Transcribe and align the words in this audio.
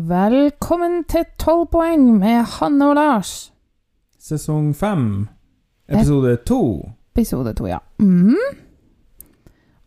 Velkommen 0.00 1.02
til 1.04 1.26
12 1.36 1.66
poeng 1.74 2.04
med 2.16 2.46
Hanne 2.54 2.86
og 2.88 2.94
Lars. 2.96 3.50
Sesong 4.16 4.70
5, 4.72 5.02
episode 5.90 6.38
2. 6.48 6.56
Episode 7.12 7.52
2, 7.58 7.66
ja. 7.68 7.80
Mm. 8.00 8.38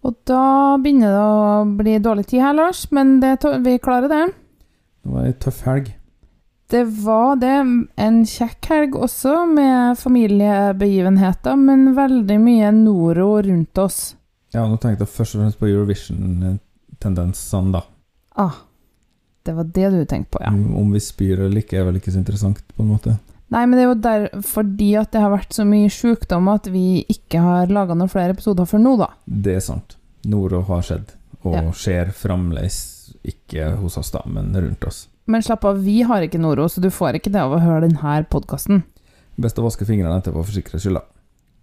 Og 0.06 0.14
da 0.30 0.44
begynner 0.84 1.16
det 1.16 1.24
å 1.24 1.64
bli 1.80 1.96
dårlig 2.04 2.28
tid 2.30 2.44
her, 2.44 2.54
Lars, 2.60 2.84
men 2.94 3.16
det, 3.24 3.32
vi 3.66 3.74
klarer 3.82 4.12
det. 4.12 4.26
Det 5.02 5.14
var 5.16 5.30
ei 5.30 5.34
tøff 5.46 5.64
helg. 5.66 5.90
Det 6.70 6.84
var 7.06 7.40
det. 7.42 7.56
En 8.06 8.20
kjekk 8.30 8.70
helg 8.70 9.00
også, 9.08 9.34
med 9.50 9.98
familiebegivenheter, 9.98 11.58
men 11.58 11.96
veldig 11.98 12.38
mye 12.44 12.70
noro 12.84 13.32
rundt 13.48 13.82
oss. 13.82 14.04
Ja, 14.54 14.68
nå 14.68 14.78
tenkte 14.78 15.08
jeg 15.08 15.16
først 15.16 15.40
og 15.40 15.42
fremst 15.42 15.64
på 15.64 15.72
Eurovision-tendensene, 15.72 17.80
da. 17.80 17.84
Ah, 18.38 18.62
det 19.46 19.54
var 19.58 19.64
det 19.76 19.90
du 19.92 20.06
tenkte 20.06 20.38
på, 20.38 20.42
ja. 20.44 20.50
Om- 20.54 20.76
Om 20.78 20.92
vi 20.96 21.00
spyr 21.04 21.40
eller 21.46 21.62
ikke, 21.62 21.80
er 21.80 21.84
vel 21.90 21.96
ikke 22.00 22.12
så 22.14 22.18
interessant, 22.22 22.62
på 22.78 22.84
en 22.84 22.90
måte. 22.94 23.18
Nei, 23.52 23.66
men 23.68 23.78
det 23.78 23.84
er 23.84 23.90
jo 23.90 24.02
der, 24.02 24.30
fordi 24.42 24.92
at 24.98 25.12
det 25.12 25.22
har 25.22 25.30
vært 25.30 25.54
så 25.54 25.66
mye 25.68 25.90
sjukdom 25.92 26.48
at 26.54 26.66
vi 26.74 27.06
ikke 27.10 27.40
har 27.44 27.68
laga 27.68 27.94
noen 27.94 28.10
flere 28.10 28.34
episoder 28.34 28.66
før 28.66 28.80
nå, 28.82 28.98
da. 28.98 29.08
Det 29.28 29.56
er 29.58 29.60
sant. 29.62 29.98
Noro 30.26 30.62
har 30.70 30.82
skjedd, 30.82 31.12
og 31.44 31.54
Ja. 31.54 31.62
skjer 31.72 32.12
fremdeles 32.16 32.80
ikke 33.24 33.76
hos 33.78 33.98
oss, 33.98 34.12
da, 34.12 34.22
men 34.26 34.54
rundt 34.56 34.84
oss. 34.88 35.08
Men 35.28 35.42
slapp 35.42 35.64
av, 35.66 35.78
vi 35.84 36.02
har 36.02 36.22
ikke 36.22 36.40
Noro, 36.40 36.66
så 36.68 36.82
du 36.82 36.90
får 36.90 37.16
ikke 37.20 37.32
det 37.32 37.42
av 37.42 37.52
å 37.54 37.60
høre 37.62 37.82
denne 37.88 38.26
podkasten. 38.30 38.84
Best 39.40 39.58
å 39.60 39.64
vaske 39.64 39.86
fingrene 39.86 40.18
etterpå 40.22 40.44
for 40.44 40.52
sikkerhets 40.52 40.84
skyld, 40.84 40.96
da. 40.96 41.04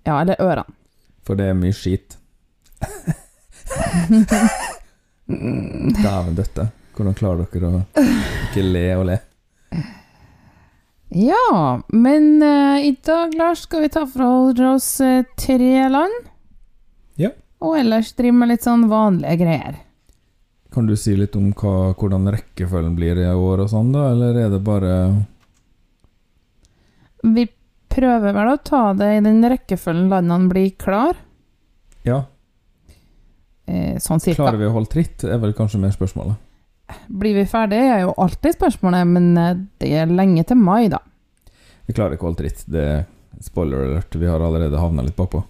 Ja, 0.07 0.21
eller 0.21 0.37
ørene. 0.41 0.65
For 1.24 1.35
det 1.37 1.47
er 1.51 1.55
mye 1.55 1.73
skit. 1.73 2.16
Dæven 5.29 6.35
døtte. 6.37 6.71
Hvordan 7.00 7.14
klarer 7.16 7.46
dere 7.48 7.68
å 7.72 7.78
ikke 8.50 8.60
le 8.60 8.80
og 8.98 9.06
le? 9.09 9.14
Ja, 11.16 11.80
men 11.88 12.26
uh, 12.45 12.76
i 12.76 12.90
dag, 13.01 13.32
Lars, 13.40 13.62
skal 13.65 13.87
vi 13.87 13.88
ta 13.95 14.02
for 14.04 14.60
oss 14.68 14.88
eh, 15.01 15.23
tre 15.40 15.88
land. 15.88 16.26
Ja. 17.16 17.30
Og 17.65 17.79
ellers 17.80 18.12
drive 18.18 18.37
med 18.37 18.52
litt 18.52 18.68
sånn 18.68 18.84
vanlige 18.90 19.38
greier. 19.40 19.79
Kan 20.76 20.90
du 20.90 20.92
si 21.01 21.15
litt 21.16 21.38
om 21.40 21.48
hva, 21.57 21.95
hvordan 21.96 22.29
rekkefølgen 22.37 22.98
blir 22.98 23.23
i 23.24 23.30
år 23.32 23.64
og 23.64 23.73
sånn, 23.73 23.88
da, 23.96 24.10
eller 24.12 24.37
er 24.42 24.52
det 24.52 24.60
bare 24.68 24.92
Vi 27.32 27.46
prøver 27.90 28.37
vel 28.37 28.52
å 28.52 28.60
ta 28.60 28.90
det 29.01 29.09
i 29.16 29.24
den 29.24 29.40
rekkefølgen 29.40 30.12
landene 30.12 30.52
blir 30.52 30.76
klar. 30.76 31.16
Ja, 32.04 32.26
Eh, 33.70 33.98
sånn 34.02 34.20
cirka. 34.20 34.42
klarer 34.42 34.59
vi 34.59 34.66
å 34.66 34.74
holde 34.74 34.90
tritt, 34.90 35.23
er 35.24 35.38
vel 35.38 35.52
kanskje 35.54 35.79
mer 35.79 35.92
spørsmålet. 35.95 36.38
Blir 37.09 37.37
vi 37.38 37.46
ferdige, 37.49 37.95
er 37.95 38.02
jo 38.05 38.16
alltid 38.21 38.57
spørsmålet, 38.57 39.07
men 39.09 39.30
eh, 39.38 39.63
det 39.83 39.93
er 40.02 40.13
lenge 40.13 40.45
til 40.49 40.60
mai, 40.60 40.88
da. 40.93 41.01
Vi 41.87 41.97
klarer 41.97 42.15
ikke 42.15 42.27
å 42.27 42.30
holde 42.30 42.43
tritt. 42.45 42.65
Det 42.71 42.85
er 42.87 43.01
spoiler 43.43 43.87
alert, 43.87 44.15
vi 44.15 44.29
har 44.29 44.43
allerede 44.45 44.79
havna 44.79 45.05
litt 45.07 45.16
bakpå. 45.19 45.43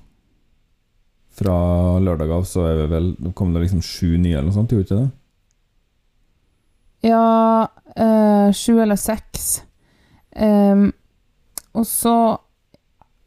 Fra 1.40 1.56
lørdag 2.02 2.30
av 2.34 2.44
så 2.48 2.66
er 2.68 2.82
vi 2.82 2.86
vel 2.90 3.04
Nå 3.22 3.30
kom 3.38 3.52
det 3.54 3.62
liksom 3.62 3.80
sju 3.84 4.18
nye 4.18 4.34
eller 4.34 4.50
noe 4.50 4.56
sånt, 4.56 4.72
gjorde 4.74 4.88
ikke 4.88 4.98
det? 4.98 5.10
Ja, 7.06 7.68
eh, 7.96 8.50
sju 8.52 8.80
eller 8.82 8.98
seks. 9.00 9.62
Ehm, 10.36 10.90
og 11.72 11.86
så 11.86 12.16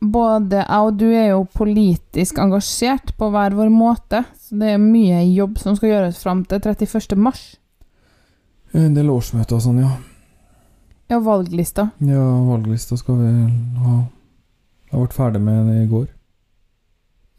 Både 0.03 0.59
jeg 0.59 0.83
og 0.83 0.97
du 0.99 1.05
er 1.15 1.29
jo 1.29 1.45
politisk 1.55 2.39
engasjert 2.43 3.13
på 3.15 3.29
hver 3.31 3.53
vår 3.55 3.69
måte, 3.71 4.25
så 4.35 4.57
det 4.59 4.73
er 4.73 4.81
mye 4.81 5.21
jobb 5.31 5.61
som 5.61 5.77
skal 5.77 5.93
gjøres 5.93 6.19
fram 6.19 6.41
til 6.43 6.59
31. 6.59 7.15
mars. 7.15 7.43
Eh, 8.73 8.89
del 8.95 9.09
årsmøter 9.13 9.57
og 9.57 9.61
sånn, 9.61 9.79
ja. 9.83 9.91
Ja, 11.11 11.19
valglista. 11.21 11.89
Ja, 12.01 12.23
valglista 12.47 12.97
skal 12.97 13.19
vi 13.19 13.31
ha. 13.83 13.97
Jeg 14.93 14.99
ble 15.01 15.13
ferdig 15.13 15.41
med 15.43 15.67
det 15.69 15.75
i 15.83 15.89
går. 15.91 16.07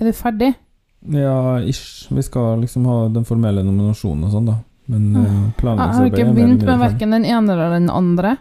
Er 0.01 0.11
du 0.11 0.13
ferdig? 0.17 0.53
Ja, 1.15 1.59
ish. 1.61 2.07
Vi 2.11 2.23
skal 2.23 2.61
liksom 2.63 2.87
ha 2.89 3.09
den 3.13 3.27
formelle 3.29 3.63
nominasjonen 3.67 4.25
og 4.29 4.33
sånn, 4.35 4.47
da. 4.51 4.57
Men 4.87 5.17
Ah. 5.17 5.21
eh, 5.21 5.25
Jeg 5.25 5.33
har 5.35 5.53
planleggingsarbeidet 5.59 6.19
ikke 6.19 6.35
begynt 6.35 6.65
med 6.65 6.79
verken 6.81 7.11
den 7.11 7.25
ene 7.25 7.53
eller 7.53 7.71
den 7.79 7.91
andre. 7.91 8.37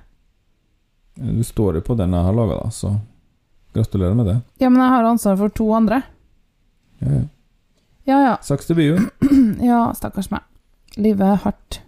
Du 1.15 1.43
står 1.43 1.75
jo 1.75 1.81
på 1.81 1.95
den 1.97 2.11
jeg 2.11 2.23
har 2.25 2.33
laga, 2.33 2.63
da, 2.63 2.69
så 2.69 2.99
gratulerer 3.73 4.15
med 4.15 4.25
det. 4.25 4.41
Ja, 4.59 4.69
men 4.69 4.81
jeg 4.81 4.89
har 4.89 5.03
ansvar 5.03 5.37
for 5.37 5.49
to 5.49 5.71
andre. 5.73 6.03
Ja, 7.01 7.11
ja. 7.11 7.21
Ja, 8.05 8.17
ja. 8.25 8.37
Saks 8.41 8.65
til 8.67 8.75
byen. 8.75 9.09
Ja, 9.63 9.93
stakkars 9.93 10.29
meg. 10.31 10.41
Livet 10.97 11.21
er 11.21 11.35
hardt. 11.45 11.79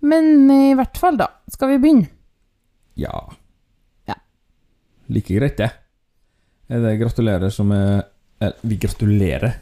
Men 0.00 0.50
i 0.50 0.74
hvert 0.78 0.96
fall, 0.98 1.16
da. 1.20 1.26
Skal 1.52 1.74
vi 1.74 1.78
begynne? 1.82 2.08
Ja. 3.00 3.32
Ja. 4.08 4.14
Like 5.12 5.34
greit, 5.36 5.56
det. 5.60 5.70
Er 6.70 6.84
det 6.84 6.96
gratulerer 7.00 7.50
som 7.52 7.72
er 7.74 8.06
Vi 8.62 8.76
gratulerer. 8.80 9.56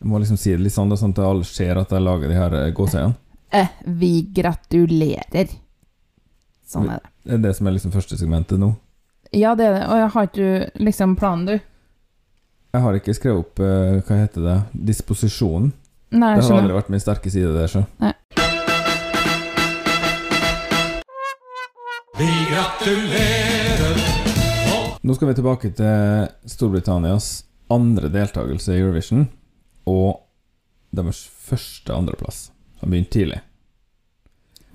Jeg 0.00 0.08
må 0.10 0.18
liksom 0.18 0.36
si 0.40 0.50
det 0.50 0.64
litt 0.64 0.74
sånn, 0.74 0.90
da, 0.90 0.96
sånn 0.98 1.12
at 1.14 1.20
alle 1.22 1.46
ser 1.46 1.78
at 1.80 1.92
jeg 1.94 2.02
lager 2.02 2.28
de 2.28 2.34
her 2.36 2.54
eh, 2.58 2.70
gåsehudene. 2.74 3.14
Eh, 3.54 3.68
vi 3.86 4.10
gratulerer. 4.34 5.52
Sånn 6.66 6.88
er 6.90 6.98
det. 7.04 7.12
Det 7.24 7.36
er 7.38 7.44
det 7.46 7.52
som 7.56 7.68
er 7.70 7.76
liksom 7.76 7.94
første 7.94 8.18
segmentet 8.18 8.58
nå. 8.60 8.72
Ja, 9.30 9.54
det 9.54 9.68
er 9.68 9.78
det. 9.78 9.84
Og 9.86 10.00
jeg 10.02 10.10
har 10.16 10.28
ikke 10.28 10.82
liksom 10.82 11.14
planen, 11.20 11.46
du. 11.46 11.54
Jeg 12.74 12.82
har 12.82 12.98
ikke 12.98 13.14
skrevet 13.14 13.44
opp 13.46 13.62
eh, 13.62 14.00
hva 14.02 14.18
heter 14.24 14.48
det, 14.48 14.58
disposisjonen. 14.90 15.70
Nei, 16.14 16.34
Det 16.36 16.44
har 16.46 16.60
aldri 16.60 16.76
vært 16.76 16.90
min 16.94 17.02
sterke 17.02 17.30
side 17.30 17.54
der, 17.54 17.70
så. 17.70 17.86
Vi 22.18 22.46
gratulerer. 22.50 23.96
Nå 25.00 25.14
skal 25.14 25.28
vi 25.28 25.34
tilbake 25.34 25.70
til 25.74 26.28
Storbritannias 26.46 27.44
andre 27.74 28.06
deltakelse 28.12 28.70
i 28.70 28.82
Eurovision, 28.84 29.24
og 29.90 30.20
deres 30.94 31.24
første 31.26 31.90
andreplass. 31.90 32.52
De 32.78 32.86
begynte 32.86 33.10
tidlig. 33.16 33.40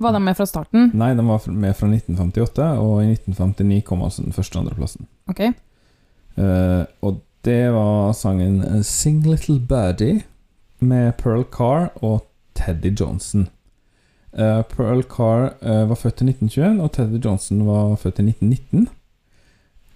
Var 0.04 0.16
de 0.16 0.22
med 0.24 0.36
fra 0.36 0.48
starten? 0.52 0.92
Nei, 1.00 1.14
de 1.16 1.24
var 1.28 1.48
med 1.48 1.78
fra 1.80 1.88
1958, 1.88 2.68
og 2.84 3.06
i 3.06 3.14
1959 3.14 3.86
kom 3.88 4.04
altså 4.04 4.26
den 4.26 4.36
første 4.36 4.60
andreplassen. 4.60 5.08
Ok. 5.32 5.42
Uh, 6.36 6.84
og 7.02 7.22
det 7.48 7.72
var 7.72 8.12
sangen 8.20 8.84
'Sing 8.84 9.24
Little 9.24 9.60
Birdie' 9.60 10.24
med 10.80 11.16
Pearl 11.18 11.44
Carr 11.44 11.90
og 12.04 12.28
Teddy 12.56 12.92
Johnson. 13.00 13.48
Eh, 14.34 14.62
Pearl 14.62 15.04
Carr 15.10 15.54
uh, 15.66 15.86
var 15.90 15.98
født 15.98 16.22
i 16.22 16.30
1921, 16.30 16.82
og 16.84 16.92
Teddy 16.94 17.22
Johnson 17.26 17.64
var 17.66 17.96
født 17.98 18.22
i 18.22 18.28
1919. 18.30 18.90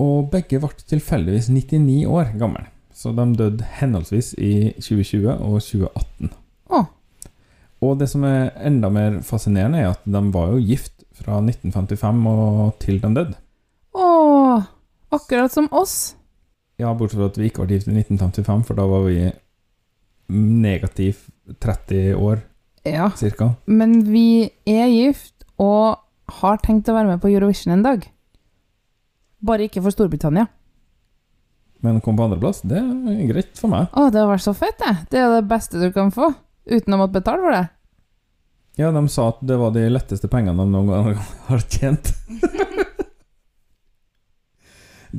Og 0.01 0.29
begge 0.33 0.59
ble 0.59 0.71
tilfeldigvis 0.89 1.51
99 1.53 2.07
år 2.09 2.33
gamle, 2.41 2.65
så 2.93 3.13
de 3.13 3.27
døde 3.37 3.67
henholdsvis 3.77 4.33
i 4.41 4.73
2020 4.79 5.29
og 5.35 5.61
2018. 5.61 6.33
Oh. 6.73 6.89
Og 7.83 7.99
det 7.99 8.09
som 8.09 8.25
er 8.25 8.49
enda 8.65 8.89
mer 8.89 9.21
fascinerende, 9.25 9.83
er 9.83 9.93
at 9.93 10.03
de 10.05 10.23
var 10.33 10.55
jo 10.55 10.65
gift 10.65 11.05
fra 11.13 11.37
1955 11.43 12.25
og 12.31 12.73
til 12.81 12.99
de 13.03 13.13
døde. 13.13 13.37
Å, 13.93 14.07
akkurat 15.13 15.53
som 15.53 15.69
oss. 15.69 16.15
Ja, 16.81 16.89
bortsett 16.97 17.21
fra 17.21 17.29
at 17.29 17.37
vi 17.37 17.51
ikke 17.51 17.67
ble 17.67 17.77
gift 17.77 17.91
i 17.91 17.93
1955, 17.93 18.65
for 18.65 18.81
da 18.81 18.89
var 18.89 19.05
vi 19.05 19.29
negativ 20.33 21.27
30 21.61 22.17
år, 22.17 22.41
Ja. 22.83 23.11
cirka. 23.15 23.53
Men 23.65 24.01
vi 24.11 24.49
er 24.67 24.89
gift 24.91 25.45
og 25.61 26.01
har 26.41 26.59
tenkt 26.63 26.89
å 26.89 26.95
være 26.97 27.13
med 27.13 27.21
på 27.23 27.31
Eurovision 27.31 27.77
en 27.77 27.85
dag. 27.85 28.03
Bare 29.43 29.67
ikke 29.67 29.83
for 29.83 29.95
Storbritannia. 29.95 30.47
Men 31.83 31.99
å 31.99 32.03
komme 32.03 32.21
på 32.21 32.27
andreplass, 32.29 32.61
det 32.63 32.79
er 32.79 33.23
greit 33.27 33.59
for 33.59 33.71
meg. 33.71 33.89
Å, 33.91 34.07
det 34.11 34.21
har 34.21 34.29
vært 34.31 34.45
så 34.45 34.53
fett, 34.55 34.77
det. 34.79 34.93
Det 35.11 35.19
er 35.19 35.33
det 35.35 35.47
beste 35.49 35.81
du 35.81 35.89
kan 35.95 36.13
få. 36.15 36.29
Uten 36.63 36.95
å 36.95 36.99
måtte 37.01 37.17
betale 37.17 37.43
for 37.43 37.55
det. 37.55 37.63
Ja, 38.79 38.89
de 38.95 39.01
sa 39.11 39.27
at 39.33 39.41
det 39.45 39.57
var 39.59 39.73
de 39.75 39.83
letteste 39.91 40.29
pengene 40.31 40.63
de 40.63 40.71
noen 40.71 40.89
gang 40.89 41.19
har 41.49 41.65
tjent. 41.67 42.13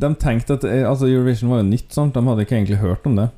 de 0.05 0.09
tenkte 0.19 0.57
at 0.57 0.65
eh, 0.67 0.83
Altså, 0.89 1.07
Eurovision 1.13 1.53
var 1.53 1.61
jo 1.63 1.69
nytt, 1.69 1.93
sant? 1.95 2.17
De 2.17 2.25
hadde 2.25 2.49
ikke 2.49 2.57
egentlig 2.59 2.81
hørt 2.81 3.05
om 3.07 3.21
det. 3.21 3.29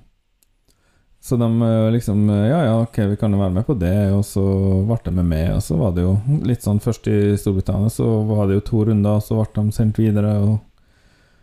Så 1.26 1.36
de 1.36 1.62
eh, 1.62 1.90
liksom 1.90 2.30
eh, 2.30 2.46
Ja, 2.46 2.64
ja, 2.64 2.74
ok, 2.80 2.98
vi 2.98 3.16
kan 3.16 3.32
jo 3.32 3.40
være 3.40 3.50
med 3.56 3.66
på 3.66 3.74
det. 3.74 4.12
Og 4.14 4.22
så 4.24 4.44
ble 4.86 4.98
de 5.08 5.14
med, 5.16 5.26
med, 5.32 5.48
og 5.56 5.62
så 5.64 5.78
var 5.80 5.96
det 5.96 6.04
jo 6.04 6.12
litt 6.46 6.62
sånn 6.62 6.78
Først 6.82 7.08
i 7.10 7.34
Storbritannia 7.40 7.90
så 7.90 8.06
var 8.28 8.46
det 8.46 8.60
jo 8.60 8.66
to 8.68 8.84
runder, 8.86 9.18
og 9.18 9.24
så 9.26 9.40
ble 9.40 9.64
de 9.64 9.74
sendt 9.74 9.98
videre, 9.98 10.36
og 10.44 10.60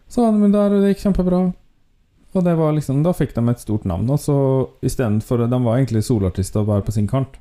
så 0.08 0.24
var 0.24 0.40
de 0.40 0.52
der, 0.54 0.78
og 0.78 0.86
det 0.86 0.94
gikk 0.94 1.04
kjempebra. 1.08 1.42
Og 2.34 2.48
det 2.48 2.56
var 2.58 2.74
liksom 2.78 3.04
Da 3.04 3.12
fikk 3.18 3.36
de 3.36 3.44
et 3.50 3.66
stort 3.66 3.84
navn. 3.90 4.08
Og 4.14 4.22
så 4.22 4.38
istedenfor 4.86 5.44
De 5.50 5.60
var 5.68 5.76
egentlig 5.76 6.06
soloartister 6.08 6.66
bare 6.66 6.86
på 6.86 6.96
sin 6.96 7.10
kant. 7.10 7.36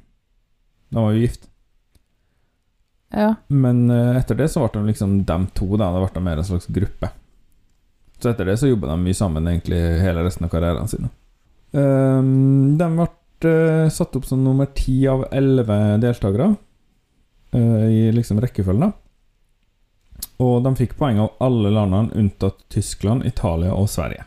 De 0.90 0.98
var 0.98 1.14
jo 1.14 1.22
gift. 1.22 1.46
Ja. 3.14 3.34
Men 3.46 3.86
eh, 3.90 4.16
etter 4.18 4.34
det 4.40 4.50
så 4.50 4.64
ble 4.64 4.80
de 4.80 4.90
liksom 4.90 5.20
dem 5.28 5.46
to, 5.54 5.70
da. 5.76 5.92
Det 5.94 6.02
ble 6.02 6.12
de 6.18 6.26
mer 6.26 6.42
en 6.42 6.50
slags 6.50 6.66
gruppe. 6.66 7.14
Så 8.18 8.34
etter 8.34 8.50
det 8.50 8.58
så 8.58 8.70
jobba 8.70 8.90
de 8.90 9.02
mye 9.06 9.16
sammen 9.16 9.46
egentlig 9.46 9.80
hele 10.02 10.26
resten 10.26 10.48
av 10.48 10.52
karrieren 10.52 10.90
sine. 10.90 11.12
Um, 11.72 12.76
de 12.78 12.88
ble 12.92 13.08
eh, 13.48 13.88
satt 13.88 14.16
opp 14.16 14.26
som 14.28 14.44
nummer 14.44 14.69
ti 14.76 15.00
av 15.08 15.24
elleve 15.32 15.96
deltakere. 16.02 16.54
uh, 17.54 17.86
i 17.90 18.12
liksom 18.12 18.40
rekkefølgen. 18.40 18.92
Og 20.42 20.62
de 20.64 20.74
fikk 20.76 20.96
poeng 20.98 21.20
av 21.22 21.34
alle 21.44 21.70
landene 21.70 22.14
unntatt 22.19 22.64
Tyskland, 22.72 23.26
Italia 23.26 23.74
og 23.74 23.90
Sverige. 23.90 24.24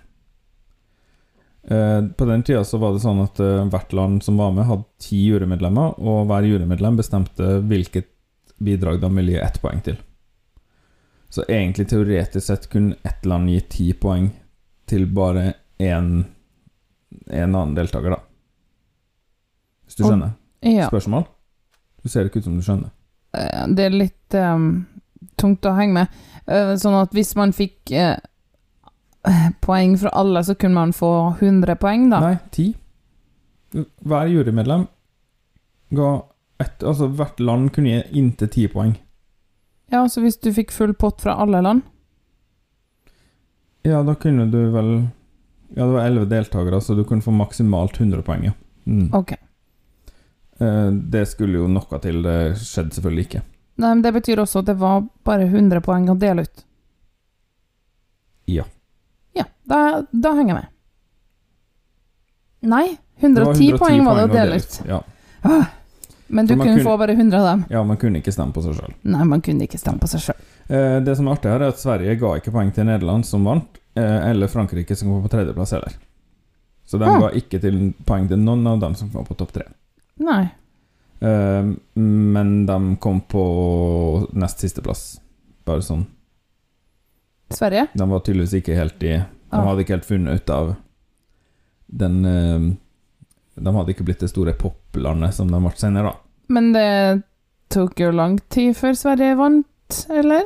Uh, 1.65 2.07
på 2.18 2.25
den 2.30 2.44
tida 2.45 2.63
så 2.63 2.77
var 2.77 2.94
det 2.94 3.01
sånn 3.01 3.24
at 3.24 3.39
uh, 3.42 3.65
hvert 3.74 3.94
land 3.94 4.24
som 4.24 4.38
var 4.38 4.53
med, 4.53 4.68
hadde 4.69 4.86
ti 5.01 5.24
jurymedlemmer, 5.25 5.98
og 5.98 6.27
hver 6.30 6.45
jurymedlem 6.45 7.00
bestemte 7.00 7.57
hvilket 7.65 8.12
bidrag 8.62 9.01
de 9.01 9.09
ville 9.15 9.36
gi 9.36 9.41
ett 9.41 9.62
poeng 9.62 9.81
til. 9.83 9.98
Så 11.30 11.44
egentlig 11.50 11.89
teoretisk 11.89 12.45
sett 12.48 12.69
kunne 12.71 12.95
ett 13.03 13.25
land 13.25 13.50
gi 13.50 13.59
ti 13.68 13.88
poeng 13.98 14.30
til 14.88 15.07
bare 15.12 15.53
én 15.81 16.21
en 17.27 17.56
annen 17.56 17.75
deltaker, 17.77 18.09
da. 18.15 18.19
Hvis 19.85 19.95
du 20.00 20.03
Og- 20.03 20.12
skjønner? 20.12 20.33
Ja. 20.65 20.88
Spørsmål? 20.89 21.25
Du 22.03 22.09
ser 22.09 22.25
ikke 22.29 22.39
ut 22.41 22.44
som 22.47 22.56
du 22.57 22.62
skjønner. 22.65 22.91
Eh, 23.33 23.67
Det 23.67 23.85
er 23.85 23.89
litt 23.89 24.33
um, 24.33 24.85
tungt 25.38 25.65
å 25.65 25.75
henge 25.77 25.94
med. 25.94 26.07
Eh, 26.47 26.75
sånn 26.75 26.95
at 27.01 27.12
hvis 27.13 27.35
man 27.35 27.51
fikk 27.53 27.91
uh, 27.91 28.17
poeng 29.65 29.97
fra 29.97 30.09
alle, 30.13 30.44
så 30.44 30.56
kunne 30.56 30.73
man 30.75 30.94
få 30.94 31.12
100 31.39 31.75
poeng, 31.81 32.09
da. 32.09 32.19
Nei, 32.19 32.38
10. 32.51 32.75
Hver 34.06 34.27
jurymedlem 34.31 34.88
ga 35.91 36.12
ett 36.59 36.83
Altså 36.88 37.09
hvert 37.12 37.39
land 37.44 37.73
kunne 37.75 37.89
gi 37.91 38.03
inntil 38.21 38.47
10 38.47 38.67
poeng. 38.71 38.94
Ja, 39.91 40.06
så 40.07 40.21
hvis 40.23 40.38
du 40.39 40.53
fikk 40.56 40.71
full 40.71 40.94
pott 40.94 41.19
fra 41.21 41.33
alle 41.41 41.59
land 41.62 41.81
Ja, 43.85 44.00
da 44.03 44.15
kunne 44.15 44.47
du 44.50 44.71
vel 44.73 45.07
Ja, 45.75 45.83
det 45.86 45.92
var 45.94 46.06
elleve 46.07 46.30
deltakere, 46.31 46.80
så 46.81 46.95
du 46.95 47.04
kunne 47.04 47.22
få 47.25 47.31
maksimalt 47.36 47.98
100 48.00 48.22
poeng. 48.24 48.45
Mm. 48.88 49.10
Ok. 49.13 49.33
Eh, 50.60 50.92
Det 51.12 51.25
skulle 51.27 51.60
jo 51.60 51.68
noe 51.68 52.00
til. 52.00 52.22
Det 52.24 52.38
skjedde 52.62 52.95
selvfølgelig 52.95 53.25
ikke. 53.27 53.42
Nei, 53.77 53.89
men 53.94 54.01
Det 54.06 54.13
betyr 54.16 54.39
også 54.39 54.60
at 54.63 54.66
det 54.69 54.77
var 54.80 55.04
bare 55.27 55.50
100 55.50 55.81
poeng 55.83 56.07
å 56.10 56.16
dele 56.18 56.45
ut. 56.48 56.63
Ja. 58.48 58.63
Ja, 59.36 59.44
da, 59.68 60.04
da 60.13 60.31
henger 60.38 60.54
jeg 60.56 60.62
med. 60.62 60.72
Nei, 62.66 62.86
Det 63.19 63.33
var 63.45 63.54
110 63.54 63.77
poeng 63.80 64.06
var 64.06 64.16
det 64.22 64.24
å 64.30 64.33
dele 64.33 64.56
ut. 64.62 64.77
Ja. 64.89 65.01
Ah, 65.45 65.66
men 66.27 66.48
du 66.50 66.56
man 66.56 66.68
kunne 66.68 66.83
få 66.83 66.95
bare 66.98 67.13
100 67.13 67.38
av 67.39 67.45
dem. 67.45 67.66
ja, 67.69 67.83
man 67.83 67.98
kunne 68.01 68.18
ikke 68.22 68.31
stemme 68.33 68.54
på 68.56 68.63
seg 68.66 68.74
sjøl. 68.80 68.94
Nei, 69.04 69.24
man 69.30 69.42
kunne 69.45 69.68
ikke 69.68 69.77
stemme 69.77 70.00
på 70.01 70.07
seg 70.10 70.24
sjøl. 70.25 70.39
Eh, 70.69 71.00
Det 71.06 71.16
som 71.18 71.27
er 71.27 71.36
artig 71.36 71.51
her, 71.51 71.62
er 71.62 71.68
at 71.74 71.77
Sverige 71.83 72.16
ga 72.19 72.31
ikke 72.39 72.51
poeng 72.56 72.72
til 72.74 72.86
Nederland, 72.88 73.25
som 73.25 73.44
vant, 73.45 73.77
eller 74.01 74.47
Frankrike, 74.51 74.95
som 74.95 75.09
kom 75.09 75.24
på 75.24 75.30
tredjeplass 75.31 75.71
heller. 75.71 75.94
Så 76.86 76.97
de 77.00 77.06
Ah. 77.09 77.19
ga 77.19 77.30
ikke 77.31 77.59
til 77.62 77.94
poeng 78.06 78.27
til 78.30 78.38
noen 78.38 78.68
av 78.68 78.80
dem 78.80 78.95
som 78.95 79.09
kom 79.09 79.25
på 79.25 79.36
topp 79.38 79.51
tre. 79.53 79.63
Nei. 80.19 80.50
Uh, 81.24 81.74
Men 81.95 82.65
de 82.68 82.95
kom 83.00 83.21
på 83.21 84.27
nest 84.33 84.59
siste 84.59 84.81
plass. 84.83 85.19
Bare 85.65 85.81
sånn. 85.81 86.06
Sverige? 87.50 87.88
De 87.94 88.09
var 88.09 88.19
tydeligvis 88.19 88.53
ikke 88.62 88.75
helt 88.75 89.01
i 89.03 89.15
De 89.18 89.25
Ah. 89.51 89.63
hadde 89.65 89.80
ikke 89.86 89.95
helt 89.95 90.06
funnet 90.06 90.36
ut 90.41 90.50
av 90.50 90.75
den 91.88 92.25
uh, 92.25 92.74
De 93.62 93.74
hadde 93.75 93.94
ikke 93.94 94.03
blitt 94.03 94.19
det 94.19 94.30
store 94.30 94.53
poplandet 94.59 95.33
som 95.33 95.48
de 95.48 95.59
ble 95.59 95.71
senere, 95.80 96.12
da. 96.12 96.15
Men 96.50 96.74
det 96.74 97.24
tok 97.69 98.00
jo 98.00 98.12
lang 98.12 98.38
tid 98.50 98.75
før 98.75 98.94
Sverige 99.00 99.38
vant, 99.39 100.06
eller? 100.09 100.44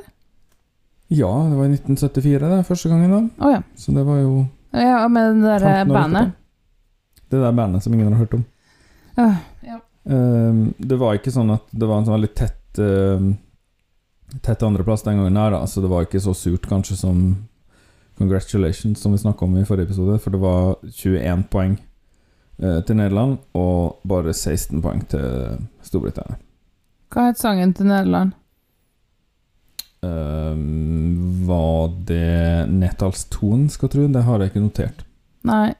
Ja, 1.11 1.29
det 1.49 1.55
var 1.57 1.65
i 1.65 1.73
1974 1.73 2.49
det, 2.49 2.63
første 2.67 2.89
gangen, 2.89 3.11
da. 3.11 3.45
Oh, 3.45 3.51
ja. 3.51 3.61
Så 3.75 3.91
det 3.91 4.03
var 4.05 4.19
jo 4.21 4.45
Ja, 4.71 5.07
med 5.07 5.41
det 5.41 5.59
der 5.63 5.85
bandet. 5.85 6.31
Det 7.29 7.39
der 7.41 7.51
bandet 7.51 7.83
som 7.83 7.93
ingen 7.93 8.13
har 8.13 8.19
hørt 8.19 8.33
om. 8.33 8.43
Uh, 9.17 9.35
ja. 9.65 9.79
um, 10.03 10.73
det 10.77 10.99
var 11.01 11.17
ikke 11.17 11.33
sånn 11.33 11.49
at 11.55 11.65
det 11.71 11.87
var 11.89 11.97
en 11.97 12.05
sånn 12.05 12.19
veldig 12.19 12.33
tett 12.37 12.81
uh, 12.81 13.31
Tett 14.45 14.61
andreplass 14.61 15.01
den 15.01 15.17
gangen 15.17 15.39
her, 15.41 15.49
da, 15.55 15.63
så 15.65 15.81
det 15.81 15.89
var 15.89 16.05
ikke 16.05 16.21
så 16.21 16.35
surt 16.37 16.67
kanskje 16.69 16.99
som 16.99 17.21
Congratulations, 18.19 19.01
som 19.01 19.15
vi 19.15 19.17
snakka 19.17 19.47
om 19.47 19.55
i 19.57 19.63
forrige 19.65 19.89
episode, 19.89 20.19
for 20.21 20.35
det 20.35 20.41
var 20.43 20.75
21 20.85 21.47
poeng 21.49 21.73
uh, 22.61 22.83
til 22.85 22.99
Nederland 22.99 23.39
og 23.57 24.03
bare 24.05 24.35
16 24.35 24.83
poeng 24.85 25.01
til 25.09 25.57
Storbritannia. 25.81 26.37
Hva 27.09 27.31
het 27.31 27.41
sangen 27.41 27.73
til 27.73 27.89
Nederland? 27.89 28.37
Eh, 30.01 30.55
var 31.49 31.89
det 32.07 32.69
Netallston, 32.71 33.67
skal 33.69 33.89
tro? 33.89 34.07
Det 34.07 34.21
har 34.23 34.39
jeg 34.39 34.51
ikke 34.53 34.63
notert. 34.63 35.03
Nei, 35.49 35.73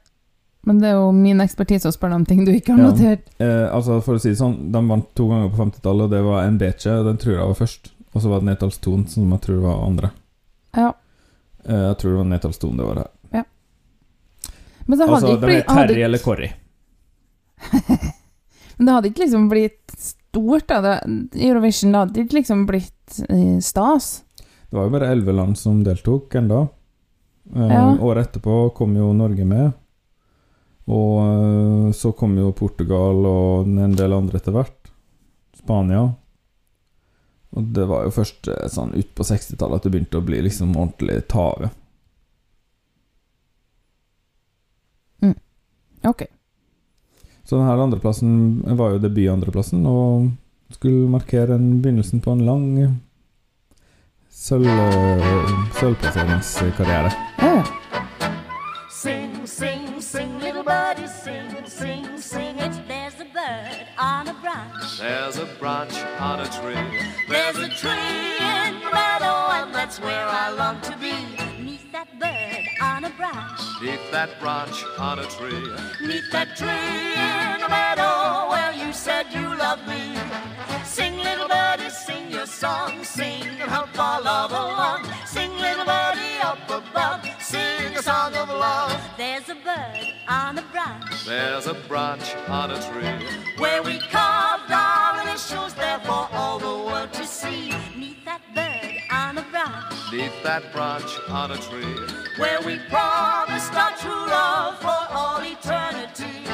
men 0.68 0.80
det 0.82 0.90
er 0.90 0.98
jo 1.00 1.12
min 1.16 1.40
ekspertise 1.44 1.88
å 1.90 1.96
spørre 1.96 2.16
om 2.20 2.26
ting 2.28 2.44
du 2.46 2.52
ikke 2.52 2.74
har 2.76 2.80
Ja. 2.84 2.90
notert. 2.92 3.30
Eh, 3.40 3.68
altså 3.74 4.02
For 4.04 4.16
å 4.16 4.20
si 4.22 4.30
det 4.30 4.38
sånn, 4.42 4.72
de 4.72 4.82
vant 4.88 5.08
to 5.16 5.28
ganger 5.30 5.50
på 5.54 5.58
50-tallet, 5.64 6.04
og 6.04 6.10
det 6.12 6.24
var 6.24 6.44
en 6.44 6.58
Beche, 6.58 7.04
den 7.04 7.18
tror 7.18 7.34
jeg 7.38 7.48
var 7.48 7.56
først. 7.56 7.92
Og 8.14 8.22
så 8.22 8.30
var 8.30 8.40
det 8.42 8.50
Netallston, 8.50 9.08
som 9.08 9.30
jeg 9.32 9.42
tror 9.42 9.62
var 9.62 9.86
andre. 9.86 10.12
Ja. 10.76 10.94
Eh, 11.66 11.76
jeg 11.90 11.98
tror 12.00 12.12
det 12.12 12.18
var 12.18 12.26
Netallston 12.34 12.78
det 12.78 12.86
var 12.86 12.96
her. 13.04 13.10
Men 14.90 14.98
det 14.98 15.06
hadde 15.06 15.16
Altså, 15.22 15.38
ikke 15.38 15.46
blitt 15.46 15.68
er 15.70 15.76
Terry 15.88 16.02
eller 16.02 16.18
Corry. 16.18 16.48
Men 18.80 18.86
det 18.88 18.94
hadde 18.96 19.10
ikke 19.12 19.22
liksom 19.26 19.50
blitt 19.52 19.92
stort, 20.00 20.66
da. 20.72 20.94
Eurovision 21.36 21.94
hadde 21.94 22.24
ikke 22.24 22.40
liksom 22.40 22.64
blitt 22.66 22.99
eh, 23.28 23.60
stas. 23.64 24.24
Det 24.70 24.78
var 24.78 24.86
jo 24.88 24.94
bare 24.94 25.10
elleve 25.14 25.34
land 25.34 25.58
som 25.58 25.84
deltok 25.86 26.36
enda. 26.40 26.68
Eh, 27.56 27.68
Ja. 27.74 27.84
Året 27.98 28.28
etterpå 28.30 28.74
kom 28.78 28.96
jo 28.98 29.12
Norge 29.14 29.46
med. 29.46 29.72
Og 30.90 31.18
eh, 31.26 31.92
så 31.98 32.12
kom 32.18 32.38
jo 32.38 32.52
Portugal 32.58 33.26
og 33.26 33.68
en 33.68 33.96
del 33.98 34.14
andre 34.14 34.38
etter 34.42 34.54
hvert. 34.56 34.92
Spania. 35.58 36.06
Og 37.58 37.64
det 37.74 37.88
var 37.90 38.06
jo 38.06 38.14
først 38.14 38.46
sånn 38.70 38.94
ut 38.94 39.14
på 39.18 39.26
60-tallet 39.26 39.80
at 39.82 39.86
det 39.88 39.92
begynte 39.96 40.20
å 40.22 40.26
bli 40.26 40.42
liksom 40.46 40.76
ordentlig 40.78 41.24
tave. 41.32 41.72
Ok. 46.08 46.24
Så 47.44 47.58
denne 47.58 47.74
andreplassen 47.84 48.62
var 48.78 48.94
jo 48.94 49.02
debutandreplassen, 49.04 49.82
og 49.90 50.30
skulle 50.72 51.10
markere 51.10 51.56
en 51.56 51.82
begynnelsen 51.82 52.22
på 52.22 52.32
en 52.32 52.46
lang 52.46 53.00
sølv- 54.32 55.80
sølvplasseringskarriere. 55.80 57.12
Ja, 57.42 57.48
ja. 57.56 57.64
Sing, 58.92 59.48
sing, 59.48 60.02
sing, 60.04 60.32
little 60.42 60.64
buddy, 60.64 61.08
sing, 61.24 61.50
sing, 61.68 62.06
sing 62.20 62.58
it. 62.60 62.74
There's 62.88 63.16
a 63.22 63.28
bird 63.38 63.88
on 63.98 64.28
a 64.28 64.36
branch. 64.44 65.00
There's 65.00 65.38
a 65.40 65.48
branch 65.60 65.96
on 66.20 66.40
a 66.40 66.46
tree. 66.58 66.84
There's 67.30 67.58
a 67.58 67.70
tree 67.82 68.36
in 68.40 68.74
the 68.84 68.90
meadow, 69.00 69.38
and 69.58 69.74
that's 69.74 70.00
where 70.02 70.28
I 70.28 70.50
long 70.62 70.82
to 70.82 70.94
be. 71.06 71.16
Meet 71.64 71.92
that 71.94 72.08
bird 72.20 72.59
a 73.10 73.18
branch. 73.18 73.62
Neath 73.82 74.12
that 74.12 74.40
branch 74.40 74.84
on 74.98 75.20
a 75.20 75.26
tree. 75.26 75.72
Meet 76.06 76.24
that 76.32 76.56
tree 76.58 76.68
in 76.68 77.62
the 77.62 77.70
meadow 77.70 78.50
where 78.50 78.72
you 78.74 78.92
said 78.94 79.26
you 79.32 79.48
loved 79.58 79.88
me. 79.88 80.16
Sing, 80.84 81.18
little 81.18 81.48
birdie, 81.48 81.90
sing 81.90 82.32
your 82.32 82.46
song, 82.46 83.04
sing 83.04 83.44
and 83.62 83.70
help 83.70 83.98
our 84.00 84.22
love 84.22 84.52
along. 84.52 85.06
Sing, 85.26 85.52
little 85.58 85.86
birdie, 85.86 86.40
up 86.42 86.60
above, 86.70 87.26
sing 87.40 87.96
a 87.98 88.02
song 88.02 88.34
of 88.36 88.50
love. 88.50 89.00
There's 89.18 89.50
a 89.50 89.56
bird 89.56 90.14
on 90.28 90.58
a 90.58 90.62
branch 90.72 91.26
There's 91.26 91.68
a 91.68 91.74
branch 91.88 92.36
on 92.48 92.72
a 92.72 92.80
tree. 92.92 93.28
where 93.58 93.82
we 93.84 94.00
carved 94.00 94.72
our 94.72 95.22
initials 95.22 95.74
there 95.76 96.00
for 96.00 96.28
all 96.32 96.60
the 96.60 96.66
world 96.88 97.14
to 97.14 97.26
see. 97.26 97.74
Meet 97.96 98.26
that 98.26 98.42
bird 98.56 98.98
on 99.12 99.38
a 99.38 99.44
branch 99.52 99.99
Neath 100.12 100.42
that 100.44 100.64
branch 100.74 101.12
on 101.30 101.52
a 101.52 101.58
tree. 101.58 101.96
where 102.38 102.60
we 102.62 102.80
promised 102.90 103.74
our 103.76 103.92
true 103.98 104.12
love 104.12 104.80
for 104.80 105.02
all 105.14 105.40
eternity. 105.42 106.46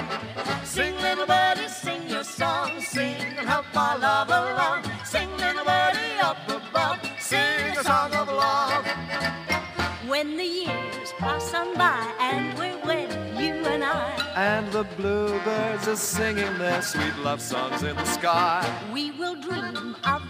Sing, 0.65 0.93
little 0.97 1.25
birdie, 1.25 1.69
sing 1.69 2.09
your 2.09 2.23
song, 2.25 2.71
sing 2.81 3.15
and 3.37 3.47
help 3.47 3.65
our 3.75 3.97
love 3.97 4.27
along. 4.29 4.83
Sing, 5.05 5.29
little 5.37 5.63
birdie, 5.63 6.19
up 6.21 6.37
above, 6.49 6.99
sing 7.19 7.77
a 7.77 7.83
song 7.83 8.13
of 8.13 8.27
love. 8.27 8.85
When 10.07 10.35
the 10.35 10.43
years 10.43 11.13
pass 11.17 11.53
on 11.53 11.75
by 11.77 12.05
and 12.19 12.57
we're 12.59 12.77
wed, 12.85 13.09
you 13.39 13.53
and 13.65 13.83
I, 13.85 14.11
And 14.35 14.69
the 14.73 14.83
bluebirds 14.97 15.87
are 15.87 15.95
singing 15.95 16.57
their 16.57 16.81
sweet 16.81 17.15
love 17.23 17.41
songs 17.41 17.83
in 17.83 17.95
the 17.95 18.05
sky. 18.05 18.67
we 18.91 19.11
will 19.11 19.35
dream 19.35 19.95
of 20.03 20.29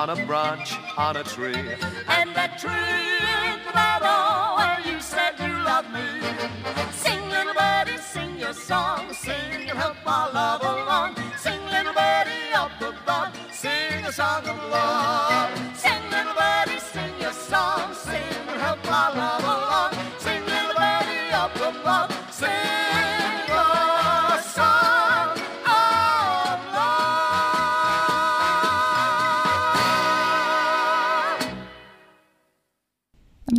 On 0.00 0.08
a 0.08 0.24
branch 0.24 0.78
on 0.96 1.18
a 1.18 1.22
tree. 1.22 1.52
and 2.08 2.34
that 2.34 2.56
tree 2.58 2.72
in 2.72 3.60
meadow 3.74 4.56
where 4.56 4.80
you 4.90 4.98
said 4.98 5.34
you 5.38 5.52
loved 5.62 5.92
me. 5.92 6.08
Sing, 6.90 7.20
little 7.28 7.52
birdie, 7.52 7.98
sing 7.98 8.38
your 8.38 8.54
song, 8.54 9.12
sing 9.12 9.52
and 9.52 9.78
help 9.78 9.98
our 10.06 10.32
love 10.32 10.62
along. 10.62 11.16
Sing, 11.36 11.60
little 11.66 11.92
birdie, 11.92 12.50
up 12.54 12.72
above, 12.80 13.36
sing 13.52 14.02
a 14.06 14.10
song 14.10 14.48
of 14.48 14.56
love. 14.70 15.69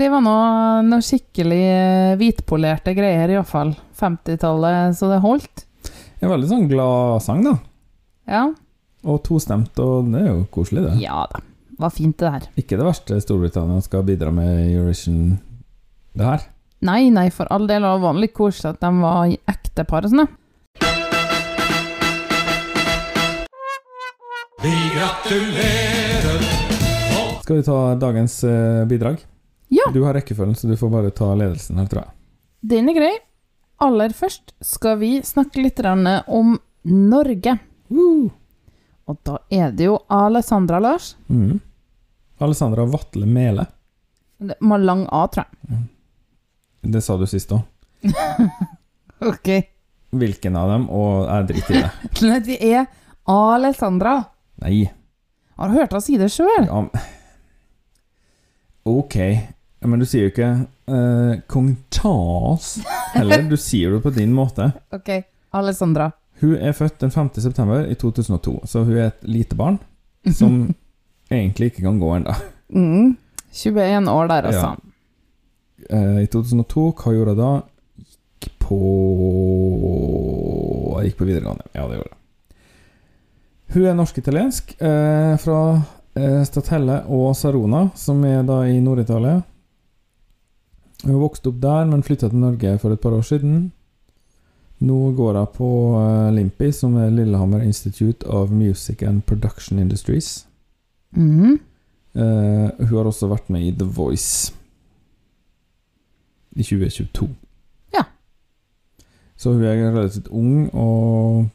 Det 0.02 0.08
var 0.10 0.24
noe, 0.26 0.80
noe 0.82 1.04
skikkelig 1.06 1.60
eh, 1.62 2.12
hvitpolerte 2.18 2.96
greier, 2.98 3.30
iallfall. 3.36 3.76
50-tallet, 4.00 4.96
så 4.98 5.12
det 5.12 5.20
holdt. 5.22 5.62
En 6.26 6.32
veldig 6.32 6.48
sånn 6.50 6.66
glad 6.72 7.22
sang, 7.22 7.44
da. 7.46 7.54
Ja. 8.26 8.48
Og 9.06 9.20
tostemt, 9.28 9.78
og 9.78 10.10
det 10.10 10.24
er 10.24 10.32
jo 10.32 10.48
koselig, 10.50 10.88
det. 10.88 10.96
ja 11.04 11.22
da. 11.30 11.44
Var 11.78 11.94
fint, 11.94 12.18
det 12.18 12.34
her. 12.34 12.50
Ikke 12.58 12.80
det 12.82 12.88
verste 12.88 13.20
Storbritannia 13.22 13.78
skal 13.86 14.02
bidra 14.10 14.34
med 14.34 14.50
i 14.64 14.74
Eurovision, 14.74 15.38
det 16.18 16.26
her. 16.32 16.50
Nei, 16.90 17.04
nei, 17.14 17.28
for 17.30 17.46
all 17.54 17.70
del. 17.70 17.86
Det 17.86 18.02
var 18.02 18.18
litt 18.26 18.34
koselig 18.34 18.74
at 18.74 18.82
de 18.82 18.92
var 19.04 19.30
i 19.30 19.38
ektepar 19.54 20.10
og 20.10 20.16
sånn. 20.16 20.26
da. 20.26 20.30
Vi 24.66 24.74
gratulerer. 24.98 26.48
Skal 27.46 27.62
vi 27.62 27.68
ta 27.70 27.78
dagens 28.02 28.42
eh, 28.50 28.82
bidrag? 28.90 29.22
Ja. 29.72 29.88
Du 29.94 30.02
har 30.04 30.18
rekkefølgen, 30.18 30.56
så 30.56 30.68
du 30.68 30.76
får 30.78 30.90
bare 30.92 31.12
ta 31.16 31.30
ledelsen 31.36 31.80
her, 31.80 31.88
tror 31.88 32.04
jeg. 32.04 32.14
Den 32.74 32.90
er 32.92 32.98
grei. 32.98 33.12
Aller 33.82 34.14
først 34.14 34.52
skal 34.62 35.00
vi 35.02 35.14
snakke 35.26 35.64
litt 35.64 35.80
om 35.82 36.58
Norge. 36.84 37.58
Og 37.92 39.18
da 39.26 39.38
er 39.50 39.72
det 39.72 39.88
jo 39.88 39.96
Alessandra 40.12 40.80
Lars. 40.84 41.16
Mm. 41.32 41.60
Alessandra 42.42 42.86
Vatle 42.86 43.26
Mele. 43.26 43.66
Det 44.42 44.58
må 44.62 44.76
ha 44.76 44.82
lang 44.82 45.06
A, 45.10 45.24
tror 45.32 45.46
jeg. 45.48 45.82
Det 46.92 47.02
sa 47.06 47.18
du 47.18 47.28
sist 47.30 47.52
òg. 47.56 47.66
Ok. 49.22 49.50
Hvilken 50.18 50.56
av 50.58 50.72
dem? 50.72 50.88
Og 50.90 51.28
jeg 51.28 51.48
driter 51.52 51.76
i 51.76 51.82
det. 51.84 51.90
Nei, 52.26 52.40
det 52.42 52.56
er 52.66 52.88
Alessandra. 53.30 54.16
Nei. 54.64 54.88
Har 55.62 55.70
du 55.70 55.78
hørt 55.78 55.94
henne 55.94 56.02
si 56.02 56.18
det 56.18 56.32
sjøl? 56.34 56.66
Ja, 56.66 56.80
ok. 58.90 59.18
Ja, 59.82 59.88
Men 59.90 60.00
du 60.00 60.06
sier 60.06 60.28
jo 60.28 60.32
ikke 60.32 60.50
eh, 60.94 61.40
kong 61.50 61.72
Charles 61.94 62.76
heller. 63.16 63.48
Du 63.50 63.58
sier 63.58 63.96
det 63.96 64.02
på 64.04 64.12
din 64.14 64.34
måte. 64.38 64.72
Ok. 64.94 65.10
Alessandra. 65.58 66.12
Hun 66.42 66.56
er 66.58 66.74
født 66.74 67.00
den 67.02 67.12
5. 67.14 67.30
september 67.44 67.84
i 67.90 67.96
2002, 67.98 68.54
så 68.66 68.84
hun 68.86 68.96
er 68.98 69.10
et 69.12 69.26
lite 69.30 69.58
barn 69.58 69.78
som 70.34 70.64
egentlig 71.34 71.72
ikke 71.72 71.84
kan 71.86 72.00
gå 72.02 72.14
ennå. 72.20 72.34
Mm. 72.74 73.12
21 73.52 74.08
år 74.10 74.30
der, 74.32 74.48
altså. 74.50 74.72
Eh, 75.90 76.22
I 76.24 76.28
2002, 76.32 76.86
hva 77.02 77.14
gjorde 77.18 77.36
hun 77.36 77.42
da? 77.42 77.52
Gikk 78.42 78.56
på 78.64 78.80
Jeg 81.02 81.10
gikk 81.12 81.18
på 81.20 81.28
videregående. 81.30 81.68
Ja, 81.76 81.86
det 81.90 81.98
gjorde 82.00 82.14
hun. 82.14 82.18
Hun 83.72 83.86
er 83.88 83.96
norsk-italiensk, 83.96 84.74
eh, 84.84 85.34
fra 85.40 85.60
eh, 86.20 86.42
Statelle 86.48 87.02
og 87.08 87.32
Sarona, 87.40 87.86
som 87.96 88.24
er 88.28 88.42
da 88.48 88.62
i 88.68 88.80
Nord-Italia. 88.84 89.40
Hun 91.04 91.22
vokste 91.22 91.50
opp 91.50 91.62
der, 91.64 91.86
men 91.90 92.04
flytta 92.06 92.30
til 92.30 92.42
Norge 92.42 92.76
for 92.82 92.94
et 92.94 93.02
par 93.02 93.16
år 93.18 93.26
siden. 93.26 93.72
Nå 94.82 95.00
går 95.18 95.38
hun 95.38 95.52
på 95.56 95.72
eh, 95.98 96.32
Limpi, 96.36 96.72
som 96.74 96.96
er 96.98 97.14
Lillehammer 97.14 97.62
Institute 97.66 98.26
of 98.28 98.52
Music 98.52 99.04
and 99.06 99.26
Production 99.26 99.80
Industries. 99.80 100.48
Mhm. 101.18 101.60
Uh, 102.12 102.68
hun 102.76 102.98
har 102.98 103.08
også 103.08 103.30
vært 103.32 103.48
med 103.48 103.64
i 103.64 103.70
The 103.72 103.86
Voice 103.88 104.52
i 106.52 106.64
2022. 106.64 107.30
Ja. 107.96 108.04
Så 109.40 109.54
hun 109.54 109.64
er 109.64 109.80
relativt 109.94 110.28
ung 110.28 110.68
og 110.76 111.46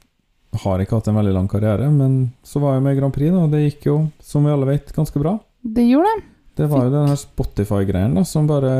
har 0.62 0.80
ikke 0.80 0.96
hatt 0.96 1.10
en 1.12 1.18
veldig 1.18 1.34
lang 1.36 1.50
karriere, 1.52 1.90
men 1.92 2.32
så 2.40 2.62
var 2.62 2.78
hun 2.78 2.86
med 2.86 2.96
i 2.96 3.00
Grand 3.02 3.12
Prix, 3.12 3.34
da, 3.34 3.42
og 3.44 3.52
det 3.52 3.66
gikk 3.66 3.84
jo, 3.90 3.98
som 4.24 4.48
vi 4.48 4.54
alle 4.54 4.70
vet, 4.70 4.94
ganske 4.96 5.20
bra. 5.20 5.36
Det 5.60 5.84
gjorde 5.84 6.14
det. 6.14 6.24
Det 6.56 6.68
var 6.72 6.86
jo 6.86 6.92
den 6.94 7.10
her 7.10 7.18
Spotify-greien 7.20 8.14
da, 8.16 8.22
som 8.24 8.46
bare 8.48 8.72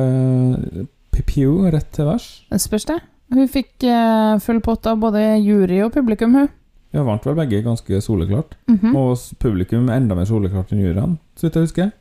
Pipiu 1.13 1.67
rett 1.73 1.91
til 1.97 2.09
vers. 2.09 2.29
Spørs 2.61 2.87
det. 2.89 3.01
Hun 3.35 3.49
fikk 3.51 3.85
eh, 3.85 4.37
full 4.45 4.63
pott 4.65 4.87
av 4.89 5.01
både 5.03 5.23
jury 5.43 5.83
og 5.85 5.93
publikum, 5.97 6.35
hun. 6.39 6.49
Ja, 6.95 7.03
vant 7.05 7.25
vel 7.27 7.37
begge 7.37 7.61
ganske 7.67 8.01
soleklart. 8.01 8.55
Mhm. 8.71 8.97
Og 8.97 9.19
publikum 9.43 9.91
enda 9.93 10.17
mer 10.17 10.29
soleklart 10.29 10.73
enn 10.73 10.85
juryen, 10.85 11.19
så 11.37 11.49
vidt 11.49 11.59
jeg 11.61 11.69
husker. 11.69 11.95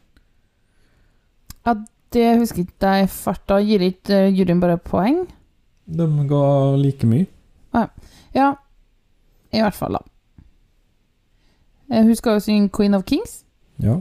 Det 2.15 2.37
husker 2.39 2.63
ikke 2.63 2.91
jeg 2.99 3.09
farta. 3.11 3.57
Gir 3.59 3.83
ikke 3.89 4.19
eh, 4.27 4.33
juryen 4.37 4.61
bare 4.63 4.77
poeng? 4.79 5.25
De 5.85 6.05
ga 6.29 6.43
like 6.79 7.07
mye. 7.09 7.27
Ja, 8.35 8.53
i 9.51 9.61
hvert 9.63 9.75
fall, 9.75 9.97
da. 9.97 10.01
Eh, 11.91 12.03
Hun 12.03 12.15
skal 12.15 12.37
jo 12.37 12.43
synge 12.43 12.69
Queen 12.75 12.93
of 12.93 13.03
Kings. 13.07 13.43
Ja. 13.83 13.97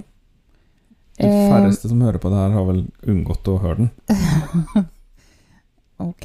De 1.19 1.29
Eh, 1.29 1.51
færreste 1.53 1.89
som 1.89 2.01
hører 2.03 2.19
på 2.19 2.31
det 2.33 2.39
her, 2.41 2.51
har 2.57 2.65
vel 2.67 2.81
unngått 3.07 3.49
å 3.49 3.59
høre 3.63 3.85
den. 3.85 3.91
Ok, 6.05 6.25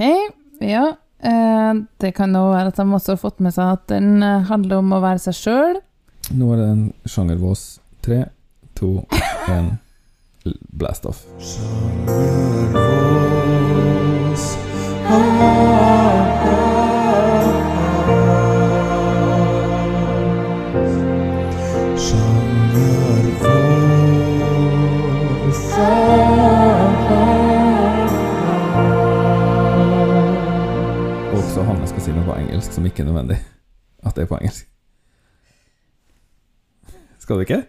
ja. 0.65 0.95
Eh, 1.21 1.73
det 2.01 2.09
kan 2.17 2.33
jo 2.33 2.47
være 2.49 2.71
at 2.71 2.79
de 2.79 2.85
også 2.89 3.13
har 3.13 3.19
fått 3.21 3.39
med 3.43 3.53
seg 3.53 3.75
at 3.75 3.83
den 3.91 4.23
eh, 4.25 4.47
handler 4.49 4.81
om 4.81 4.95
å 4.97 5.01
være 5.03 5.21
seg 5.21 5.37
sjøl. 5.37 5.77
Nå 6.33 6.49
er 6.55 6.57
det 6.63 6.69
en 6.73 6.81
sjangervås. 7.05 7.67
Tre, 8.01 8.23
to, 8.79 9.05
én 9.51 9.75
Blast 10.73 11.05
off. 11.05 11.21
Og 15.09 16.18
engelsk 32.59 32.75
som 32.75 32.87
ikke 32.87 33.05
er 33.05 33.07
nødvendig 33.07 33.37
at 34.03 34.15
det 34.15 34.23
er 34.23 34.27
på 34.27 34.37
engelsk. 34.39 34.65
Skal 37.19 37.37
du 37.37 37.45
ikke? 37.45 37.61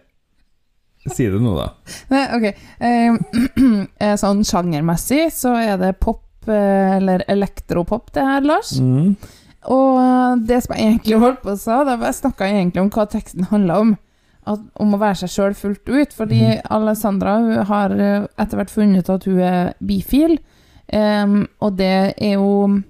Si 1.07 1.25
det 1.31 1.39
nå, 1.41 1.53
da. 1.55 1.69
Nei, 2.11 2.23
ok. 2.35 2.45
Eh, 2.83 3.15
eh, 4.03 4.15
sånn 4.19 4.43
sjangermessig 4.45 5.29
så 5.33 5.55
er 5.57 5.79
det 5.81 5.95
pop, 6.03 6.25
eh, 6.45 6.97
eller 6.97 7.23
elektropop, 7.31 8.11
det 8.13 8.25
her, 8.25 8.43
Lars. 8.45 8.75
Mm. 8.83 9.15
Og 9.71 9.97
eh, 10.01 10.43
det 10.49 10.59
som 10.65 10.75
jeg 10.75 10.91
egentlig 10.91 11.21
holdt 11.23 11.41
på 11.45 11.55
å 11.55 11.59
sa, 11.59 11.81
da 11.87 11.95
jeg 11.95 12.19
snakka 12.19 12.51
egentlig 12.51 12.83
om 12.83 12.91
hva 12.93 13.07
teksten 13.09 13.49
handla 13.49 13.79
om. 13.85 13.97
At, 14.51 14.61
om 14.81 14.95
å 14.95 14.99
være 15.01 15.21
seg 15.21 15.31
sjøl 15.31 15.57
fullt 15.57 15.89
ut. 15.89 16.15
Fordi 16.17 16.43
mm. 16.43 16.69
Alessandra 16.73 17.65
har 17.69 17.95
eh, 17.95 18.29
etter 18.41 18.59
hvert 18.59 18.73
funnet 18.73 19.05
ut 19.05 19.15
at 19.15 19.27
hun 19.29 19.41
er 19.45 19.73
bifil. 19.79 20.39
um, 20.91 21.43
og 21.63 21.77
det 21.79 21.93
er 22.17 22.33
jo 22.35 22.81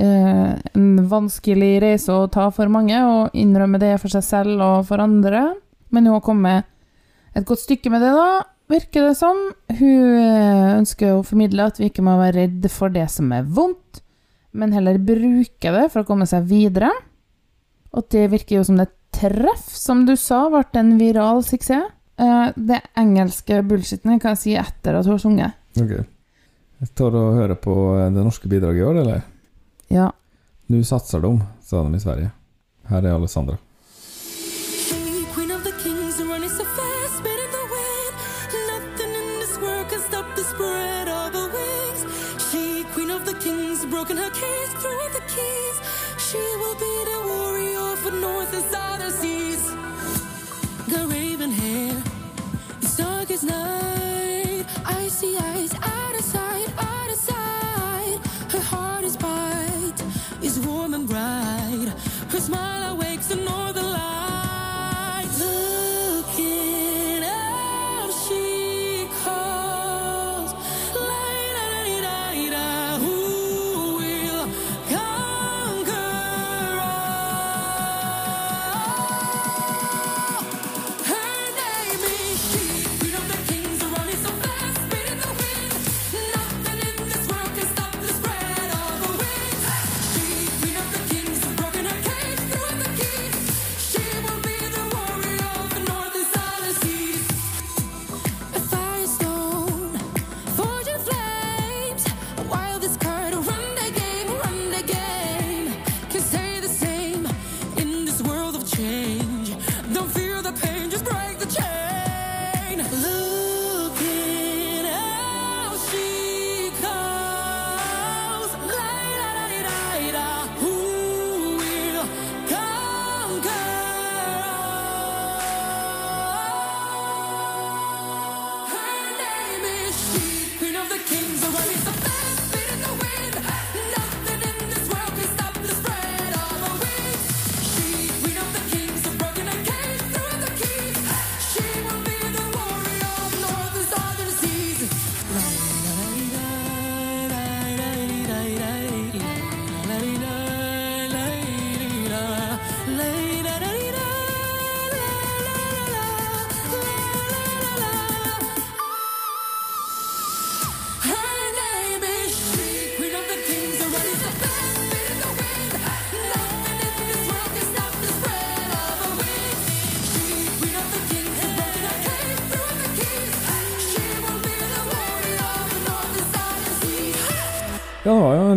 eh, 0.00 0.54
en 0.74 0.88
vanskelig 1.10 1.72
reise 1.84 2.14
å 2.14 2.30
ta 2.32 2.48
for 2.54 2.72
mange, 2.72 2.98
og 2.98 3.36
innrømme 3.36 3.80
det 3.82 3.96
for 4.02 4.12
seg 4.12 4.24
selv 4.26 4.64
og 4.64 4.88
for 4.90 5.02
andre. 5.02 5.46
Men 5.94 6.08
hun 6.08 6.18
har 6.18 6.24
kommet 6.26 6.70
et 7.34 7.46
godt 7.46 7.64
stykke 7.64 7.92
med 7.92 8.04
det, 8.04 8.12
da, 8.14 8.44
virker 8.70 9.08
det 9.08 9.16
som. 9.18 9.40
Hun 9.78 10.18
eh, 10.20 10.74
ønsker 10.78 11.14
å 11.14 11.24
formidle 11.26 11.68
at 11.70 11.80
vi 11.80 11.90
ikke 11.90 12.04
må 12.06 12.16
være 12.20 12.44
redd 12.44 12.68
for 12.72 12.94
det 12.94 13.08
som 13.12 13.32
er 13.36 13.46
vondt, 13.46 14.02
men 14.54 14.74
heller 14.74 15.00
bruke 15.02 15.74
det 15.74 15.88
for 15.90 16.04
å 16.04 16.08
komme 16.08 16.28
seg 16.30 16.46
videre. 16.50 16.92
Og 17.94 18.06
det 18.10 18.28
virker 18.32 18.58
jo 18.58 18.66
som 18.66 18.78
det 18.78 18.90
treff, 19.14 19.66
som 19.70 20.02
du 20.06 20.14
sa, 20.18 20.46
ble 20.50 20.64
en 20.80 20.96
viral 20.98 21.44
suksess. 21.46 21.90
Eh, 22.14 22.48
det 22.54 22.80
engelske 22.94 23.58
bullshiten 23.66 24.20
kan 24.22 24.36
jeg 24.36 24.42
si 24.42 24.52
etter 24.58 24.94
at 24.94 25.06
hun 25.06 25.16
har 25.16 25.22
sunget. 25.22 25.56
Ok. 25.74 25.94
Jeg 26.84 26.90
tar 26.94 27.16
og 27.18 27.38
hører 27.40 27.58
på 27.58 27.74
eh, 27.98 28.10
det 28.14 28.22
norske 28.22 28.50
bidraget 28.50 28.82
i 28.82 28.86
år, 28.86 29.00
eller? 29.02 29.24
Ja. 29.88 30.12
Nå 30.66 30.84
satser 30.84 31.20
de, 31.20 31.40
sa 31.62 31.82
de 31.82 31.96
i 31.96 32.00
Sverige. 32.00 32.30
Her 32.88 33.02
er 33.02 33.14
Alessandra. 33.14 33.56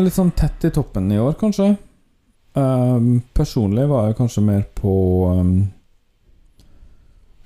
Litt 0.04 0.16
sånn 0.16 0.34
tett 0.38 0.68
i 0.68 0.72
toppen 0.74 1.12
i 1.12 1.20
år, 1.22 1.34
kanskje. 1.40 1.76
Um, 2.58 3.20
personlig 3.38 3.86
var 3.90 4.08
jeg 4.08 4.18
kanskje 4.18 4.44
mer 4.46 4.64
på 4.78 4.94
um, 5.30 5.52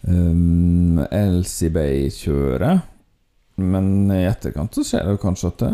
um, 0.07 1.01
Elsie 1.11 1.73
Bay-kjøret. 1.73 2.87
Men 3.61 4.11
i 4.15 4.23
etterkant 4.25 4.73
så 4.75 4.85
ser 4.87 5.09
jo 5.11 5.19
kanskje 5.21 5.51
at 5.51 5.65
det 5.65 5.71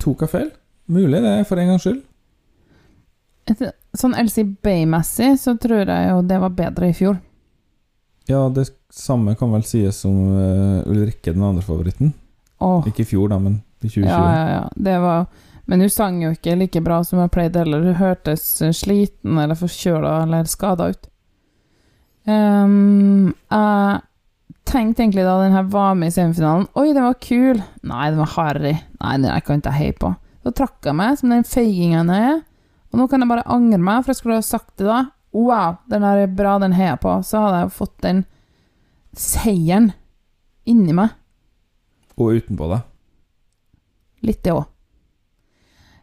tok 0.00 0.24
jeg 0.24 0.32
feil. 0.32 0.48
Mulig 0.90 1.20
det, 1.22 1.34
for 1.46 1.60
en 1.60 1.74
gangs 1.74 1.84
skyld. 1.86 2.00
Etter, 3.50 3.74
Sånn 3.98 4.14
Elsie 4.14 4.46
Bay-messig 4.46 5.34
så 5.42 5.56
tror 5.58 5.82
jeg 5.82 6.10
jo 6.12 6.20
det 6.22 6.38
var 6.38 6.54
bedre 6.54 6.90
i 6.92 6.94
fjor. 6.94 7.18
Ja, 8.30 8.44
det 8.54 8.68
samme 8.94 9.34
kan 9.38 9.50
vel 9.50 9.64
sies 9.66 10.04
om 10.06 10.18
uh, 10.36 10.86
Ulrikke, 10.86 11.32
den 11.34 11.42
andre 11.42 11.64
favoritten. 11.66 12.12
Oh. 12.62 12.86
Ikke 12.86 13.02
i 13.02 13.08
fjor, 13.08 13.30
da, 13.32 13.40
men 13.42 13.58
i 13.80 13.88
2020. 13.88 14.06
ja, 14.06 14.20
ja, 14.20 14.44
ja. 14.54 14.64
Det 14.76 14.96
var 15.02 15.26
Men 15.70 15.84
hun 15.84 15.90
sang 15.92 16.18
jo 16.18 16.32
ikke 16.34 16.56
like 16.58 16.80
bra 16.82 16.98
som 17.06 17.20
hun 17.22 17.30
pleide 17.30 17.62
heller. 17.62 17.84
Hun 17.86 18.00
hørtes 18.00 18.42
sliten 18.74 19.38
eller 19.38 19.58
forkjøla 19.58 20.16
eller 20.24 20.48
skada 20.50 20.88
ut. 20.90 21.06
Um, 22.26 23.30
jeg 23.48 24.00
tenkte 24.68 25.04
egentlig 25.04 25.24
da 25.24 25.36
den 25.40 25.54
her 25.54 25.68
var 25.72 25.94
med 25.98 26.10
i 26.10 26.14
semifinalen 26.14 26.66
Oi, 26.78 26.90
den 26.92 27.06
var 27.06 27.16
kul! 27.22 27.62
Nei, 27.86 28.10
den 28.10 28.18
var 28.20 28.34
harry. 28.34 28.74
Nei, 28.98 29.14
den 29.22 29.30
her 29.30 29.46
kan 29.46 29.62
ikke 29.62 29.70
jeg 29.70 29.78
heie 29.78 29.96
på. 30.02 30.10
Så 30.42 30.52
trakk 30.58 30.90
jeg 30.90 30.98
meg 30.98 31.20
som 31.20 31.32
den 31.32 31.46
feigingen 31.46 32.10
jeg 32.10 32.32
er. 32.32 32.42
Og 32.90 32.98
nå 32.98 33.06
kan 33.06 33.22
jeg 33.22 33.30
bare 33.30 33.46
angre 33.46 33.78
meg, 33.78 34.02
for 34.02 34.10
jeg 34.10 34.20
skulle 34.20 34.40
ha 34.40 34.46
sagt 34.46 34.74
det 34.82 34.88
da. 34.90 35.04
Wow, 35.36 35.78
den 35.92 36.02
her 36.02 36.24
er 36.24 36.34
bra, 36.34 36.56
den 36.58 36.74
heier 36.74 36.96
jeg 36.96 37.02
på. 37.04 37.14
Så 37.26 37.44
hadde 37.44 37.62
jeg 37.62 37.74
fått 37.78 37.96
den 38.02 38.24
seieren 39.14 39.92
inni 40.66 40.98
meg. 40.98 41.14
Og 42.18 42.42
utenpå 42.42 42.66
det. 42.74 42.82
Litt 44.26 44.42
det 44.42 44.58
òg. 44.58 44.66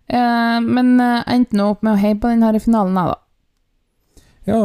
Eh, 0.08 0.60
men 0.64 1.00
eh, 1.04 1.22
jeg 1.22 1.42
endte 1.42 1.58
nå 1.60 1.72
opp 1.74 1.82
med 1.84 1.96
å 1.96 2.02
heie 2.02 2.18
på 2.20 2.32
den 2.32 2.46
her 2.46 2.56
i 2.56 2.64
finalen, 2.64 2.98
jeg, 2.98 3.14
da. 3.14 3.24
Ja, 4.48 4.60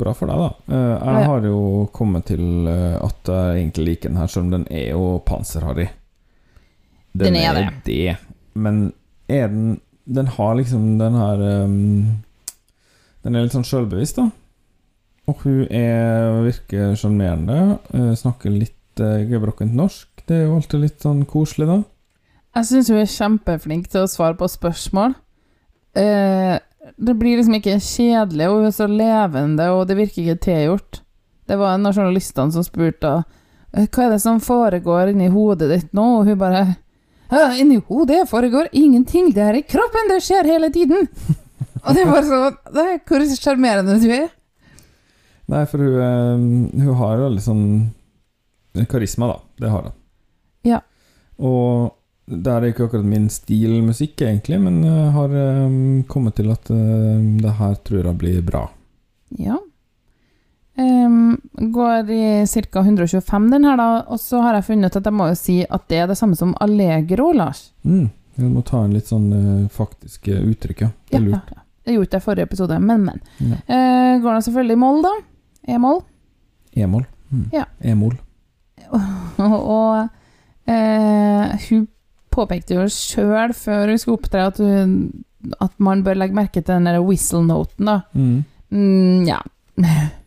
bra 0.00 0.14
for 0.16 0.30
deg, 0.30 0.40
da. 0.40 0.76
Eh, 0.76 0.92
jeg 1.04 1.26
har 1.28 1.48
jo 1.50 1.58
kommet 1.92 2.30
til 2.30 2.68
at 2.68 3.28
jeg 3.28 3.58
egentlig 3.58 3.88
liker 3.90 4.12
den 4.12 4.20
her, 4.22 4.30
selv 4.32 4.46
om 4.46 4.54
den 4.54 4.68
er 4.72 4.94
jo 4.94 5.18
panserharry. 5.26 5.90
Den 7.14 7.36
er 7.38 7.60
det. 7.84 8.16
Men 8.54 8.86
er 9.30 9.50
den 9.50 9.80
Den 10.04 10.26
har 10.26 10.54
liksom 10.54 10.98
den 10.98 11.14
her 11.16 11.38
um, 11.64 12.18
Den 13.24 13.36
er 13.36 13.46
litt 13.46 13.54
sånn 13.54 13.64
sjølbevisst, 13.64 14.18
da. 14.18 14.26
Og 15.30 15.38
hun 15.46 15.62
er, 15.72 16.42
virker 16.44 16.92
sjarmerende. 17.00 17.78
snakker 18.20 18.52
litt 18.52 19.00
gebrokkent 19.00 19.72
norsk. 19.72 20.10
Det 20.28 20.36
er 20.36 20.42
jo 20.44 20.58
alltid 20.58 20.82
litt 20.82 21.06
sånn 21.06 21.22
koselig, 21.24 21.70
da. 21.70 21.78
Jeg 22.54 22.68
syns 22.68 22.90
hun 22.92 23.00
er 23.02 23.10
kjempeflink 23.10 23.88
til 23.90 24.04
å 24.04 24.10
svare 24.10 24.36
på 24.38 24.46
spørsmål. 24.50 25.16
Eh, 25.98 26.58
det 26.96 27.14
blir 27.18 27.38
liksom 27.38 27.56
ikke 27.58 27.80
kjedelig, 27.82 28.46
og 28.46 28.60
hun 28.60 28.68
er 28.68 28.76
så 28.76 28.86
levende, 28.90 29.66
og 29.74 29.88
det 29.88 29.96
virker 29.98 30.22
ikke 30.22 30.44
tilgjort. 30.46 31.00
Det 31.48 31.58
var 31.60 31.74
en 31.74 31.88
av 31.88 31.96
journalistene 31.96 32.54
som 32.54 32.64
spurte 32.64 33.10
eh, 33.72 33.88
hva 33.88 34.06
er 34.06 34.14
det 34.14 34.20
som 34.22 34.38
foregår 34.42 35.10
inni 35.12 35.32
hodet 35.34 35.70
ditt 35.72 35.90
nå, 35.96 36.06
og 36.20 36.30
hun 36.30 36.40
bare 36.40 36.64
«Ja, 37.34 37.48
Inni 37.58 37.80
hodet 37.88 38.28
foregår 38.30 38.68
ingenting, 38.76 39.32
det 39.34 39.42
er 39.42 39.56
i 39.58 39.64
kroppen, 39.66 40.06
det 40.12 40.20
skjer 40.22 40.46
hele 40.46 40.68
tiden. 40.70 41.08
og 41.82 41.96
det 41.96 42.04
var 42.06 42.22
sånn 42.28 42.58
det 42.76 42.84
er 42.84 43.00
Hvor 43.08 43.24
sjarmerende 43.32 43.96
du 43.98 44.06
er. 44.12 44.28
Nei, 45.50 45.64
for 45.66 45.82
hun, 45.82 45.98
eh, 46.04 46.84
hun 46.84 46.94
har 47.00 47.18
jo 47.24 47.32
sånn 47.42 47.66
karisma, 48.90 49.32
da. 49.32 49.40
Det 49.64 49.72
har 49.72 49.88
hun. 49.88 49.96
Ja. 50.68 50.80
Og 51.42 51.90
det 52.24 52.50
er 52.50 52.64
ikke 52.70 52.86
akkurat 52.86 53.04
min 53.04 53.28
stil 53.32 53.82
musikk, 53.84 54.22
egentlig, 54.24 54.56
men 54.62 54.80
jeg 54.86 55.12
har 55.12 55.36
eh, 55.36 55.76
kommet 56.08 56.38
til 56.38 56.48
at 56.54 56.70
eh, 56.72 57.20
det 57.42 57.52
her 57.58 57.74
tror 57.84 58.08
jeg 58.08 58.20
blir 58.20 58.42
bra. 58.46 58.64
Ja. 59.36 59.58
Um, 60.74 61.36
går 61.54 62.10
i 62.10 62.46
ca. 62.48 62.80
125, 62.80 63.50
den 63.52 63.68
her, 63.68 63.76
da. 63.76 63.88
Og 64.08 64.20
så 64.20 64.40
har 64.42 64.56
jeg 64.56 64.68
funnet 64.70 64.96
at 64.96 65.04
jeg 65.04 65.14
må 65.14 65.28
jo 65.30 65.36
si 65.38 65.58
at 65.68 65.84
det 65.92 66.00
er 66.00 66.08
det 66.10 66.18
samme 66.18 66.38
som 66.38 66.56
Allegro, 66.64 67.30
Lars. 67.36 67.68
Mm. 67.84 68.08
Jeg 68.40 68.50
må 68.50 68.64
ta 68.66 68.80
inn 68.82 68.96
litt 68.96 69.12
sånn 69.12 69.28
uh, 69.30 69.68
faktiske 69.70 70.40
uttrykk, 70.40 70.82
ja. 70.86 70.90
Det 71.10 71.20
er 71.20 71.28
lurt. 71.28 71.54
ja. 71.54 71.60
Det 71.84 71.92
gjorde 71.92 72.08
det 72.08 72.16
jeg 72.16 72.24
i 72.24 72.24
forrige 72.24 72.48
episode, 72.48 72.80
men, 72.80 73.04
men. 73.04 73.20
Ja. 73.44 73.60
Uh, 73.68 74.12
går 74.24 74.30
da 74.32 74.42
selvfølgelig 74.48 74.78
i 74.78 74.80
moll, 74.80 75.02
da. 75.04 75.14
E-moll. 75.76 76.00
E-moll. 76.72 77.04
Mm. 77.28 77.48
Ja. 77.52 77.68
E-moll. 77.84 78.16
og 78.94 80.08
uh, 80.08 81.66
hun 81.68 81.84
påpekte 82.34 82.76
jo 82.76 82.88
sjøl 82.90 83.54
før 83.56 83.92
hun 83.92 84.00
skulle 84.00 84.18
opptre, 84.18 84.48
at, 84.50 84.60
hun, 84.60 85.24
at 85.62 85.74
man 85.82 86.02
bør 86.06 86.18
legge 86.18 86.36
merke 86.36 86.60
til 86.60 86.74
den 86.74 87.06
whistle-noten, 87.06 87.88
da. 87.88 88.00
Mm. 88.12 88.42
Mm, 88.74 89.24
ja. 89.28 89.40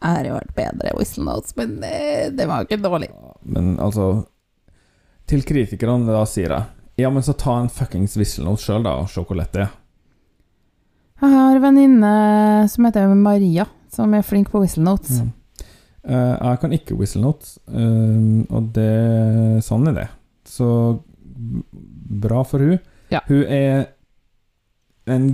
Jeg 0.00 0.16
har 0.16 0.24
jo 0.24 0.36
vært 0.38 0.52
bedre 0.56 0.92
whistle 0.96 1.26
notes, 1.26 1.52
men 1.58 1.74
det, 1.82 1.96
det 2.38 2.46
var 2.48 2.64
ikke 2.64 2.80
dårlig. 2.80 3.10
Men 3.44 3.74
altså 3.84 4.24
Til 5.28 5.44
kritikerne, 5.44 6.08
da 6.08 6.22
sier 6.24 6.54
jeg 6.54 7.02
Ja, 7.04 7.10
men 7.12 7.24
så 7.24 7.34
ta 7.36 7.58
en 7.60 7.68
fuckings 7.68 8.16
whistle-note 8.16 8.64
sjøl, 8.64 8.86
da, 8.86 8.96
og 9.02 9.10
se 9.12 9.20
hvor 9.20 9.36
lett 9.36 9.52
det 9.52 9.66
er. 9.66 9.74
Jeg 11.20 11.34
har 11.34 11.52
en 11.52 11.64
venninne 11.66 12.14
som 12.72 12.88
heter 12.88 13.12
Maria, 13.12 13.66
som 13.92 14.16
er 14.16 14.24
flink 14.24 14.48
på 14.52 14.62
whistle 14.62 14.86
notes. 14.86 15.20
Mm. 15.20 15.34
Uh, 16.00 16.32
jeg 16.32 16.60
kan 16.62 16.72
ikke 16.72 16.96
whistle 16.96 17.20
notes, 17.20 17.58
uh, 17.68 18.40
og 18.48 18.72
det 18.76 19.60
sånn 19.66 19.84
er 19.92 19.98
det. 19.98 20.08
Så 20.48 20.66
bra 22.20 22.44
for 22.44 22.58
hun. 22.64 22.78
Ja. 23.10 23.20
Hun 23.26 23.42
er 23.44 23.86
en, 25.10 25.26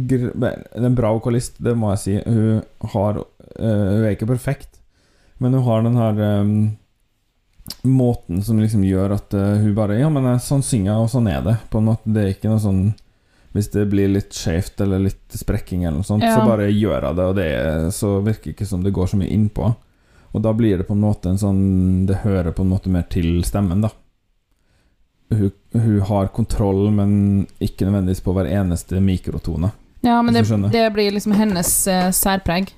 en 0.75 0.95
bra 0.97 1.13
vokalist, 1.13 1.59
det 1.59 1.75
må 1.77 1.91
jeg 1.95 2.03
si. 2.03 2.17
Hun 2.25 2.63
har 2.95 3.19
eh, 3.21 3.87
Hun 3.93 4.05
er 4.07 4.13
ikke 4.15 4.29
perfekt, 4.31 4.79
men 5.43 5.57
hun 5.57 5.67
har 5.67 5.83
den 5.85 5.99
her 6.01 6.21
um, 6.43 6.55
måten 7.83 8.43
som 8.47 8.61
liksom 8.63 8.85
gjør 8.87 9.17
at 9.19 9.35
eh, 9.37 9.57
hun 9.65 9.75
bare 9.77 9.99
Ja, 10.01 10.09
men 10.13 10.29
eh, 10.31 10.39
sånn 10.43 10.65
synger 10.65 10.93
jeg, 10.93 11.03
og 11.03 11.11
sånn 11.13 11.29
er 11.33 11.43
det. 11.45 11.57
På 11.73 11.83
en 11.83 11.91
måte 11.91 12.13
Det 12.15 12.23
er 12.23 12.33
ikke 12.37 12.53
noe 12.53 12.63
sånn 12.63 12.81
Hvis 13.57 13.69
det 13.75 13.87
blir 13.91 14.09
litt 14.15 14.33
skjevt 14.37 14.81
eller 14.85 15.03
litt 15.09 15.35
sprekking 15.37 15.85
eller 15.85 15.99
noe 16.01 16.09
sånt, 16.09 16.25
Ja. 16.25 16.37
så 16.39 16.47
bare 16.47 16.71
gjør 16.71 17.09
jeg 17.09 17.19
det, 17.19 17.27
og 17.27 17.37
det 17.39 17.47
er, 17.57 17.91
så 17.93 18.17
virker 18.25 18.53
ikke 18.55 18.69
som 18.69 18.83
det 18.85 18.95
går 18.97 19.13
så 19.13 19.19
mye 19.21 19.33
innpå. 19.33 19.71
Og 20.37 20.43
da 20.45 20.53
blir 20.53 20.77
det 20.79 20.85
på 20.89 20.93
en 20.93 21.01
måte 21.01 21.31
en 21.33 21.39
sånn 21.41 21.63
Det 22.09 22.19
hører 22.25 22.53
på 22.53 22.65
en 22.65 22.73
måte 22.75 22.93
mer 22.93 23.07
til 23.13 23.43
stemmen, 23.49 23.81
da. 23.85 23.91
Hun, 25.29 25.51
hun 25.73 26.01
har 26.07 26.27
kontroll, 26.27 26.91
men 26.95 27.47
ikke 27.59 27.89
nødvendigvis 27.89 28.23
på 28.23 28.35
hver 28.37 28.47
eneste 28.47 29.01
mikrotone. 29.03 29.73
Ja, 30.07 30.23
men 30.23 30.35
det, 30.35 30.45
det 30.73 30.91
blir 30.95 31.11
liksom 31.11 31.33
hennes 31.33 31.89
uh, 31.91 32.11
særpreg. 32.15 32.71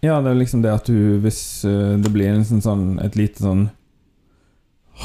Ja, 0.00 0.20
det 0.24 0.30
er 0.30 0.38
liksom 0.40 0.62
det 0.64 0.72
at 0.72 0.86
du 0.88 1.18
Hvis 1.20 1.60
uh, 1.68 1.98
det 2.00 2.08
blir 2.08 2.30
en 2.32 2.44
sånn, 2.64 2.94
et 3.04 3.18
lite 3.20 3.42
sånn 3.44 3.66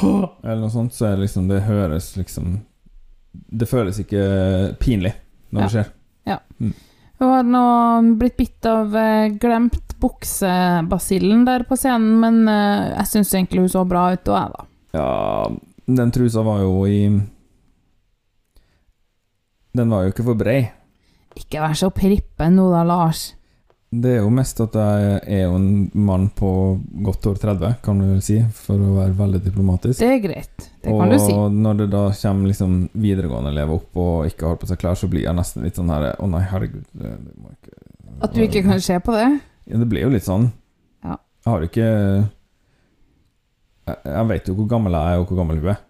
Eller 0.00 0.62
noe 0.62 0.72
sånt, 0.72 0.96
så 0.96 1.10
er 1.10 1.18
det 1.18 1.26
liksom 1.26 1.50
Det 1.50 1.58
høres 1.66 2.14
liksom 2.16 2.54
Det 3.60 3.68
føles 3.68 4.00
ikke 4.00 4.22
pinlig 4.80 5.12
når 5.52 5.60
Ja. 5.60 5.66
det 5.66 5.72
skjer. 5.74 5.92
Hun 7.16 7.28
har 7.28 7.44
nå 7.48 7.66
blitt 8.20 8.38
bitt 8.40 8.66
av 8.68 8.96
uh, 8.96 9.28
glemt 9.36 9.92
buksebasillen 10.00 11.44
der 11.44 11.64
på 11.68 11.76
scenen, 11.80 12.16
men 12.20 12.42
jeg 12.48 13.06
syns 13.08 13.30
egentlig 13.32 13.62
hun 13.62 13.70
så 13.72 13.84
bra 13.88 14.10
ut, 14.12 14.28
og 14.28 14.36
jeg, 14.36 14.50
da. 14.52 14.66
Ja, 14.98 15.06
den 15.86 16.10
trusa 16.10 16.42
var 16.42 16.64
jo 16.64 16.86
i 16.90 17.00
Den 19.76 19.90
var 19.92 20.06
jo 20.06 20.12
ikke 20.14 20.24
for 20.26 20.38
brei. 20.38 20.60
Ikke 21.36 21.60
vær 21.60 21.76
så 21.76 21.90
prippen 21.92 22.56
nå 22.56 22.70
da, 22.72 22.80
Lars. 22.86 23.34
Det 23.92 24.16
er 24.16 24.22
jo 24.24 24.30
mest 24.34 24.58
at 24.64 24.74
jeg 24.74 25.18
er 25.36 25.42
jo 25.44 25.56
en 25.56 25.68
mann 25.94 26.26
på 26.34 26.48
godt 27.06 27.28
over 27.30 27.38
30, 27.38 27.76
kan 27.84 28.00
du 28.00 28.16
si, 28.24 28.38
for 28.56 28.80
å 28.82 28.96
være 28.96 29.14
veldig 29.16 29.40
diplomatisk. 29.44 30.00
Det 30.00 30.08
er 30.10 30.22
greit. 30.24 30.66
Det 30.82 30.90
kan 30.90 31.04
og 31.04 31.12
du 31.12 31.20
si. 31.22 31.34
Og 31.36 31.54
når 31.54 31.82
det 31.82 31.88
da 31.92 32.02
kommer 32.18 32.50
liksom 32.50 32.78
videregående 32.96 33.52
elever 33.54 33.78
opp 33.78 34.00
og 34.02 34.30
ikke 34.30 34.48
har 34.50 34.58
på 34.60 34.70
seg 34.70 34.80
klær, 34.80 34.98
så 34.98 35.10
blir 35.12 35.26
jeg 35.28 35.38
nesten 35.38 35.64
litt 35.64 35.78
sånn 35.78 35.92
her 35.92 36.08
Å 36.18 36.30
nei, 36.32 36.42
herregud. 36.50 36.88
Det, 36.92 37.12
det 37.28 37.52
ikke 37.52 38.24
At 38.26 38.34
du 38.34 38.42
ikke 38.46 38.64
kan 38.66 38.82
se 38.82 38.98
på 39.04 39.14
det? 39.14 39.28
Ja, 39.70 39.82
det 39.82 39.88
blir 39.92 40.06
jo 40.08 40.12
litt 40.16 40.26
sånn. 40.26 40.50
Ja. 41.06 41.20
Jeg 41.44 41.52
har 41.52 41.68
ikke 41.68 41.88
Jeg, 43.86 44.28
vet 44.28 44.48
jo 44.48 44.54
hvor 44.58 44.66
gammel 44.70 44.96
jeg 44.96 45.14
er, 45.14 45.20
og 45.20 45.28
hvor 45.28 45.40
gammel 45.40 45.60
hun 45.62 45.72
er. 45.74 45.82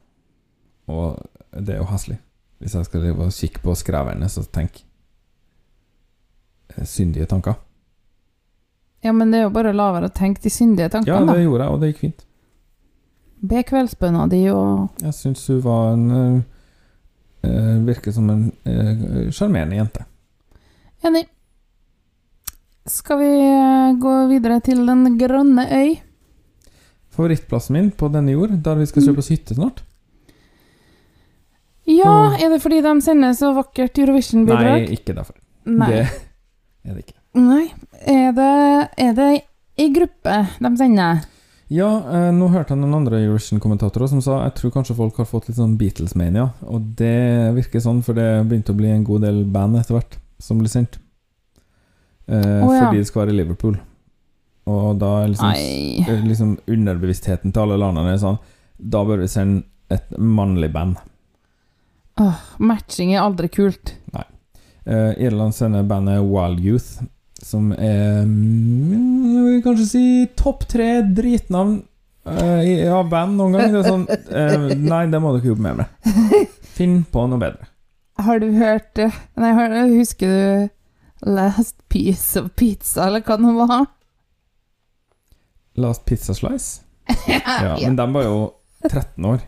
Og 0.92 1.16
det 1.56 1.74
er 1.74 1.80
jo 1.80 1.88
heslig. 1.90 2.18
Hvis 2.60 2.74
jeg 2.74 2.88
skal 2.88 3.06
kikke 3.32 3.62
på 3.64 3.74
skreverne, 3.76 4.28
så 4.32 4.44
tenk 4.52 4.82
eh, 6.76 6.84
Syndige 6.84 7.26
tanker. 7.26 7.58
Ja, 9.04 9.12
men 9.12 9.30
det 9.30 9.40
er 9.40 9.46
jo 9.46 9.54
bare 9.54 9.70
å 9.70 9.76
la 9.76 9.90
være 9.94 10.10
å 10.10 10.14
tenke 10.14 10.42
de 10.42 10.50
syndige 10.50 10.90
tankene. 10.92 11.20
Ja, 11.20 11.36
det 11.36 11.44
gjorde 11.44 11.64
jeg, 11.64 11.72
og 11.72 11.80
det 11.80 11.90
gikk 11.92 12.02
fint. 12.02 12.26
Be 13.46 13.62
kveldsbønna 13.68 14.24
di 14.32 14.40
og 14.48 15.02
Jeg 15.04 15.12
syns 15.14 15.44
hun 15.52 15.60
var 15.62 15.90
en 15.92 16.06
eh, 16.16 16.36
eh, 17.44 17.74
Virker 17.86 18.14
som 18.16 18.30
en 18.32 18.46
sjarmerende 18.64 19.32
sjarmerende 19.36 19.80
jente. 19.80 20.06
Enig. 21.04 21.26
Skal 22.86 23.18
vi 23.18 23.30
eh, 23.42 23.94
gå 23.98 24.14
videre 24.30 24.60
til 24.64 24.84
Den 24.86 25.18
grønne 25.18 25.66
øy? 25.66 25.96
Favorittplassen 27.16 27.76
min 27.76 27.90
på 27.96 28.10
denne 28.12 28.34
jord, 28.36 28.54
der 28.64 28.80
vi 28.80 28.88
skal 28.90 29.06
kjøpe 29.08 29.24
oss 29.24 29.32
hytte 29.32 29.56
snart? 29.56 29.82
Ja, 31.86 32.34
er 32.34 32.50
det 32.50 32.58
fordi 32.64 32.80
de 32.82 32.94
sender 33.04 33.34
så 33.38 33.52
vakkert 33.56 33.98
Eurovision-bidrag? 34.02 34.88
Nei, 34.88 34.96
ikke 34.98 35.14
derfor. 35.14 35.38
Nei. 35.70 35.90
Det 35.92 36.02
er 36.90 36.96
det 36.96 37.04
ikke. 37.06 37.16
Nei. 37.38 37.64
Er 38.10 38.34
det, 38.36 38.52
er 39.06 39.16
det 39.16 39.30
i 39.78 39.88
gruppe 39.94 40.36
de 40.58 40.72
sender? 40.80 41.24
Ja, 41.72 41.88
eh, 42.14 42.28
nå 42.34 42.46
hørte 42.52 42.74
jeg 42.74 42.82
noen 42.82 42.94
andre 43.00 43.20
Eurovision-kommentatorer 43.24 44.10
som 44.10 44.20
sa 44.22 44.44
jeg 44.44 44.54
tror 44.60 44.74
kanskje 44.76 44.94
folk 44.98 45.16
har 45.18 45.26
fått 45.26 45.48
litt 45.50 45.58
sånn 45.58 45.74
Beatles-mania, 45.80 46.52
og 46.62 46.92
det 46.98 47.54
virker 47.56 47.82
sånn, 47.82 48.04
for 48.06 48.18
det 48.18 48.28
begynte 48.46 48.74
å 48.74 48.78
bli 48.78 48.92
en 48.92 49.06
god 49.06 49.26
del 49.26 49.42
band 49.50 49.80
etter 49.80 49.98
hvert 49.98 50.14
som 50.42 50.60
blir 50.60 50.70
sendt. 50.70 51.00
Eh, 52.26 52.62
oh, 52.62 52.70
ja. 52.70 52.86
Fordi 52.86 53.02
det 53.02 53.10
skal 53.10 53.24
være 53.24 53.34
i 53.34 53.38
Liverpool. 53.40 53.78
Og 54.66 54.96
da 54.98 55.10
er 55.22 55.28
liksom, 55.30 55.50
eh, 55.54 56.22
liksom 56.26 56.54
underbevisstheten 56.66 57.52
til 57.54 57.62
alle 57.62 57.76
landene 57.78 58.16
sånn 58.18 58.38
Da 58.78 59.04
bør 59.06 59.20
vi 59.22 59.28
sende 59.30 59.62
et 59.94 60.08
mannlig 60.18 60.72
band. 60.74 60.96
Åh, 62.18 62.40
matching 62.58 63.12
er 63.14 63.22
aldri 63.22 63.48
kult. 63.52 63.92
Eh, 64.86 65.12
Irland 65.26 65.54
sender 65.54 65.82
bandet 65.86 66.22
Wild 66.26 66.60
Youth, 66.62 67.00
som 67.42 67.72
er 67.72 68.24
mm, 68.24 69.34
Jeg 69.34 69.44
vil 69.46 69.62
kanskje 69.64 69.86
si 69.90 70.04
topp 70.38 70.66
tre 70.70 71.02
dritnavn 71.02 71.80
uh, 72.26 72.60
i- 72.62 72.86
av 72.90 73.08
band 73.10 73.36
noen 73.38 73.52
gang. 73.56 73.72
Det 73.74 73.80
er 73.82 73.90
sånn 73.90 74.06
uh, 74.10 74.68
Nei, 74.78 75.04
det 75.10 75.20
må 75.22 75.34
dere 75.36 75.50
jobbe 75.52 75.66
mer 75.66 75.80
med. 75.80 75.86
Finn 76.76 77.00
på 77.10 77.26
noe 77.30 77.38
bedre. 77.42 77.66
Har 78.18 78.40
du 78.42 78.48
hørt 78.56 78.98
Nei, 79.36 79.52
har- 79.58 79.76
husker 79.92 80.26
du 80.32 81.30
Last 81.30 81.76
Piece 81.88 82.36
of 82.40 82.50
Pizza, 82.56 83.06
eller 83.08 83.22
hva 83.26 83.36
det 83.42 83.54
var? 83.58 83.86
Last 85.76 86.04
Pizza 86.08 86.34
Slice? 86.34 86.82
Ja, 87.46 87.76
men 87.80 87.96
de 87.96 88.06
var 88.12 88.24
jo 88.26 88.38
13 88.88 89.24
år. 89.24 89.44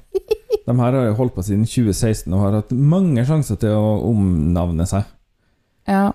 De 0.66 0.74
her 0.78 0.92
har 0.94 1.06
jo 1.08 1.14
holdt 1.18 1.34
på 1.34 1.42
siden 1.42 1.64
2016 1.66 2.32
og 2.34 2.42
har 2.44 2.56
hatt 2.60 2.72
mange 2.72 3.24
sjanser 3.26 3.58
til 3.60 3.74
å 3.74 3.98
omnavne 4.10 4.86
seg. 4.88 5.06
Ja. 5.88 6.10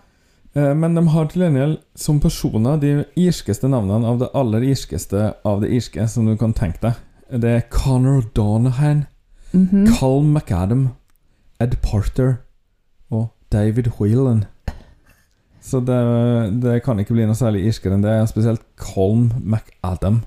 Eh, 0.55 0.73
Men 0.77 0.95
de 0.95 1.03
har 1.09 1.29
til 1.31 1.41
gjengjeld 1.45 1.79
som 1.97 2.19
personer 2.21 2.77
de 2.81 2.93
irskeste 3.17 3.69
navnene 3.71 4.07
av 4.09 4.19
det 4.21 4.29
aller 4.37 4.65
irskeste 4.69 5.33
av 5.45 5.63
det 5.63 5.71
irske 5.73 6.05
som 6.07 6.29
du 6.29 6.35
kan 6.37 6.53
tenke 6.53 6.79
deg. 6.83 7.01
Det 7.41 7.49
er 7.49 7.67
Conor 7.73 8.21
Donahan, 8.35 9.05
mhm. 9.51 9.87
Carl 9.95 10.21
McAdam, 10.21 10.91
Ed 11.59 11.79
Porter 11.81 12.37
og 13.09 13.31
David 13.51 13.89
Whelan. 13.99 14.45
Så 15.63 15.79
det, 15.79 15.99
det 16.59 16.81
kan 16.83 16.99
ikke 16.99 17.15
bli 17.15 17.25
noe 17.27 17.39
særlig 17.39 17.63
irskere 17.69 17.95
enn 17.95 18.03
det, 18.03 18.17
spesielt 18.27 18.63
Colm 18.79 19.29
McAdam. 19.39 20.19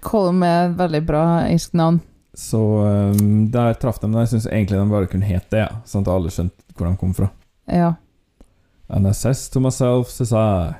Colm 0.00 0.40
er 0.46 0.70
et 0.70 0.78
veldig 0.78 1.02
bra 1.08 1.24
irsk 1.52 1.76
navn. 1.76 2.00
Så 2.34 2.60
um, 2.80 3.50
der 3.52 3.74
traff 3.74 3.98
de 4.00 4.08
men 4.08 4.22
Jeg 4.22 4.30
syns 4.32 4.46
egentlig 4.46 4.78
de 4.78 4.86
bare 4.88 5.08
kunne 5.10 5.26
hete 5.26 5.50
det, 5.52 5.64
ja, 5.66 5.80
sånn 5.84 6.06
at 6.06 6.12
alle 6.14 6.32
skjønte 6.32 6.76
hvor 6.78 6.88
de 6.88 7.00
kom 7.00 7.12
fra. 7.16 7.28
Ja. 7.68 7.94
And 8.88 9.06
I 9.06 9.12
says 9.12 9.48
to 9.52 9.60
myself, 9.60 10.08
says 10.10 10.32
I. 10.32 10.72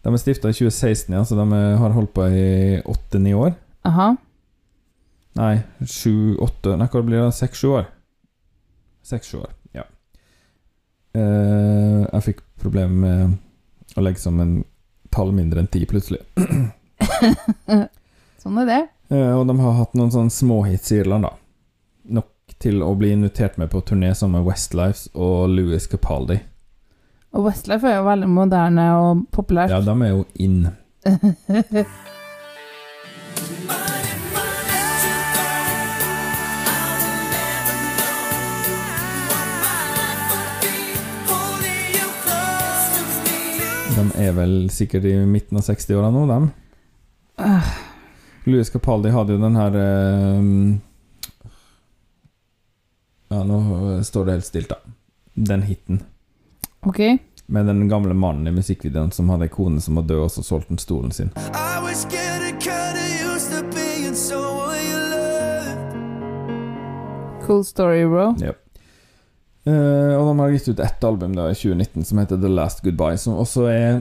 De 0.00 0.12
er 0.12 0.20
stifta 0.20 0.50
i 0.50 0.56
2016, 0.56 1.14
ja, 1.14 1.22
så 1.24 1.38
de 1.38 1.46
har 1.80 1.94
holdt 1.96 2.12
på 2.16 2.26
i 2.28 2.80
åtte-ni 2.84 3.32
år. 3.36 3.54
Aha. 3.88 4.12
Nei, 5.40 5.54
sju-åtte 5.86 6.74
Nei, 6.76 6.88
hva 6.90 7.02
blir 7.06 7.22
det? 7.22 7.32
Seks-sju 7.36 7.72
år? 7.78 7.88
Seks-sju 9.06 9.40
år, 9.40 9.52
jeg 11.14 12.22
fikk 12.22 12.42
problemer 12.62 13.02
med 13.02 13.98
å 13.98 14.04
legge 14.04 14.22
som 14.22 14.38
en 14.40 14.60
tall 15.10 15.32
mindre 15.34 15.62
enn 15.62 15.70
ti, 15.70 15.82
plutselig. 15.90 16.20
Sånn 18.40 18.60
er 18.62 18.68
det. 18.68 18.80
Eh, 19.10 19.32
og 19.34 19.46
de 19.48 19.56
har 19.60 19.78
hatt 19.80 19.96
noen 19.98 20.12
sånne 20.14 20.32
småhits 20.32 20.92
i 20.94 21.00
Irland, 21.02 21.26
da. 21.26 21.32
Nok 22.20 22.54
til 22.62 22.82
å 22.84 22.92
bli 22.98 23.12
invitert 23.14 23.58
med 23.60 23.70
på 23.72 23.82
turné 23.86 24.12
sammen 24.14 24.40
med 24.40 24.48
Westlife 24.48 25.10
og 25.14 25.50
Louis 25.52 25.86
Capaldi. 25.90 26.38
Og 27.34 27.46
Westlife 27.46 27.86
er 27.86 28.00
jo 28.00 28.06
veldig 28.08 28.30
moderne 28.30 28.86
og 28.98 29.26
populært. 29.34 29.74
Ja, 29.74 29.82
de 29.84 29.94
er 30.06 30.14
jo 30.14 30.24
in. 30.34 30.64
De 43.90 44.04
er 44.22 44.32
vel 44.36 44.54
sikkert 44.72 45.04
i 45.04 45.14
midten 45.26 45.58
av 45.58 45.64
60-åra 45.66 46.10
nå, 46.14 46.26
dem. 46.30 46.50
Louis 48.44 48.70
Capaldi 48.70 49.10
hadde 49.12 49.34
jo 49.34 49.40
den 49.42 49.56
her 49.58 49.76
uh, 49.76 50.76
Ja, 53.30 53.42
nå 53.46 53.58
står 54.06 54.26
det 54.28 54.38
helt 54.38 54.48
stilt, 54.48 54.72
da. 54.72 54.78
Den 55.34 55.62
hiten. 55.66 56.02
ok. 56.86 57.00
Med 57.50 57.66
den 57.66 57.88
gamle 57.88 58.14
mannen 58.14 58.46
i 58.46 58.54
musikkvideoen 58.54 59.10
som 59.10 59.30
hadde 59.32 59.48
ei 59.48 59.50
kone 59.50 59.80
som 59.82 59.96
var 59.98 60.04
død, 60.06 60.22
og 60.22 60.30
så 60.30 60.42
solgte 60.46 60.70
han 60.70 60.78
stolen 60.78 61.10
sin. 61.10 61.32
Cool 67.46 67.64
story, 67.64 68.04
bro. 68.06 68.34
Ja. 68.38 68.54
Eh, 69.68 70.12
og 70.16 70.30
de 70.30 70.38
har 70.40 70.52
gitt 70.54 70.70
ut 70.72 70.78
ett 70.80 71.04
album 71.04 71.34
da 71.36 71.50
i 71.50 71.56
2019 71.56 72.06
som 72.08 72.20
heter 72.22 72.38
The 72.40 72.48
Last 72.48 72.80
Goodbye, 72.84 73.18
som 73.20 73.36
også 73.42 73.66
er 73.68 73.98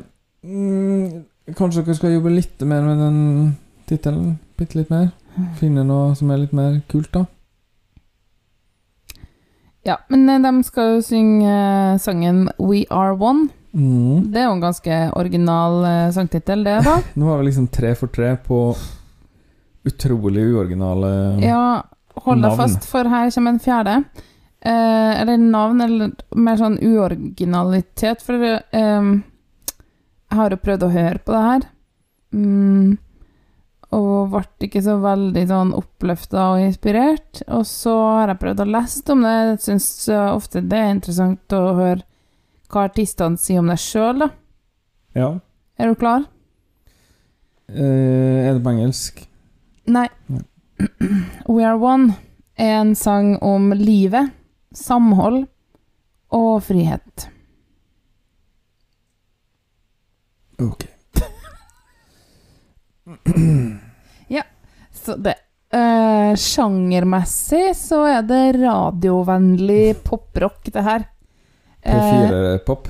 mm, 0.48 1.26
Kanskje 1.58 1.84
dere 1.84 1.98
skal 1.98 2.14
jobbe 2.14 2.32
litt 2.32 2.62
mer 2.64 2.86
med 2.86 3.02
den 3.02 3.18
tittelen? 3.90 4.38
Bitte 4.60 4.78
litt 4.78 4.94
mer? 4.94 5.10
Finne 5.60 5.84
noe 5.88 6.14
som 6.16 6.32
er 6.32 6.44
litt 6.44 6.54
mer 6.56 6.78
kult, 6.92 7.10
da? 7.16 7.26
Ja, 9.88 9.98
men 10.14 10.30
eh, 10.30 10.40
de 10.46 10.54
skal 10.68 10.94
jo 10.94 11.04
synge 11.04 11.50
eh, 11.50 11.98
sangen 12.00 12.46
We 12.62 12.86
Are 12.94 13.18
One. 13.18 13.50
Mm. 13.74 14.30
Det 14.32 14.40
er 14.40 14.48
jo 14.48 14.56
en 14.56 14.64
ganske 14.64 15.02
original 15.20 15.84
sangtittel, 16.16 16.64
det, 16.68 16.80
da. 16.88 17.00
Nå 17.20 17.28
var 17.28 17.42
vi 17.42 17.50
liksom 17.50 17.68
tre 17.74 17.92
for 18.00 18.14
tre 18.14 18.36
på 18.46 18.62
utrolig 19.90 20.44
uoriginale 20.54 21.12
Ja, 21.42 21.82
hold 22.24 22.44
deg 22.46 22.58
fast, 22.60 22.88
for 22.88 23.10
her 23.10 23.32
kommer 23.34 23.58
en 23.58 23.64
fjerde. 23.64 24.00
Eh, 24.62 25.22
eller 25.22 25.38
navn, 25.40 25.82
eller 25.82 26.16
mer 26.36 26.58
sånn 26.60 26.80
uoriginalitet, 26.84 28.24
for 28.26 28.44
eh, 28.44 29.12
jeg 30.30 30.40
har 30.40 30.56
jo 30.56 30.64
prøvd 30.64 30.86
å 30.86 30.94
høre 30.94 31.22
på 31.24 31.36
det 31.36 31.44
her. 31.46 31.68
Mm, 32.36 32.98
og 33.98 34.34
ble 34.34 34.68
ikke 34.68 34.84
så 34.86 35.00
veldig 35.02 35.46
sånn 35.50 35.72
oppløfta 35.78 36.50
og 36.54 36.66
inspirert. 36.66 37.42
Og 37.48 37.64
så 37.66 37.96
har 38.20 38.34
jeg 38.34 38.42
prøvd 38.44 38.66
å 38.66 38.70
lese 38.70 39.16
om 39.16 39.24
det. 39.26 39.38
Jeg 39.38 39.64
syns 39.66 39.90
ofte 40.12 40.62
det 40.62 40.82
er 40.82 40.94
interessant 40.94 41.58
å 41.58 41.64
høre 41.80 42.04
hva 42.70 42.86
artistene 42.86 43.40
sier 43.42 43.64
om 43.64 43.72
det 43.72 43.80
sjøl, 43.82 44.22
da. 44.22 44.30
Ja. 45.18 45.32
Er 45.80 45.90
du 45.90 45.98
klar? 45.98 46.28
Eh, 47.70 48.46
er 48.46 48.54
det 48.54 48.64
på 48.64 48.74
engelsk? 48.76 49.24
Nei. 49.90 50.08
Nei. 50.30 50.46
We 51.54 51.66
Are 51.66 51.80
One 51.80 52.14
er 52.60 52.82
en 52.82 52.94
sang 52.96 53.34
om 53.44 53.72
livet, 53.76 54.30
samhold 54.76 55.46
og 56.36 56.64
frihet. 56.64 57.30
Ok. 60.62 60.84
ja, 64.28 64.44
Så 64.94 65.16
det 65.18 65.34
eh, 65.74 66.34
Sjangermessig 66.38 67.72
så 67.78 68.04
er 68.10 68.22
det 68.28 68.42
radiovennlig 68.60 69.96
poprock, 70.06 70.68
det 70.74 70.84
her. 70.86 71.08
Eh, 71.82 71.96
P4-pop. 71.96 72.88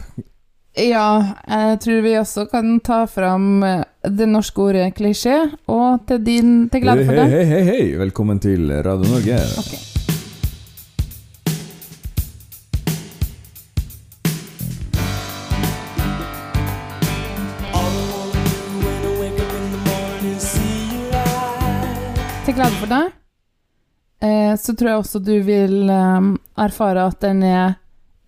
ja, 0.80 1.06
jeg 1.48 1.80
tror 1.86 2.02
vi 2.04 2.16
også 2.20 2.48
kan 2.52 2.80
ta 2.84 3.04
fram 3.08 3.64
eh, 3.64 3.84
det 4.10 4.28
norske 4.32 4.66
ordet 4.66 4.90
klisjé, 4.98 5.38
og 5.70 6.04
til 6.10 6.24
din 6.26 6.52
til 6.74 6.84
glede 6.84 7.06
for 7.06 7.14
Hei, 7.14 7.22
deg. 7.22 7.38
hei, 7.38 7.46
hei, 7.54 7.64
hei! 7.70 7.86
Velkommen 8.02 8.42
til 8.44 8.72
Radio 8.84 9.14
Norge. 9.14 9.40
Ok. 9.62 9.89
Glede 22.60 22.76
for 22.76 22.92
deg. 22.92 23.12
Eh, 24.20 24.56
så 24.60 24.74
tror 24.76 24.90
jeg 24.90 25.00
også 25.00 25.20
du 25.24 25.36
vil 25.48 25.88
eh, 25.88 26.26
erfare 26.60 27.06
at 27.08 27.22
den 27.24 27.40
er 27.48 27.78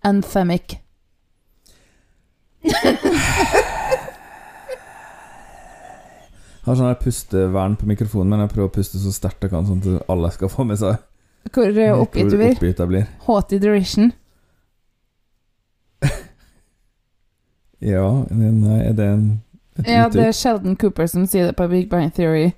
anthemic. 0.08 0.78
Har 6.62 6.78
sånn 6.78 6.96
pustevern 7.02 7.76
på 7.76 7.90
mikrofonen, 7.90 8.32
men 8.32 8.40
jeg 8.46 8.54
prøver 8.54 8.70
å 8.70 8.72
puste 8.78 9.02
så 9.02 9.12
sterkt 9.12 9.44
jeg 9.44 9.52
kan, 9.52 9.68
sånn 9.68 9.84
at 9.84 10.08
alle 10.14 10.32
skal 10.32 10.48
få 10.54 10.64
med 10.64 10.80
seg 10.80 10.96
Hvor 11.52 11.68
eh, 11.68 11.92
oppgitt 11.92 12.32
du 12.32 12.38
blir? 12.38 12.56
oppgitt 12.56 12.80
jeg 12.80 12.88
blir. 12.94 13.04
Haughty 13.28 13.60
derision. 13.60 14.14
Ja, 17.84 18.08
nei, 18.32 18.80
er 18.80 18.96
det 18.96 19.12
en, 19.12 19.28
et 19.76 19.92
Ja, 19.92 20.08
det 20.08 20.24
er 20.30 20.32
Sheldon 20.40 20.80
Cooper 20.80 21.04
som 21.10 21.28
sier 21.28 21.50
det 21.50 21.58
på 21.60 21.68
Big 21.68 21.92
Bang 21.92 22.08
Theory. 22.16 22.54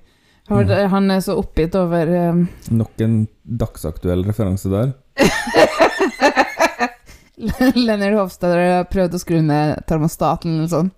Han, 0.47 0.67
Mm. 0.67 0.89
han 0.91 1.11
er 1.11 1.19
så 1.25 1.33
oppgitt 1.41 1.73
over 1.75 2.07
um, 2.29 2.43
Nok 2.69 3.01
en 3.01 3.15
dagsaktuell 3.43 4.21
referanse 4.27 4.69
der. 4.69 4.91
Leonard 7.75 8.13
Hofstad 8.19 8.53
har 8.55 8.85
prøvd 8.91 9.15
å 9.17 9.19
skru 9.21 9.39
ned 9.43 9.81
termostaten 9.89 10.59
eller 10.59 10.71
sånn. 10.71 10.91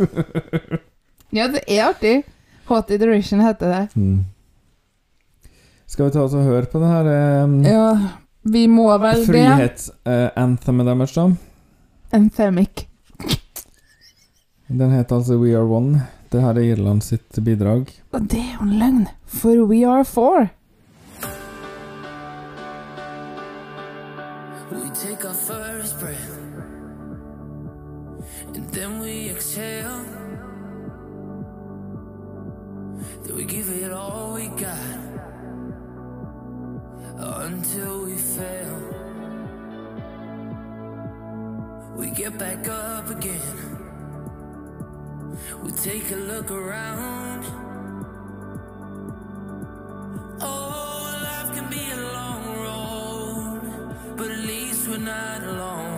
Ja, 1.30 1.44
det 1.46 1.60
er 1.70 1.84
artig. 1.92 2.16
Hot 2.66 2.88
Iteration 2.90 3.38
heter 3.44 3.70
det. 3.70 3.82
Mm. 3.94 4.24
Skal 5.86 6.08
vi 6.08 6.14
ta 6.16 6.24
oss 6.24 6.34
og 6.34 6.42
høre 6.42 6.66
på 6.70 6.80
det 6.82 6.88
her 6.90 7.06
um, 7.44 7.52
Ja, 7.62 7.84
vi 8.50 8.64
må 8.70 8.88
vel 8.98 9.20
det. 9.22 9.28
frihetsanthemet 9.30 10.88
deres, 10.90 11.14
da? 11.14 11.28
Anthemic. 12.18 12.82
Den 14.66 14.90
heter 14.96 15.20
altså 15.20 15.38
We 15.38 15.54
Are 15.54 15.70
One. 15.70 16.02
Det 16.32 16.40
her 16.40 16.54
er 16.54 16.60
Irland 16.62 17.02
sitt 17.02 17.38
bidrag. 17.44 17.88
Og 18.12 18.20
det 18.30 18.38
er 18.38 18.52
jo 18.54 18.62
en 18.62 18.78
løgn, 18.78 19.06
for 19.26 19.64
we 19.66 19.82
are 19.86 20.04
four. 20.04 20.46
We 24.70 24.90
take 24.94 25.24
our 25.26 25.34
first 25.34 25.98
breath, 25.98 26.38
and 28.54 28.68
then 28.72 29.00
we 29.00 29.30
exhale. 29.30 30.04
Then 33.24 33.36
we 33.36 33.44
give 33.44 33.68
it 33.68 33.92
all 33.92 34.34
we 34.34 34.46
got 34.46 34.98
until 37.46 38.04
we 38.06 38.16
fail. 38.16 38.78
We 41.98 42.10
get 42.10 42.38
back 42.38 42.68
up 42.68 43.10
again. 43.18 43.79
We 45.62 45.72
take 45.72 46.10
a 46.10 46.16
look 46.16 46.50
around. 46.50 47.44
Oh, 50.40 51.20
life 51.22 51.54
can 51.54 51.68
be 51.70 51.90
a 51.90 52.02
long 52.18 52.42
road, 52.66 54.16
but 54.16 54.30
at 54.30 54.38
least 54.38 54.88
we're 54.88 54.98
not 54.98 55.42
alone. 55.42 55.89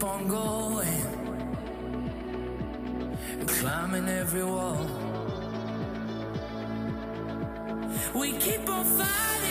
Keep 0.00 0.08
on 0.08 0.28
going 0.28 1.10
climbing 3.46 4.08
every 4.08 4.44
wall. 4.44 4.86
We 8.14 8.32
keep 8.38 8.66
on 8.70 8.84
fighting, 8.84 9.49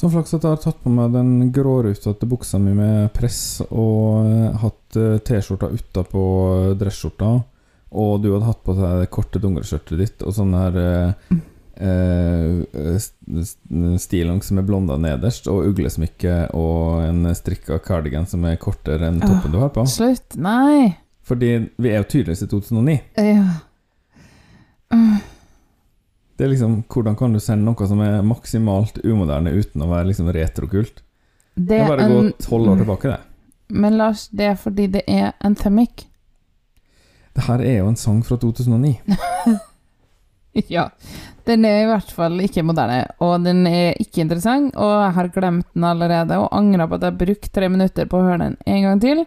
Så 0.00 0.08
flaks 0.08 0.32
at 0.32 0.44
jeg 0.46 0.54
har 0.54 0.60
tatt 0.62 0.78
på 0.80 0.88
meg 0.94 1.12
den 1.12 1.50
grårutete 1.52 2.24
buksa 2.30 2.56
mi 2.62 2.72
med 2.72 3.10
press 3.12 3.60
og 3.68 4.24
eh, 4.24 4.54
hatt 4.62 4.96
eh, 4.96 5.18
T-skjorta 5.28 5.68
utapå 5.76 6.22
dressskjorta, 6.80 7.32
og 8.00 8.12
du 8.22 8.30
hadde 8.32 8.46
hatt 8.48 8.62
på 8.64 8.76
deg 8.78 9.02
det 9.02 9.10
korte 9.12 9.42
dongerskjørtet 9.42 10.00
ditt 10.00 10.24
og 10.24 10.32
sånn 10.38 10.54
her 10.56 10.78
eh, 10.80 11.36
eh, 11.84 12.96
st- 12.96 13.44
st- 13.44 13.98
stillongs 14.06 14.48
blonda 14.64 14.96
nederst, 14.96 15.50
og 15.52 15.68
uglesmykke 15.68 16.38
og 16.56 17.02
en 17.04 17.28
strikka 17.36 17.76
cardigan 17.84 18.24
som 18.30 18.46
er 18.48 18.56
kortere 18.62 19.10
enn 19.10 19.20
toppen 19.20 19.52
du 19.52 19.58
har 19.60 19.74
på. 19.74 19.84
Slutt. 19.90 20.38
Nei. 20.40 20.94
Fordi 21.28 21.52
vi 21.76 21.92
er 21.92 22.00
jo 22.00 22.08
tydeligvis 22.14 22.46
i 22.46 22.48
2009. 22.50 22.96
Ja. 23.20 23.58
Det 26.40 26.46
er 26.46 26.54
liksom, 26.54 26.78
Hvordan 26.88 27.16
kan 27.20 27.34
du 27.36 27.40
sende 27.44 27.68
noe 27.68 27.86
som 27.86 27.98
er 28.00 28.22
maksimalt 28.24 29.02
umoderne 29.04 29.52
uten 29.52 29.82
å 29.84 29.88
være 29.90 30.08
liksom 30.08 30.30
retrokult? 30.32 31.02
Det 31.52 31.66
Det 31.68 31.80
er 31.82 31.90
bare 31.90 32.06
å 32.06 32.14
gå 32.14 32.22
tolv 32.40 32.70
år 32.72 32.78
tilbake, 32.80 33.10
det. 33.12 33.18
Men 33.76 33.98
Lars, 34.00 34.22
det 34.32 34.46
er 34.48 34.56
fordi 34.56 34.86
det 34.94 35.02
er 35.04 35.34
anthemic. 35.44 36.06
Det 37.36 37.44
her 37.44 37.60
er 37.60 37.76
jo 37.82 37.90
en 37.90 37.98
sang 38.00 38.22
fra 38.24 38.40
2009. 38.40 38.94
Ja. 40.66 40.88
Den 41.46 41.64
er 41.64 41.84
i 41.84 41.86
hvert 41.86 42.08
fall 42.10 42.40
ikke 42.42 42.64
moderne, 42.66 43.04
og 43.22 43.44
den 43.44 43.60
er 43.68 43.94
ikke 44.02 44.24
interessant, 44.24 44.74
og 44.74 44.90
jeg 44.96 45.12
har 45.14 45.28
glemt 45.36 45.68
den 45.76 45.86
allerede, 45.86 46.40
og 46.42 46.50
angrer 46.56 46.88
på 46.90 46.98
at 46.98 47.06
jeg 47.06 47.18
brukte 47.20 47.52
tre 47.54 47.68
minutter 47.70 48.08
på 48.10 48.18
å 48.18 48.24
høre 48.26 48.40
den 48.48 48.56
en 48.66 48.82
gang 48.88 49.04
til. 49.04 49.22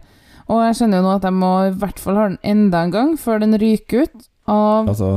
Og 0.51 0.59
jeg 0.65 0.75
skjønner 0.75 0.99
jo 0.99 1.05
nå 1.07 1.15
at 1.15 1.29
jeg 1.29 1.37
må 1.39 1.53
i 1.69 1.73
hvert 1.79 2.03
fall 2.03 2.19
ha 2.19 2.27
den 2.27 2.37
enda 2.43 2.83
en 2.83 2.91
gang 2.91 3.15
før 3.15 3.39
den 3.39 3.55
ryker 3.55 4.03
ut 4.03 4.25
Og, 4.51 4.89
Altså 4.91 5.13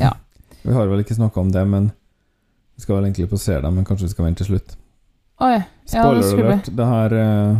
Ja. 0.00 0.16
Vi 0.64 0.72
har 0.72 0.88
vel 0.88 1.02
ikke 1.04 1.16
snakka 1.18 1.40
om 1.40 1.50
det, 1.52 1.64
men 1.68 1.90
vi 2.74 2.82
skal 2.82 2.96
vel 2.96 3.04
egentlig 3.08 3.28
posere 3.30 3.60
dem, 3.62 3.74
men 3.76 3.84
kanskje 3.84 4.08
vi 4.08 4.14
skal 4.14 4.24
vente 4.26 4.42
til 4.42 4.54
slutt. 4.54 4.76
Oi. 5.44 5.58
Ja, 5.92 6.04
det 6.14 6.24
skulle 6.24 6.46
alert. 6.48 6.70
Det 6.76 6.86
her 6.88 7.16
eh, 7.20 7.56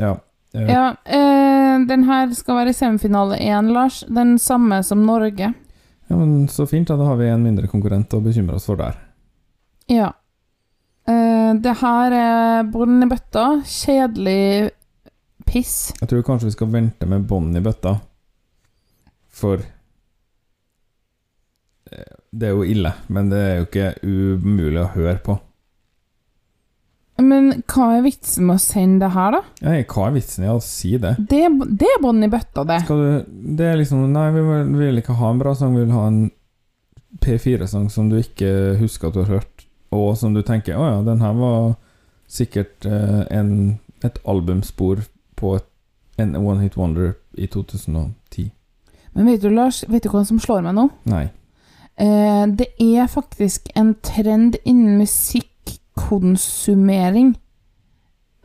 Ja. 0.00 0.16
Ja, 0.52 0.84
eh, 1.04 1.74
den 1.86 2.04
her 2.08 2.30
skal 2.34 2.56
være 2.56 2.72
semifinale 2.74 3.36
én, 3.36 3.68
Lars. 3.72 4.00
Den 4.08 4.38
samme 4.38 4.80
som 4.82 5.04
Norge. 5.06 5.52
Ja, 6.08 6.16
men 6.16 6.48
Så 6.48 6.66
fint, 6.66 6.88
da. 6.88 6.96
Da 6.96 7.04
har 7.04 7.16
vi 7.20 7.28
en 7.28 7.44
mindre 7.44 7.68
konkurrent 7.68 8.14
å 8.16 8.22
bekymre 8.24 8.56
oss 8.56 8.66
for 8.66 8.80
der. 8.80 8.96
Ja. 9.92 10.12
Eh, 11.08 11.52
det 11.54 11.76
her 11.82 12.16
er 12.16 12.68
bånn 12.72 13.02
i 13.04 13.08
bøtta. 13.10 13.62
Kjedelig 13.64 14.70
piss. 15.46 15.92
Jeg 16.00 16.08
tror 16.08 16.24
kanskje 16.26 16.48
vi 16.50 16.56
skal 16.56 16.72
vente 16.72 17.06
med 17.08 17.28
bånd 17.28 17.56
i 17.56 17.62
bøtta, 17.64 17.98
for 19.28 19.62
Det 22.30 22.48
er 22.48 22.56
jo 22.56 22.64
ille, 22.66 22.92
men 23.08 23.30
det 23.32 23.38
er 23.40 23.54
jo 23.56 23.68
ikke 23.68 23.92
umulig 24.04 24.82
å 24.82 24.90
høre 24.94 25.18
på. 25.24 25.38
Men 27.18 27.48
hva 27.66 27.88
er 27.96 28.04
vitsen 28.04 28.46
med 28.46 28.60
å 28.60 28.62
sende 28.62 29.06
det 29.06 29.14
her, 29.16 29.34
da? 29.34 29.40
Nei, 29.66 29.78
hva 29.90 30.04
er 30.06 30.12
vitsen 30.14 30.44
i 30.46 30.50
å 30.52 30.60
si 30.62 30.92
det? 31.02 31.16
Det, 31.18 31.40
det 31.80 31.88
er 31.96 32.02
bånn 32.02 32.22
i 32.22 32.30
bøtta, 32.30 32.62
det. 32.68 32.82
Du 32.86 33.24
Det 33.58 33.66
er 33.72 33.80
liksom 33.80 34.04
Nei, 34.12 34.28
vi 34.36 34.44
vil, 34.46 34.68
vi 34.76 34.84
vil 34.84 35.00
ikke 35.02 35.16
ha 35.18 35.32
en 35.32 35.40
bra 35.40 35.54
sang, 35.58 35.74
vi 35.74 35.82
vil 35.82 35.96
ha 35.96 36.04
en 36.12 36.20
P4-sang 37.24 37.88
som 37.90 38.10
du 38.12 38.20
ikke 38.20 38.76
husker 38.78 39.08
at 39.08 39.16
du 39.16 39.24
har 39.24 39.40
hørt, 39.40 39.66
og 39.90 40.12
som 40.20 40.36
du 40.36 40.44
tenker 40.46 40.76
Å 40.78 40.86
ja, 40.92 41.00
den 41.06 41.24
her 41.24 41.34
var 41.38 41.72
sikkert 42.28 42.86
eh, 42.86 43.24
en, 43.34 43.80
et 44.04 44.20
albumspor 44.28 45.00
på 45.40 45.56
et, 45.56 45.66
en 46.20 46.36
One 46.36 46.60
Hit 46.60 46.76
Wonder 46.76 47.14
i 47.34 47.48
2010. 47.48 48.50
Men 49.16 49.30
vet 49.30 49.42
du, 49.42 49.48
Lars, 49.50 49.80
vet 49.88 50.04
du 50.04 50.12
hva 50.12 50.22
som 50.28 50.38
slår 50.42 50.62
meg 50.66 50.76
nå? 50.76 50.86
Nei. 51.08 51.24
Eh, 51.98 52.46
det 52.46 52.70
er 52.78 53.10
faktisk 53.10 53.66
en 53.74 53.96
trend 54.06 54.54
innen 54.64 54.98
musikkonsumering 55.00 57.34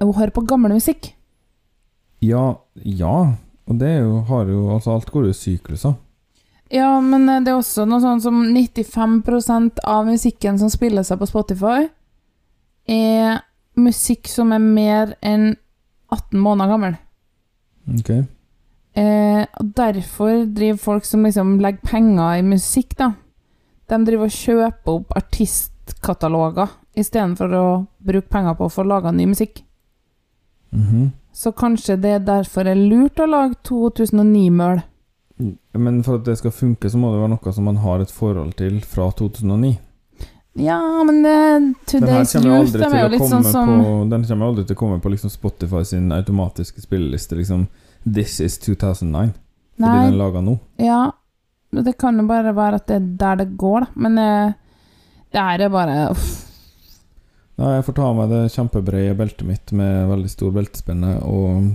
å 0.01 0.13
høre 0.17 0.31
på 0.33 0.41
gammel 0.49 0.73
musikk. 0.73 1.13
Ja, 2.23 2.55
ja. 2.83 3.37
Og 3.63 3.79
det 3.79 4.01
jo, 4.01 4.19
har 4.27 4.49
jo 4.51 4.67
Altså, 4.73 4.91
alt 4.91 5.11
går 5.11 5.23
jo 5.27 5.31
i 5.31 5.37
sykluser. 5.37 5.93
Ja, 6.73 7.01
men 7.01 7.29
eh, 7.29 7.41
det 7.45 7.51
er 7.53 7.59
også 7.59 7.85
noe 7.85 8.01
sånn 8.01 8.21
som 8.23 8.41
95% 8.55 9.83
av 9.85 10.07
musikken 10.09 10.57
som 10.59 10.69
spiller 10.73 11.03
seg 11.05 11.19
på 11.21 11.29
Spotify, 11.29 11.87
er 12.89 13.43
musikk 13.79 14.27
som 14.29 14.51
er 14.53 14.63
mer 14.63 15.13
enn 15.21 15.53
18 16.13 16.41
måneder 16.41 16.73
gammel. 16.73 16.95
Ok. 17.99 18.09
Eh, 18.93 19.43
derfor 19.77 20.45
driver 20.45 20.81
folk 20.81 21.05
som 21.05 21.25
liksom 21.25 21.57
legger 21.63 21.89
penger 21.89 22.39
i 22.39 22.45
musikk, 22.45 22.97
da. 22.99 23.13
De 23.89 23.99
driver 24.05 24.29
og 24.29 24.37
kjøper 24.37 24.93
opp 24.93 25.13
artistkataloger 25.17 26.69
istedenfor 26.95 27.53
å 27.57 27.65
bruke 28.05 28.29
penger 28.29 28.55
på 28.59 28.67
å 28.67 28.71
få 28.71 28.85
laga 28.87 29.11
ny 29.11 29.25
musikk. 29.31 29.63
Mhm. 30.71 31.11
Så 31.33 31.51
kanskje 31.51 31.95
det 31.97 32.25
derfor 32.25 32.67
er 32.69 32.75
lurt 32.77 33.17
å 33.17 33.25
lage 33.25 33.55
2009-møl. 33.65 34.83
Men 35.73 36.03
for 36.03 36.19
at 36.19 36.25
det 36.27 36.37
skal 36.37 36.51
funke, 36.53 36.89
så 36.89 36.97
må 37.01 37.09
det 37.11 37.23
være 37.23 37.31
noe 37.33 37.53
som 37.53 37.65
man 37.65 37.79
har 37.81 38.03
et 38.03 38.11
forhold 38.13 38.53
til 38.59 38.79
fra 38.85 39.07
2009. 39.11 39.79
Ja, 40.61 40.77
men 41.03 41.25
eh, 41.25 41.71
Today's 41.89 42.35
Youth 42.37 42.75
de 42.77 42.83
er 42.85 43.07
jo 43.07 43.09
litt 43.15 43.25
sånn 43.25 43.43
som 43.43 43.71
på 43.81 43.93
Den 44.11 44.25
kommer 44.29 44.51
aldri 44.51 44.67
til 44.69 44.75
å 44.75 44.79
komme 44.83 44.99
på 45.01 45.09
liksom 45.09 45.31
Spotify 45.33 45.81
sin 45.83 46.11
automatiske 46.13 46.83
spilleliste, 46.83 47.39
liksom 47.39 47.65
This 48.05 48.39
is 48.39 48.59
2009. 48.61 49.33
Fordi 49.73 49.87
Nei, 49.89 50.05
den 50.05 50.13
er 50.13 50.17
laga 50.19 50.41
nå. 50.45 50.59
ja. 50.77 51.01
Det 51.81 51.95
kan 51.97 52.19
jo 52.19 52.25
bare 52.29 52.53
være 52.55 52.75
at 52.81 52.87
det 52.87 52.95
er 52.99 53.07
der 53.23 53.35
det 53.43 53.57
går, 53.57 53.85
da. 53.85 53.87
Men 54.05 54.17
eh, 54.21 54.53
det 55.33 55.41
er 55.41 55.57
det 55.63 55.71
bare 55.73 55.95
uff. 56.11 56.27
Ja, 57.57 57.75
jeg 57.77 57.85
får 57.85 57.95
ta 57.97 58.11
meg 58.17 58.29
det 58.33 58.43
kjempebrede 58.53 59.17
beltet 59.17 59.45
mitt 59.47 59.71
med 59.77 60.07
veldig 60.09 60.29
stor 60.29 60.53
beltespenne 60.55 61.19
og 61.21 61.73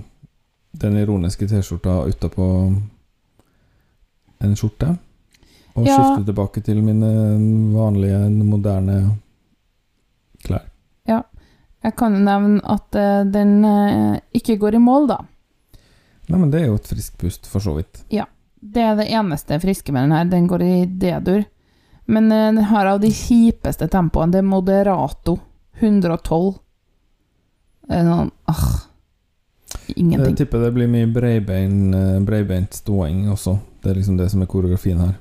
den 0.78 0.96
ironiske 0.98 1.46
T-skjorta 1.48 2.00
utapå 2.10 2.46
en 4.42 4.56
skjorte. 4.58 4.96
Og 5.78 5.86
Ja. 5.86 5.94
skifte 5.94 6.24
tilbake 6.26 6.62
til 6.66 6.82
mine 6.82 7.12
vanlige, 7.74 8.18
moderne 8.42 8.98
klær. 10.44 10.66
Jeg 11.84 11.94
kan 11.94 12.14
jo 12.16 12.18
nevne 12.26 12.58
at 12.66 12.96
eh, 12.98 13.24
den 13.30 13.64
eh, 13.64 14.16
ikke 14.34 14.56
går 14.58 14.74
i 14.74 14.80
mål, 14.82 15.06
da. 15.12 15.18
Nei, 16.28 16.38
men 16.40 16.50
det 16.50 16.62
er 16.62 16.66
jo 16.72 16.78
et 16.80 16.88
friskt 16.90 17.14
pust, 17.20 17.46
for 17.46 17.62
så 17.62 17.76
vidt. 17.76 18.00
Det 18.60 18.82
er 18.82 18.96
det 18.98 19.08
eneste 19.14 19.58
friske 19.62 19.92
med 19.94 20.08
den 20.08 20.16
her. 20.16 20.24
Den 20.30 20.48
går 20.50 20.64
i 20.64 20.74
D-dur. 20.86 21.44
Men 22.08 22.32
eh, 22.32 22.48
den 22.52 22.64
har 22.70 22.86
av 22.86 23.00
de 23.00 23.10
kjipeste 23.12 23.88
tempoene. 23.88 24.32
Det 24.32 24.42
er 24.42 24.48
Moderato 24.48 25.38
112. 25.78 26.54
Det 27.88 27.96
er 27.96 28.08
sånn 28.08 28.30
ah, 28.50 28.66
Jeg 29.94 30.34
tipper 30.36 30.66
det 30.66 30.74
blir 30.76 30.90
mye 30.92 31.08
breibein, 31.12 31.78
eh, 31.94 32.18
breibeint 32.24 32.76
ståing 32.76 33.26
også. 33.32 33.58
Det 33.82 33.92
er 33.92 34.00
liksom 34.00 34.18
det 34.18 34.28
som 34.32 34.42
er 34.44 34.50
koreografien 34.50 35.00
her. 35.00 35.16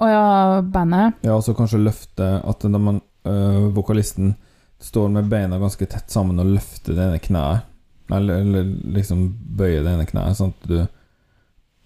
Å 0.00 0.08
ja, 0.08 0.28
bandet. 0.64 1.18
Ja, 1.26 1.34
og 1.36 1.44
så 1.44 1.52
kanskje 1.54 1.82
løfte 1.82 2.30
at 2.40 2.64
når 2.64 2.80
man, 2.80 3.02
øh, 3.28 3.66
vokalisten 3.76 4.32
står 4.80 5.10
med 5.12 5.28
beina 5.28 5.58
ganske 5.60 5.86
tett 5.86 6.08
sammen 6.10 6.40
og 6.40 6.54
løfter 6.54 6.96
det 6.96 7.04
ene 7.04 7.20
kneet. 7.20 7.66
Eller, 8.10 8.40
eller 8.40 8.70
liksom 8.96 9.26
bøyer 9.58 9.84
det 9.84 9.92
ene 9.92 10.06
kneet, 10.08 10.38
sånn 10.38 10.54
at 10.56 10.70
du 10.70 10.78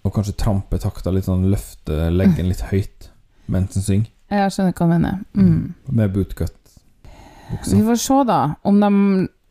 Og 0.05 0.13
kanskje 0.13 0.37
trampe 0.37 0.79
takta 0.79 1.11
litt 1.15 1.25
sånn, 1.29 1.47
løfte 1.53 2.11
leggen 2.13 2.49
litt 2.51 2.61
høyt 2.71 3.09
mens 3.49 3.77
en 3.77 3.85
synger. 3.85 4.11
Jeg 4.33 4.53
skjønner 4.53 4.73
hva 4.77 4.87
du 4.87 4.93
mener. 4.93 5.19
Mm. 5.37 5.75
Med 5.97 6.13
bootcut-buksa. 6.15 7.79
får 7.87 8.01
se, 8.01 8.19
da, 8.29 8.39
om 8.65 8.81
de 8.81 8.91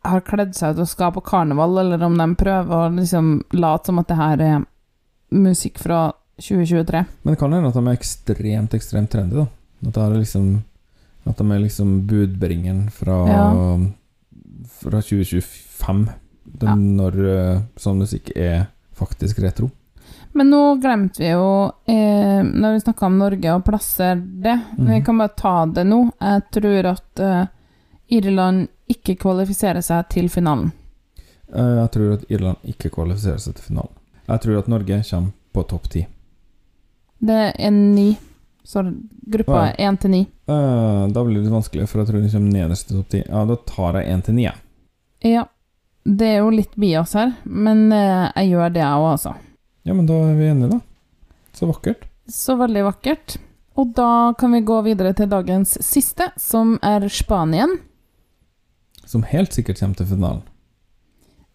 har 0.04 0.20
kledd 0.26 0.54
seg 0.56 0.74
ut 0.74 0.82
og 0.84 0.90
skal 0.90 1.12
på 1.14 1.22
karneval, 1.24 1.78
eller 1.80 2.02
om 2.04 2.16
de 2.18 2.26
prøver 2.38 2.74
å 2.76 2.92
liksom 2.94 3.34
late 3.56 3.90
som 3.90 3.98
at 4.02 4.10
det 4.10 4.18
her 4.18 4.42
er 4.44 4.64
musikk 5.34 5.78
fra 5.82 6.12
2023. 6.42 7.04
Men 7.22 7.34
det 7.34 7.40
kan 7.40 7.54
hende 7.54 7.70
at 7.70 7.78
de 7.78 7.86
er 7.86 7.98
ekstremt, 7.98 8.74
ekstremt 8.76 9.10
trendy, 9.14 9.38
da. 9.42 9.46
At, 9.84 9.92
det 9.94 10.02
er 10.02 10.18
liksom, 10.18 10.50
at 11.30 11.38
de 11.40 11.46
er 11.54 11.62
liksom 11.62 11.94
budbringeren 12.10 12.90
fra, 12.94 13.18
Ja. 13.30 13.46
fra 14.80 15.00
2025. 15.00 16.04
Den, 16.44 16.68
Ja. 16.68 16.74
Når 16.74 17.12
øh, 17.18 17.62
sånn 17.80 17.98
musikk 17.98 18.30
er 18.36 18.68
faktisk 18.94 19.38
retro. 19.42 19.70
Men 20.34 20.48
nå 20.50 20.60
glemte 20.82 21.18
vi 21.22 21.28
jo, 21.30 21.72
eh, 21.86 22.42
når 22.42 22.72
vi 22.74 22.80
snakka 22.84 23.06
om 23.06 23.18
Norge, 23.20 23.52
og 23.54 23.64
plasser 23.64 24.16
det. 24.42 24.56
Vi 24.76 24.82
Mhm. 24.98 25.04
kan 25.04 25.18
bare 25.18 25.28
ta 25.36 25.66
det 25.66 25.84
nå. 25.86 26.10
Jeg 26.20 26.42
tror 26.50 26.86
at 26.90 27.20
eh, 27.20 27.46
Irland 28.10 28.68
ikke 28.90 29.14
kvalifiserer 29.16 29.80
seg 29.82 30.08
til 30.08 30.28
finalen. 30.28 30.72
Eh, 31.54 31.76
Jeg 31.84 31.90
tror 31.92 32.12
at 32.14 32.24
Irland 32.30 32.56
ikke 32.66 32.90
kvalifiserer 32.90 33.38
seg 33.38 33.54
til 33.54 33.64
finalen. 33.64 33.92
Jeg 34.28 34.40
tror 34.40 34.58
at 34.58 34.68
Norge 34.68 35.02
kommer 35.10 35.32
på 35.54 35.66
topp 35.68 35.88
ti. 35.88 36.06
Det 37.22 37.54
er 37.58 37.70
ni. 37.70 38.18
Så 38.64 38.82
gruppa 39.30 39.70
er 39.70 39.76
én 39.86 39.98
til 40.00 40.10
ni. 40.10 40.20
Eh, 40.48 41.06
Da 41.12 41.22
blir 41.24 41.34
det 41.36 41.44
litt 41.44 41.52
vanskelig, 41.52 41.88
for 41.88 41.98
jeg 42.02 42.08
tror 42.08 42.22
de 42.22 42.28
kommer 42.30 42.52
nederst 42.52 42.88
til 42.88 42.96
topp 42.96 43.08
ti. 43.10 43.22
Ja, 43.28 43.44
da 43.44 43.56
tar 43.56 43.92
jeg 44.00 44.08
én 44.12 44.22
til 44.24 44.34
ni, 44.34 44.42
jeg. 44.42 44.54
Ja. 45.22 45.44
Det 46.06 46.26
er 46.26 46.38
jo 46.42 46.50
litt 46.50 46.74
bias 46.76 47.12
her, 47.14 47.32
men 47.46 47.90
eh, 47.92 48.30
jeg 48.36 48.50
gjør 48.50 48.72
det, 48.72 48.80
jeg 48.82 48.98
òg, 48.98 49.12
altså. 49.12 49.34
Ja, 49.84 49.92
men 49.92 50.06
da 50.08 50.16
er 50.24 50.36
vi 50.38 50.48
enige, 50.48 50.78
da. 50.78 50.80
Så 51.52 51.68
vakkert. 51.68 52.06
Så 52.30 52.56
veldig 52.56 52.86
vakkert. 52.86 53.36
Og 53.76 53.90
da 53.96 54.32
kan 54.38 54.54
vi 54.54 54.62
gå 54.64 54.78
videre 54.86 55.12
til 55.16 55.28
dagens 55.28 55.76
siste, 55.84 56.30
som 56.40 56.78
er 56.82 57.04
Spanien. 57.12 57.76
Som 59.04 59.26
helt 59.28 59.52
sikkert 59.52 59.82
kommer 59.82 59.98
til 59.98 60.08
finalen. 60.08 60.40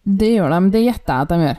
Det 0.04 0.30
gjør 0.30 0.52
de, 0.54 0.60
det 0.72 0.84
gjetter 0.84 1.16
jeg 1.16 1.26
at 1.26 1.32
de 1.32 1.48
gjør. 1.48 1.58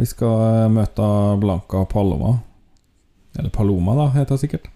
Vi 0.00 0.08
skal 0.08 0.42
eh, 0.46 0.70
møte 0.72 1.08
Blanca 1.42 1.84
Paloma. 1.90 2.32
Eller 3.36 3.52
Paloma, 3.52 3.96
da, 3.98 4.08
heter 4.16 4.36
hun 4.36 4.40
sikkert. 4.40 4.70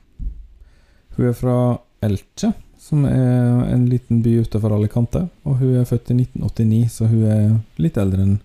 Hun 1.16 1.31
er 1.31 1.37
fra 1.37 1.57
Elche, 2.05 2.53
som 2.81 3.07
er 3.09 3.64
en 3.72 3.89
liten 3.89 4.20
by 4.24 4.43
utenfor 4.45 4.77
Alicante. 4.77 5.24
Og 5.49 5.62
hun 5.62 5.81
er 5.81 5.89
født 5.89 6.12
i 6.12 6.18
1989, 6.20 6.83
så 6.93 7.09
hun 7.09 7.24
er 7.24 7.47
litt 7.81 7.97
eldre 8.01 8.27
enn 8.27 8.37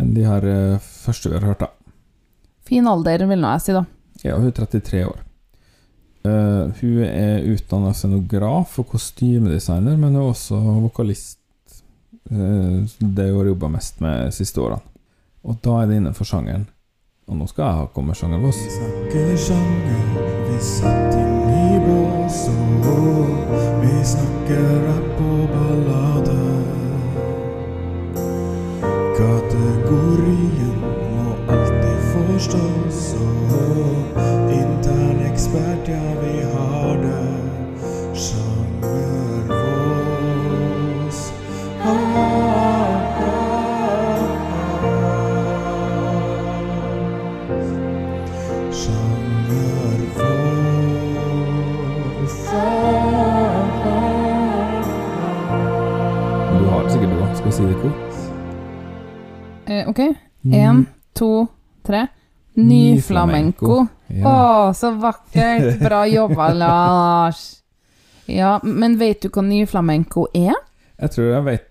enn 0.00 0.14
de 0.16 0.24
her 0.26 0.46
eh, 0.48 0.90
første 1.04 1.30
vi 1.30 1.38
har 1.38 1.46
hørt, 1.46 1.64
da. 1.64 1.70
Fin 2.64 2.88
alder, 2.88 3.26
vil 3.28 3.40
nå 3.42 3.54
jeg 3.56 3.64
si, 3.64 3.76
da. 3.76 3.84
Ja, 4.24 4.38
hun 4.38 4.48
er 4.48 4.56
33 4.56 5.04
år. 5.06 5.22
Uh, 6.24 6.70
hun 6.78 7.02
er 7.04 7.44
utdanna 7.52 7.90
scenograf 7.92 8.78
og 8.80 8.86
kostymedesigner, 8.94 9.98
men 9.98 10.14
hun 10.14 10.22
er 10.22 10.30
også 10.30 10.60
vokalist. 10.86 11.38
Uh, 12.30 12.86
det 12.98 13.28
hun 13.28 13.42
har 13.42 13.50
jobba 13.50 13.68
mest 13.74 14.00
med 14.00 14.30
de 14.30 14.38
siste 14.38 14.62
årene. 14.64 14.80
Og 15.44 15.58
da 15.60 15.82
er 15.82 15.90
det 15.90 15.98
innenfor 16.00 16.24
sjangeren. 16.24 16.64
Og 17.28 17.36
nå 17.36 17.48
skal 17.48 17.66
jeg 17.66 17.76
ha 17.80 17.84
kommersjanger 17.92 18.40
med 18.40 18.48
oss. 18.48 18.62
Vi 18.64 18.72
snakker 18.78 19.36
sjanger, 19.46 20.08
vi 20.48 20.62
satt 20.64 21.18
inn 21.20 21.52
i 21.52 21.82
bås 21.84 22.40
og 22.52 23.52
vi 23.80 23.92
snakker 24.14 24.66
rapp 24.88 25.22
og 25.28 25.44
ballade. 25.52 26.43
Kategorien 29.16 30.78
må 30.82 31.34
alltid 31.52 31.98
forstås 32.12 33.14
og 33.20 34.22
intern 34.50 35.20
ekspert, 35.30 35.88
ja, 35.88 36.02
vi 36.18 36.40
har 36.42 36.83
Én, 60.44 60.84
to, 61.16 61.46
tre. 61.86 62.06
Ny 62.56 63.00
flamenco. 63.02 63.86
Ja. 64.12 64.24
Å, 64.28 64.72
så 64.76 64.90
vakkert! 65.00 65.78
Bra 65.80 66.04
jobba, 66.06 66.50
Lars. 66.62 67.62
Ja, 68.26 68.58
men 68.62 68.98
vet 69.00 69.22
du 69.24 69.28
hva 69.32 69.42
ny 69.44 69.64
flamenco 69.68 70.26
er? 70.34 70.54
Jeg 71.00 71.10
tror 71.10 71.30
jeg 71.32 71.44
vet 71.44 71.64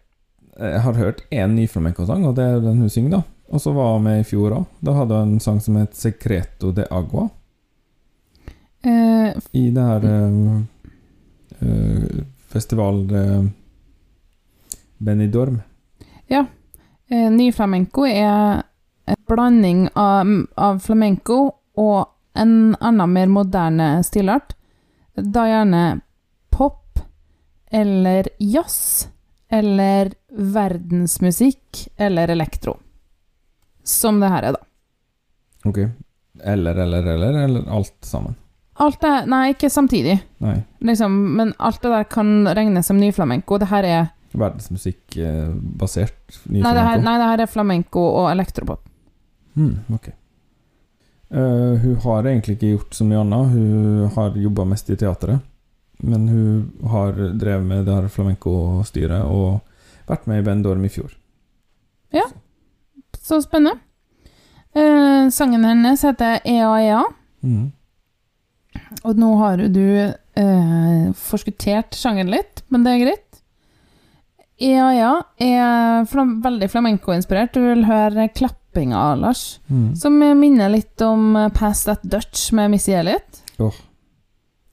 Jeg 0.60 0.82
har 0.86 0.94
hørt 1.00 1.22
én 1.34 1.56
ny 1.58 1.64
flamenco-sang, 1.68 2.26
og 2.30 2.36
det 2.38 2.44
er 2.46 2.60
den 2.62 2.78
hun 2.84 2.90
synger, 2.94 3.10
da. 3.16 3.22
Og 3.54 3.62
så 3.62 3.72
var 3.74 3.96
hun 3.96 4.04
med 4.06 4.20
i 4.22 4.26
fjor 4.28 4.54
òg. 4.60 4.66
Da 4.86 4.94
hadde 4.94 5.18
hun 5.24 5.32
en 5.34 5.40
sang 5.42 5.60
som 5.62 5.76
het 5.78 5.96
'Secreto 5.98 6.72
de 6.72 6.86
Agua'. 6.92 7.30
Eh, 8.84 9.34
I 9.54 9.70
det 9.72 9.84
her 9.84 10.06
eh, 10.06 10.62
eh, 11.62 12.24
festival 12.54 13.02
eh, 13.16 13.44
Benidorm. 14.98 15.62
eh, 16.28 16.46
ny 17.14 17.52
flamenco 17.54 18.06
er 18.08 18.64
en 19.06 19.20
blanding 19.30 19.88
av, 20.00 20.30
av 20.56 20.80
flamenco 20.80 21.40
og 21.78 22.10
en 22.40 22.76
annen 22.80 23.14
mer 23.14 23.32
moderne 23.32 23.88
stilart. 24.06 24.56
Da 25.16 25.46
gjerne 25.50 25.84
pop 26.54 27.02
eller 27.74 28.30
jazz 28.40 29.10
eller 29.54 30.14
verdensmusikk 30.30 31.88
eller 31.98 32.28
elektro. 32.34 32.78
Som 33.84 34.22
det 34.24 34.32
her 34.34 34.48
er, 34.48 34.56
da. 34.56 34.64
Ok. 35.70 35.78
Eller, 36.44 36.76
eller, 36.76 37.04
eller, 37.14 37.44
eller 37.44 37.70
alt 37.70 37.98
sammen. 38.02 38.36
Alt 38.82 39.02
det 39.04 39.14
Nei, 39.30 39.52
ikke 39.54 39.70
samtidig, 39.70 40.16
Nei. 40.42 40.56
liksom, 40.82 41.14
men 41.38 41.52
alt 41.62 41.84
det 41.84 41.92
der 41.94 42.08
kan 42.10 42.48
regnes 42.58 42.88
som 42.90 42.98
ny 42.98 43.12
flamenco. 43.14 43.60
Det 43.62 43.70
her 43.70 43.86
er 43.86 44.08
Verdensmusikkbasert 44.34 46.40
ny 46.50 46.62
Nei, 46.64 46.74
det 46.74 46.84
her, 46.88 47.02
nei, 47.04 47.18
det 47.22 47.28
her 47.30 47.42
er 47.46 47.50
flamenco 47.52 48.02
og 48.24 48.32
elektropop. 48.32 48.82
Mm, 49.56 49.76
ok. 49.94 50.08
uh, 51.34 51.74
hun 51.84 51.96
har 52.06 52.24
egentlig 52.30 52.56
ikke 52.58 52.72
gjort 52.76 52.94
så 52.98 53.04
mye 53.06 53.20
annet. 53.22 53.52
Hun 53.54 54.10
har 54.16 54.38
jobba 54.42 54.64
mest 54.72 54.90
i 54.90 54.96
teatret. 54.98 55.40
Men 56.04 56.26
hun 56.28 56.72
har 56.90 57.12
drevet 57.16 57.64
med 57.66 57.86
det 57.88 57.94
her 57.96 58.08
flamenco-styret 58.12 59.24
og 59.30 59.60
vært 60.10 60.26
med 60.28 60.40
i 60.42 60.46
Benidorm 60.48 60.84
i 60.84 60.90
fjor. 60.92 61.12
Ja, 62.14 62.26
Så 63.24 63.38
spennende. 63.46 63.78
Uh, 64.76 65.30
sangen 65.32 65.64
hennes 65.64 66.02
heter 66.04 66.40
Ea 66.50 66.72
Ea, 66.82 67.04
Mhm. 67.44 67.72
og 69.06 69.16
nå 69.22 69.30
har 69.38 69.58
du 69.70 70.14
uh, 70.40 71.14
forskuttert 71.14 71.94
sangen 71.96 72.28
litt, 72.32 72.64
men 72.70 72.84
det 72.84 72.92
er 72.96 73.00
greit. 73.06 73.23
Ea 74.64 74.90
ja. 74.96 75.14
er 75.44 76.06
flam 76.10 76.38
veldig 76.44 76.70
flamenco-inspirert. 76.72 77.54
Du 77.56 77.64
vil 77.66 77.84
høre 77.88 78.30
klappinga, 78.32 79.02
Lars, 79.20 79.60
Mm. 79.70 79.96
som 80.00 80.16
minner 80.20 80.70
litt 80.72 81.02
om 81.02 81.36
Pass 81.54 81.84
That 81.86 82.04
Dutch 82.04 82.52
med 82.56 82.72
Missy 82.72 82.94
Elliot. 82.96 83.44
Oh. 83.60 83.74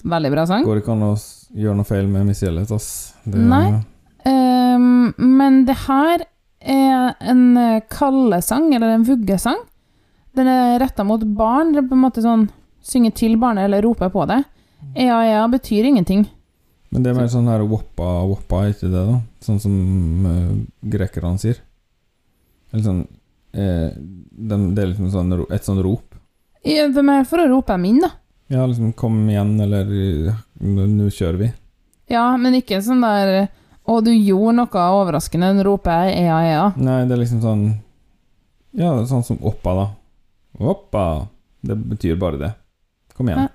Veldig 0.04 0.30
bra 0.32 0.46
sang. 0.46 0.64
Går 0.64 0.80
ikke 0.80 0.94
an 0.94 1.08
å 1.10 1.14
gjøre 1.52 1.76
noe 1.76 1.88
feil 1.88 2.06
med 2.08 2.28
Missy 2.30 2.46
Elliot, 2.48 2.70
ass. 2.72 3.14
Det, 3.24 3.40
Nei. 3.40 3.82
Um, 4.24 5.12
men 5.18 5.64
det 5.66 5.76
her 5.86 6.24
er 6.60 7.14
en 7.20 7.56
eh, 7.56 7.82
kallesang, 7.90 8.70
eller 8.74 8.94
en 8.94 9.04
vuggesang. 9.08 9.60
Den 10.36 10.48
er 10.50 10.78
retta 10.80 11.04
mot 11.04 11.22
barn. 11.36 11.72
Det 11.72 11.82
er 11.82 11.88
på 11.88 11.96
en 11.96 12.04
måte 12.04 12.24
sånn 12.24 12.48
synge 12.84 13.12
til 13.16 13.36
barnet 13.40 13.66
eller 13.66 13.82
rope 13.84 14.08
på 14.12 14.26
det. 14.30 14.42
Ja, 14.96 15.20
ja 15.26 15.46
betyr 15.50 15.88
ingenting. 15.88 16.26
Men 16.90 17.04
det 17.04 17.10
er 17.12 17.18
mer 17.20 17.28
sånn 17.30 17.48
her 17.50 17.62
woppa, 17.70 18.08
woppa, 18.26 18.64
ikke 18.72 18.88
det, 18.90 19.02
da? 19.06 19.18
Sånn 19.46 19.60
som 19.62 19.74
uh, 20.26 20.54
grekerne 20.90 21.38
sier. 21.38 21.60
Eller 22.72 22.84
sånn 22.86 23.00
eh, 23.54 23.90
de, 23.94 24.56
Det 24.74 24.82
er 24.82 24.90
liksom 24.92 25.10
sånn, 25.10 25.34
et 25.50 25.66
sånn 25.66 25.80
rop. 25.82 26.14
Ja, 26.66 26.88
Det 26.92 27.02
er 27.02 27.24
for 27.26 27.42
å 27.42 27.48
rope 27.50 27.74
dem 27.74 27.86
inn, 27.88 28.02
da. 28.04 28.10
Ja, 28.50 28.66
liksom 28.66 28.92
'kom 28.92 29.28
igjen', 29.30 29.60
eller 29.62 29.86
'nå 30.60 31.06
kjører 31.14 31.38
vi'. 31.38 31.52
Ja, 32.10 32.36
men 32.36 32.54
ikke 32.58 32.82
sånn 32.82 33.00
der 33.00 33.48
Å, 33.86 34.00
du 34.04 34.10
gjorde 34.10 34.54
noe 34.54 34.82
overraskende. 34.94 35.54
nå 35.54 35.64
roper 35.64 36.10
jeg 36.10 36.26
ea, 36.26 36.38
ea. 36.46 36.72
Nei, 36.76 37.06
det 37.06 37.14
er 37.14 37.22
liksom 37.22 37.40
sånn 37.42 37.74
Ja, 38.72 39.04
sånn 39.06 39.24
som 39.24 39.38
oppa, 39.42 39.74
da. 39.74 39.86
Oppa. 40.58 41.28
Det 41.62 41.74
betyr 41.74 42.18
bare 42.18 42.38
det. 42.38 42.54
Kom 43.20 43.28
igjen. 43.28 43.48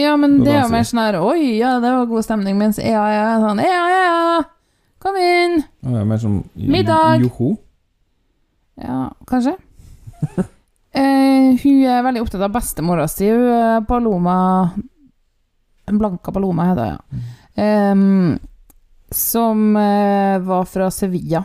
Ja, 0.00 0.16
men 0.16 0.38
det 0.40 0.54
er 0.54 0.62
jo 0.62 0.68
mer 0.72 0.84
sånn 0.88 0.98
her 1.02 1.16
Oi, 1.20 1.58
ja, 1.58 1.74
det 1.76 1.90
var 1.92 2.06
god 2.08 2.24
stemning. 2.24 2.54
Mens 2.56 2.78
Ja, 2.80 3.02
ja, 3.12 3.24
ja 3.28 3.34
sånn 3.42 3.58
ja, 3.60 3.80
ja. 3.92 4.38
kom 5.04 5.18
inn. 5.20 5.58
Ja, 5.82 5.90
det 5.90 5.98
er 6.00 6.06
mer 6.08 6.22
som 6.22 6.38
Middag! 6.56 7.20
Joho. 7.26 7.50
Ja, 8.80 9.10
kanskje. 9.28 9.52
eh, 11.02 11.50
hun 11.60 11.82
er 11.84 12.00
veldig 12.06 12.22
opptatt 12.24 12.46
av 12.46 12.54
bestemora 12.54 13.04
si. 13.12 13.28
Hun 13.28 13.44
er 13.58 13.84
Paloma 13.84 14.38
Blanca 15.84 16.32
Paloma 16.32 16.70
heter 16.70 16.88
hun, 16.88 16.96
ja. 16.96 17.60
Eh, 17.60 19.12
som 19.20 19.68
eh, 19.76 20.40
var 20.48 20.64
fra 20.64 20.88
Sevilla. 20.88 21.44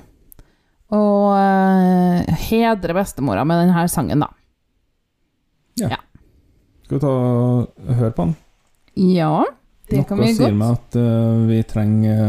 Og 0.96 1.36
eh, 1.44 2.40
hedrer 2.48 2.96
bestemora 2.96 3.44
med 3.44 3.66
denne 3.66 3.88
sangen, 3.92 4.24
da. 4.24 4.32
Skal 6.86 6.98
vi 6.98 7.02
ta 7.04 7.12
og 7.12 7.94
høre 8.00 8.14
på 8.14 8.28
den? 8.28 8.34
Ja, 9.18 9.44
det 9.90 10.06
kan 10.08 10.20
noe 10.22 10.30
vi 10.30 10.36
sier 10.38 10.54
godt. 10.54 10.60
meg 10.62 10.76
at 10.78 10.98
uh, 11.02 11.46
vi 11.50 11.62
trenger, 11.68 12.26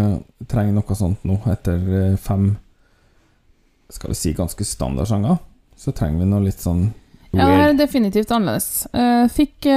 trenger 0.49 0.79
noe 0.79 0.99
sånt 0.99 1.27
nå, 1.29 1.39
etter 1.53 1.83
eh, 2.01 2.17
fem 2.21 2.55
Skal 3.93 4.11
vi 4.11 4.19
si 4.19 4.33
ganske 4.35 4.65
standard 4.67 5.07
sanger. 5.13 5.39
Så 5.79 5.93
trenger 5.95 6.25
vi 6.25 6.31
noe 6.33 6.43
litt 6.49 6.59
sånn 6.59 6.89
Ja, 7.37 7.45
det 7.45 7.53
her 7.53 7.69
er 7.69 7.79
definitivt 7.79 8.33
annerledes. 8.33 8.87
Uh, 8.97 9.29
fikk 9.31 9.69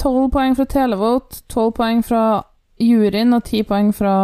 tolv 0.00 0.30
poeng 0.32 0.56
fra 0.56 0.66
Televote, 0.72 1.44
tolv 1.52 1.76
poeng 1.76 2.00
fra 2.02 2.24
juryen 2.78 3.34
og 3.36 3.44
ti 3.48 3.62
poeng 3.66 3.92
fra 3.94 4.14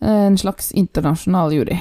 eh, 0.00 0.26
en 0.26 0.38
slags 0.38 0.72
internasjonal 0.72 1.54
jury. 1.54 1.78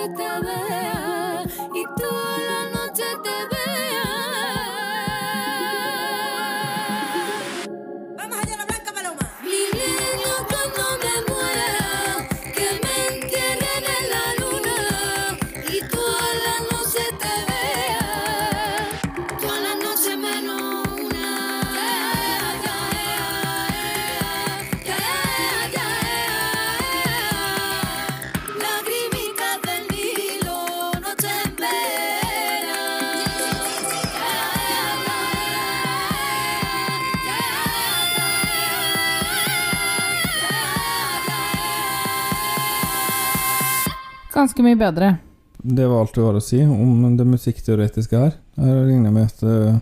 te 0.00 0.24
acabé. 0.24 0.79
Ganske 44.40 44.64
mye 44.64 44.78
bedre. 44.80 45.12
Det 45.60 45.84
var 45.84 46.00
alt 46.00 46.14
det 46.16 46.22
var 46.24 46.38
å 46.38 46.40
si 46.40 46.62
om 46.64 47.16
det 47.18 47.26
musikkteoretiske 47.28 48.16
her. 48.16 48.36
Jeg 48.56 48.84
regner 48.88 49.12
med 49.12 49.26
at 49.28 49.42
uh, 49.44 49.74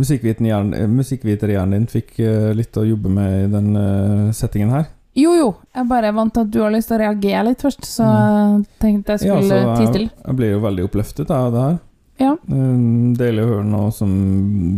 musikkviterhjernen 0.00 1.72
din 1.78 1.86
fikk 1.88 2.18
eh, 2.20 2.50
litt 2.56 2.76
å 2.76 2.84
jobbe 2.84 3.12
med 3.12 3.36
i 3.44 3.48
den 3.52 3.70
eh, 3.76 4.32
settingen 4.36 4.72
her. 4.74 4.88
Jo, 5.16 5.32
jo. 5.34 5.48
Jeg 5.74 5.88
bare 5.90 6.10
er 6.10 6.16
vant 6.16 6.32
til 6.34 6.44
at 6.44 6.52
du 6.52 6.60
har 6.62 6.72
lyst 6.72 6.88
til 6.90 6.98
å 6.98 7.00
reagere 7.02 7.46
litt 7.48 7.64
først, 7.64 7.88
så 7.88 8.06
jeg 8.06 8.60
tenkte 8.82 9.16
jeg 9.16 9.22
skulle 9.24 9.38
Ja, 9.40 9.40
skulle 9.40 9.62
så 9.62 9.78
tie 9.80 9.90
stille. 9.90 10.12
jeg 10.26 10.38
blir 10.38 10.52
jo 10.54 10.60
veldig 10.64 10.84
oppløftet 10.86 11.32
av 11.34 11.48
det 11.54 11.64
her. 11.64 11.78
Ja. 12.20 12.34
Eh, 12.36 12.76
Deilig 13.20 13.46
å 13.46 13.50
høre 13.54 13.66
noe 13.72 13.90
som 13.96 14.12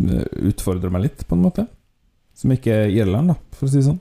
eh, 0.07 0.25
utfordrer 0.53 0.95
meg 0.95 1.09
litt, 1.09 1.27
på 1.29 1.39
en 1.39 1.45
måte. 1.45 1.67
Som 2.39 2.55
ikke 2.55 2.85
er 2.85 2.95
Irland, 2.95 3.35
da, 3.35 3.39
for 3.59 3.69
å 3.69 3.73
si 3.75 3.83
det 3.83 3.89
sånn. 3.91 4.01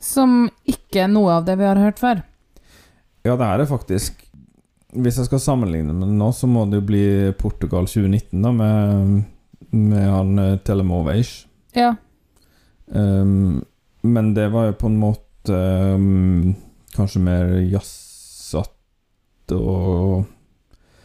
Som 0.00 0.36
ikke 0.68 1.04
er 1.04 1.12
noe 1.12 1.38
av 1.38 1.46
det 1.48 1.56
vi 1.60 1.68
har 1.68 1.80
hørt 1.80 2.00
før. 2.00 2.24
Ja, 3.24 3.36
det 3.36 3.44
her 3.44 3.60
er 3.62 3.68
faktisk 3.68 4.22
Hvis 4.90 5.20
jeg 5.20 5.28
skal 5.28 5.42
sammenligne 5.42 5.94
med 5.94 6.08
det 6.08 6.16
nå, 6.18 6.30
så 6.34 6.48
må 6.50 6.64
det 6.66 6.80
jo 6.80 6.86
bli 6.88 7.04
Portugal 7.38 7.86
2019, 7.86 8.40
da, 8.42 8.50
med, 8.50 9.20
med 9.70 10.06
han 10.10 10.38
eh, 10.42 10.56
Telemovage. 10.66 11.46
Ja. 11.78 11.92
Um, 12.90 13.60
men 14.02 14.32
det 14.34 14.48
var 14.50 14.70
jo 14.70 14.78
på 14.80 14.90
en 14.90 14.98
måte 14.98 15.54
um, 15.94 16.56
kanskje 16.96 17.22
mer 17.22 17.52
jazzete 17.70 19.54
og 19.54 20.24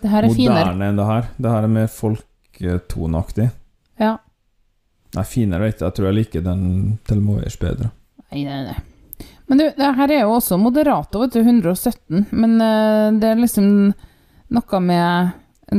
Det 0.02 0.10
her 0.10 0.26
er 0.26 0.34
finere. 0.34 0.64
moderne 0.66 0.90
enn 0.90 0.98
det 1.02 1.06
her. 1.12 1.30
Det 1.38 1.54
her 1.54 1.68
er 1.68 1.76
mer 1.78 1.92
folketoneaktig. 1.94 3.48
Ja. 4.02 4.16
Nei, 5.16 5.28
finere 5.30 5.68
vet 5.68 5.80
jeg. 5.80 5.86
Jeg 5.86 5.98
tror 6.00 6.10
jeg 6.10 6.20
liker 6.24 6.46
den 6.46 6.66
Telemovage 7.08 7.62
bedre. 7.62 7.94
Nei, 8.32 8.44
nei, 8.48 8.62
nei. 8.72 8.80
Men 9.48 9.62
du, 9.62 9.66
det 9.78 9.96
her 10.00 10.12
er 10.12 10.22
jo 10.24 10.36
også 10.36 10.58
moderato, 10.58 11.22
vet 11.22 11.36
du. 11.36 11.42
117. 11.42 12.26
Men 12.32 12.56
uh, 12.62 13.14
det 13.20 13.32
er 13.32 13.42
liksom 13.42 13.68
noe 14.56 14.80
med 14.82 15.34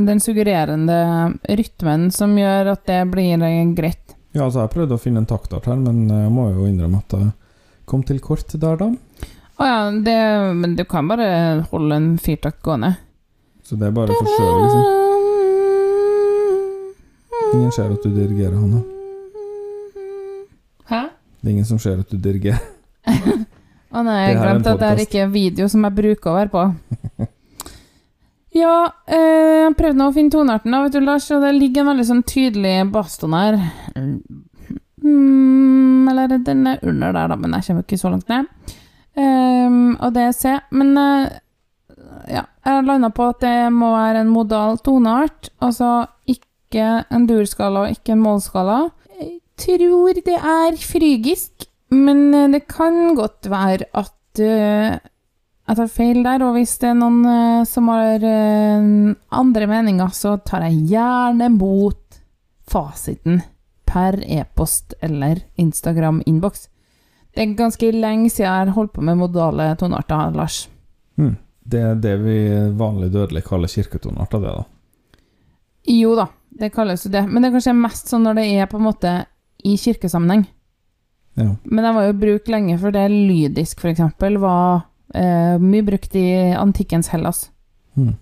den 0.07 0.19
suggererende 0.19 0.99
rytmen 1.47 2.09
som 2.11 2.35
gjør 2.37 2.73
at 2.73 2.85
det 2.89 3.01
blir 3.11 3.43
eh, 3.43 3.73
greit. 3.75 4.15
Ja, 4.35 4.45
altså, 4.45 4.65
jeg 4.65 4.73
prøvde 4.73 4.97
å 4.97 5.01
finne 5.01 5.23
en 5.23 5.29
taktart 5.29 5.69
her, 5.69 5.79
men 5.79 6.09
jeg 6.11 6.31
må 6.33 6.49
jo 6.51 6.67
innrømme 6.67 6.99
at 6.99 7.15
jeg 7.15 7.31
kom 7.87 8.03
til 8.05 8.19
kort 8.21 8.51
der, 8.51 8.75
da. 8.77 8.91
Å 9.57 9.65
ja, 9.65 9.77
det, 10.05 10.17
men 10.59 10.75
du 10.77 10.83
kan 10.85 11.07
bare 11.09 11.63
holde 11.71 11.97
en 11.97 12.09
firtakt 12.21 12.59
gående. 12.65 12.93
Så 13.65 13.79
det 13.79 13.87
er 13.87 13.95
bare 13.95 14.13
forskjøvelse. 14.13 14.81
Ingen 17.55 17.73
ser 17.73 17.95
at 17.95 18.03
du 18.03 18.11
dirigerer, 18.11 18.55
Hanna. 18.59 18.83
Hæ? 20.91 21.01
Det 21.39 21.49
er 21.49 21.55
ingen 21.55 21.67
som 21.67 21.79
ser 21.81 22.03
at 22.03 22.11
du 22.11 22.19
dirigerer. 22.21 22.61
Å 23.87 24.03
nei, 24.03 24.17
jeg 24.27 24.39
glemte 24.41 24.73
at 24.73 24.81
det 24.81 24.89
er 24.91 25.01
ikke 25.05 25.27
video 25.31 25.67
som 25.71 25.85
jeg 25.87 25.97
bruker 25.97 26.31
å 26.31 26.37
være 26.41 26.53
på. 26.53 26.67
Ja, 28.57 28.87
eh, 29.05 29.67
jeg 29.67 29.75
prøvde 29.77 29.99
nå 29.99 30.07
å 30.09 30.13
finne 30.15 30.33
tonearten, 30.33 30.73
da, 30.73 30.79
vet 30.85 30.95
du, 30.95 31.01
Lars, 31.03 31.27
og 31.35 31.43
det 31.45 31.53
ligger 31.57 31.83
en 31.83 31.91
veldig 31.91 32.05
sånn 32.07 32.23
tydelig 32.25 32.75
baston 32.89 33.35
her. 33.37 33.57
Mm, 35.03 36.07
eller 36.09 36.37
den 36.41 36.63
er 36.71 36.81
under 36.81 37.13
der, 37.13 37.29
da, 37.31 37.37
men 37.37 37.53
jeg 37.57 37.67
kommer 37.67 37.85
ikke 37.85 37.99
så 38.01 38.13
langt 38.13 38.31
ned. 38.31 38.49
Um, 39.17 39.95
og 39.95 40.13
det 40.15 40.25
er 40.27 40.33
C. 40.37 40.55
Men 40.77 40.93
uh, 40.97 41.27
ja, 42.29 42.45
jeg 42.65 42.85
landa 42.87 43.11
på 43.13 43.29
at 43.31 43.41
det 43.43 43.55
må 43.73 43.91
være 43.93 44.23
en 44.23 44.33
modal 44.33 44.77
toneart, 44.85 45.51
altså 45.63 46.07
ikke 46.29 47.03
en 47.13 47.27
durskala 47.29 47.85
og 47.85 47.97
ikke 47.97 48.15
en 48.15 48.23
målskala. 48.25 48.79
Jeg 49.17 49.39
tror 49.57 50.21
det 50.25 50.37
er 50.37 50.77
frygisk, 50.81 51.69
men 51.93 52.33
eh, 52.33 52.49
det 52.51 52.65
kan 52.69 53.15
godt 53.15 53.49
være 53.51 53.87
at 53.95 54.41
uh, 54.43 54.97
jeg 55.67 55.77
tar 55.79 55.91
feil 55.91 56.21
der, 56.23 56.43
og 56.45 56.55
hvis 56.55 56.77
det 56.81 56.91
er 56.91 56.97
noen 56.99 57.19
uh, 57.27 57.67
som 57.67 57.91
har 57.91 58.23
uh, 58.23 59.13
andre 59.39 59.67
meninger, 59.69 60.11
så 60.15 60.37
tar 60.43 60.67
jeg 60.67 60.87
gjerne 60.93 61.51
mot 61.55 62.19
fasiten 62.67 63.41
per 63.87 64.19
e-post 64.23 64.97
eller 65.03 65.39
Instagram-innboks. 65.59 66.67
Det 67.31 67.43
er 67.43 67.57
ganske 67.59 67.91
lenge 67.93 68.31
siden 68.33 68.47
jeg 68.47 68.65
har 68.65 68.73
holdt 68.75 68.95
på 68.95 69.03
med 69.05 69.19
modale 69.19 69.69
tonearter, 69.79 70.33
Lars. 70.35 70.65
Mm. 71.15 71.35
Det 71.67 71.79
er 71.83 71.95
det 71.99 72.15
vi 72.23 72.37
vanlig 72.79 73.11
dødelig 73.13 73.43
kaller 73.47 73.71
kirketonearter, 73.71 74.43
det, 74.43 74.53
da. 74.55 74.65
Jo 75.87 76.15
da, 76.19 76.27
det 76.59 76.71
kalles 76.75 77.05
jo 77.05 77.11
det, 77.11 77.23
men 77.27 77.43
det 77.43 77.49
er 77.49 77.57
kanskje 77.57 77.75
mest 77.75 78.11
sånn 78.11 78.25
når 78.27 78.39
det 78.39 78.45
er 78.55 78.69
på 78.71 78.79
en 78.79 78.87
måte 78.87 79.13
i 79.67 79.75
kirkesammenheng. 79.79 80.45
Ja. 81.37 81.51
Men 81.63 81.83
den 81.83 81.95
var 81.95 82.07
jo 82.07 82.13
brukt 82.17 82.47
lenge 82.49 82.77
for 82.81 82.93
det 82.95 83.05
lydisk, 83.13 83.83
eksempel, 83.85 84.39
var 84.41 84.87
eh, 85.13 85.57
mye 85.61 85.85
brukt 85.85 86.15
i 86.17 86.27
antikkens 86.57 87.11
Hellas. 87.13 87.49
Mm. 87.93 88.15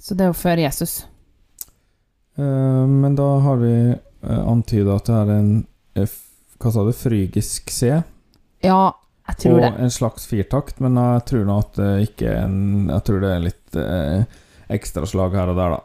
Så 0.00 0.16
det 0.16 0.26
er 0.26 0.32
jo 0.34 0.36
før 0.36 0.60
Jesus. 0.60 0.98
Eh, 2.36 2.84
men 2.90 3.16
da 3.16 3.30
har 3.46 3.62
vi 3.62 3.74
eh, 3.94 4.42
antyda 4.44 4.98
at 4.98 5.08
det 5.08 5.22
er 5.22 5.32
en 5.38 5.54
eh, 5.96 6.20
Hva 6.60 6.72
sa 6.74 6.84
du? 6.84 6.92
Frygisk 6.96 7.72
C? 7.72 7.94
Ja, 8.64 8.82
jeg 9.28 9.40
tror 9.40 9.56
og 9.56 9.64
det. 9.64 9.72
en 9.86 9.92
slags 9.92 10.28
firtakt, 10.28 10.84
men 10.84 11.00
jeg 11.00 11.24
tror 11.30 11.48
nå 11.48 11.58
at 11.64 11.80
det 11.80 11.90
ikke 12.10 12.28
er 12.28 12.44
en 12.44 12.90
Jeg 12.92 13.06
tror 13.08 13.24
det 13.24 13.32
er 13.32 13.44
litt 13.48 13.80
eh, 13.80 14.40
ekstraslag 14.74 15.36
her 15.40 15.52
og 15.52 15.60
der, 15.60 15.78
da. 15.78 15.82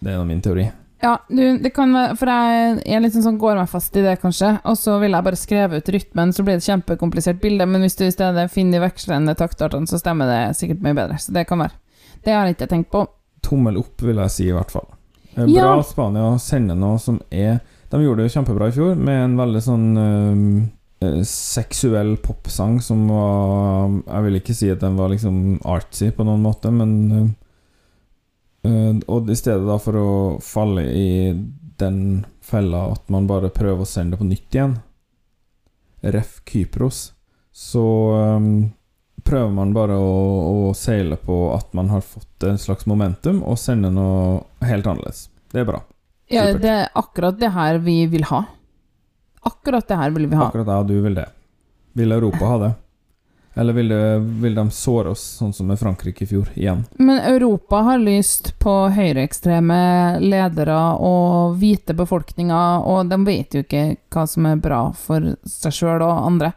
Det 0.00 0.10
er 0.10 0.18
nå 0.18 0.26
min 0.26 0.42
teori. 0.42 0.66
Ja, 1.00 1.14
du, 1.28 1.58
det 1.58 1.70
kan 1.72 1.94
være 1.96 2.16
For 2.20 2.28
jeg 2.28 2.80
jeg 2.84 3.02
liksom 3.04 3.22
sånn 3.24 3.38
går 3.40 3.56
meg 3.56 3.70
fast 3.72 3.94
i 3.96 4.02
det, 4.04 4.18
kanskje. 4.20 4.52
Og 4.68 4.76
så 4.76 4.98
vil 5.00 5.16
jeg 5.16 5.26
bare 5.26 5.40
skrive 5.40 5.80
ut 5.80 5.92
rytmen, 5.94 6.34
så 6.36 6.44
blir 6.44 6.58
det 6.58 6.64
et 6.64 6.68
kjempekomplisert 6.68 7.40
bilde. 7.40 7.66
Men 7.68 7.86
hvis 7.86 7.96
du 7.96 8.04
i 8.06 8.12
stedet 8.12 8.50
finner 8.52 8.78
de 8.78 8.84
vekslende 8.84 9.36
taktartene, 9.38 9.88
så 9.88 10.00
stemmer 10.00 10.28
det 10.28 10.40
sikkert 10.60 10.84
mye 10.84 10.98
bedre. 10.98 11.16
Så 11.22 11.32
det 11.36 11.46
kan 11.48 11.62
være. 11.64 11.76
Det 12.24 12.36
har 12.36 12.44
jeg 12.44 12.58
ikke 12.58 12.72
tenkt 12.74 12.90
på. 12.92 13.06
Tommel 13.44 13.80
opp, 13.80 13.96
vil 14.04 14.20
jeg 14.20 14.34
si, 14.34 14.48
i 14.50 14.56
hvert 14.56 14.72
fall. 14.72 14.90
Bra 15.34 15.46
Ja. 15.48 15.82
Spania 15.86 16.38
sender 16.38 16.74
sende 16.74 16.74
noe 16.74 16.98
som 16.98 17.20
er 17.30 17.60
De 17.90 17.98
gjorde 18.02 18.24
det 18.24 18.32
kjempebra 18.34 18.68
i 18.68 18.74
fjor, 18.74 18.94
med 18.94 19.24
en 19.24 19.36
veldig 19.38 19.60
sånn 19.62 19.86
øh, 19.98 20.42
eh, 21.02 21.22
seksuell 21.26 22.16
popsang 22.22 22.80
som 22.82 23.08
var 23.10 23.90
Jeg 24.06 24.26
vil 24.26 24.38
ikke 24.38 24.54
si 24.54 24.70
at 24.70 24.82
den 24.82 24.98
var 24.98 25.10
liksom 25.10 25.58
artsy 25.64 26.10
på 26.14 26.26
noen 26.26 26.42
måte, 26.44 26.70
men 26.70 26.92
eh, 27.10 27.24
eh, 27.24 27.30
Og 28.62 29.30
i 29.32 29.36
stedet 29.38 29.64
da 29.64 29.78
for 29.80 29.96
å 29.96 30.10
falle 30.44 30.82
i 30.92 31.32
den 31.80 32.26
fella 32.44 32.90
at 32.92 33.08
man 33.12 33.28
bare 33.30 33.48
prøver 33.54 33.86
å 33.86 33.88
sende 33.88 34.16
det 34.16 34.20
på 34.20 34.28
nytt 34.28 34.56
igjen, 34.56 34.76
ref. 36.00 36.40
Kypros, 36.50 37.12
så 37.54 37.84
um, 38.36 38.70
prøver 39.22 39.52
man 39.54 39.72
bare 39.76 39.96
å, 39.96 40.14
å 40.68 40.74
seile 40.74 41.16
på 41.20 41.36
at 41.54 41.72
man 41.78 41.92
har 41.92 42.02
fått 42.04 42.46
en 42.48 42.58
slags 42.58 42.88
momentum, 42.90 43.42
og 43.46 43.60
sende 43.60 43.92
noe 43.94 44.66
helt 44.66 44.88
annerledes. 44.90 45.28
Det 45.52 45.62
er 45.62 45.68
bra. 45.68 45.82
Ja, 46.30 46.46
Supert. 46.46 46.62
det 46.62 46.72
er 46.76 46.88
akkurat 47.00 47.38
det 47.40 47.52
her 47.54 47.80
vi 47.84 47.96
vil 48.10 48.26
ha. 48.30 48.44
Akkurat 49.46 49.88
det 49.88 49.98
her 49.98 50.12
vil 50.14 50.28
vi 50.30 50.38
ha. 50.38 50.48
Akkurat 50.50 50.68
ja, 50.68 50.82
du 50.86 50.96
vil 51.04 51.16
det. 51.16 51.28
Vil 51.98 52.12
Europa 52.12 52.50
ha 52.52 52.58
det? 52.64 52.72
Eller 53.54 53.72
vil, 53.72 53.88
det, 53.88 54.18
vil 54.18 54.54
de 54.54 54.70
såre 54.70 55.10
oss, 55.10 55.22
sånn 55.40 55.52
som 55.52 55.66
med 55.66 55.78
Frankrike 55.80 56.22
i 56.24 56.28
fjor, 56.30 56.50
igjen? 56.54 56.84
Men 57.02 57.18
Europa 57.18 57.80
har 57.88 57.98
lyst 57.98 58.52
på 58.62 58.74
høyreekstreme 58.94 59.80
ledere 60.22 60.78
og 61.02 61.56
hvite 61.58 61.96
befolkninger, 61.98 62.86
og 62.86 63.10
de 63.10 63.18
vet 63.26 63.56
jo 63.58 63.64
ikke 63.64 63.84
hva 64.14 64.26
som 64.30 64.46
er 64.46 64.62
bra 64.62 64.84
for 64.94 65.32
seg 65.42 65.74
sjøl 65.74 66.04
og 66.06 66.26
andre. 66.30 66.52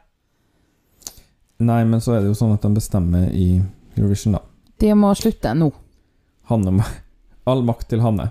Nei, 1.64 1.82
men 1.90 2.02
så 2.02 2.14
er 2.14 2.22
det 2.22 2.30
jo 2.30 2.38
sånn 2.38 2.54
at 2.54 2.66
de 2.66 2.74
bestemmer 2.78 3.26
i 3.34 3.48
Eurovision, 3.98 4.38
da. 4.38 4.44
De 4.82 4.94
må 4.98 5.14
slutte 5.18 5.54
nå. 5.58 5.72
Hanne 6.52 6.86
All 7.50 7.66
makt 7.66 7.90
til 7.92 8.04
Hanne. 8.06 8.30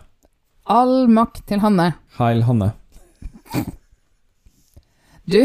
All 0.70 1.08
makt 1.10 1.42
til 1.50 1.60
Hanne. 1.60 1.90
Heil 2.16 2.46
Hanne. 2.46 2.70
Du, 5.28 5.42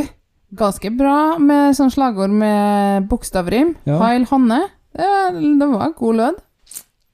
ganske 0.55 0.91
bra 0.95 1.37
med 1.39 1.75
sånn 1.77 1.91
slagord 1.91 2.31
med 2.31 3.07
bokstavrim. 3.09 3.75
Ja. 3.87 3.99
Heil 4.05 4.27
Hanne. 4.31 4.61
Det, 4.97 5.07
det 5.59 5.67
var 5.69 5.93
god 5.97 6.15
lød. 6.21 6.39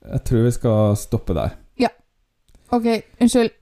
Jeg 0.04 0.24
tror 0.28 0.46
vi 0.46 0.52
skal 0.56 0.96
stoppe 1.00 1.36
der. 1.36 1.56
Ja. 1.80 1.90
Ok, 2.76 2.88
unnskyld. 3.24 3.54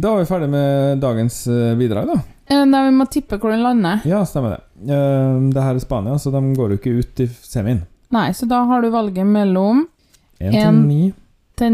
Da 0.00 0.12
er 0.14 0.22
vi 0.22 0.28
ferdig 0.30 0.48
med 0.52 1.00
dagens 1.02 1.42
eh, 1.50 1.74
bidrag, 1.78 2.08
da. 2.08 2.18
Eh, 2.50 2.64
Nei, 2.66 2.82
vi 2.88 2.96
må 2.96 3.06
tippe 3.10 3.38
hvor 3.38 3.52
den 3.52 3.62
lander. 3.64 4.02
Ja, 4.08 4.22
stemmer 4.26 4.56
det. 4.56 4.62
Eh, 4.94 5.40
det 5.54 5.64
her 5.64 5.76
er 5.76 5.82
Spania, 5.82 6.16
så 6.18 6.32
de 6.34 6.40
går 6.56 6.74
jo 6.74 6.80
ikke 6.80 6.94
ut 7.02 7.22
i 7.24 7.28
semien. 7.44 7.82
Nei, 8.14 8.30
så 8.34 8.48
da 8.50 8.62
har 8.66 8.82
du 8.82 8.90
valget 8.90 9.26
mellom 9.26 9.84
1 10.40 10.54
til 10.56 10.60
En. 10.62 10.80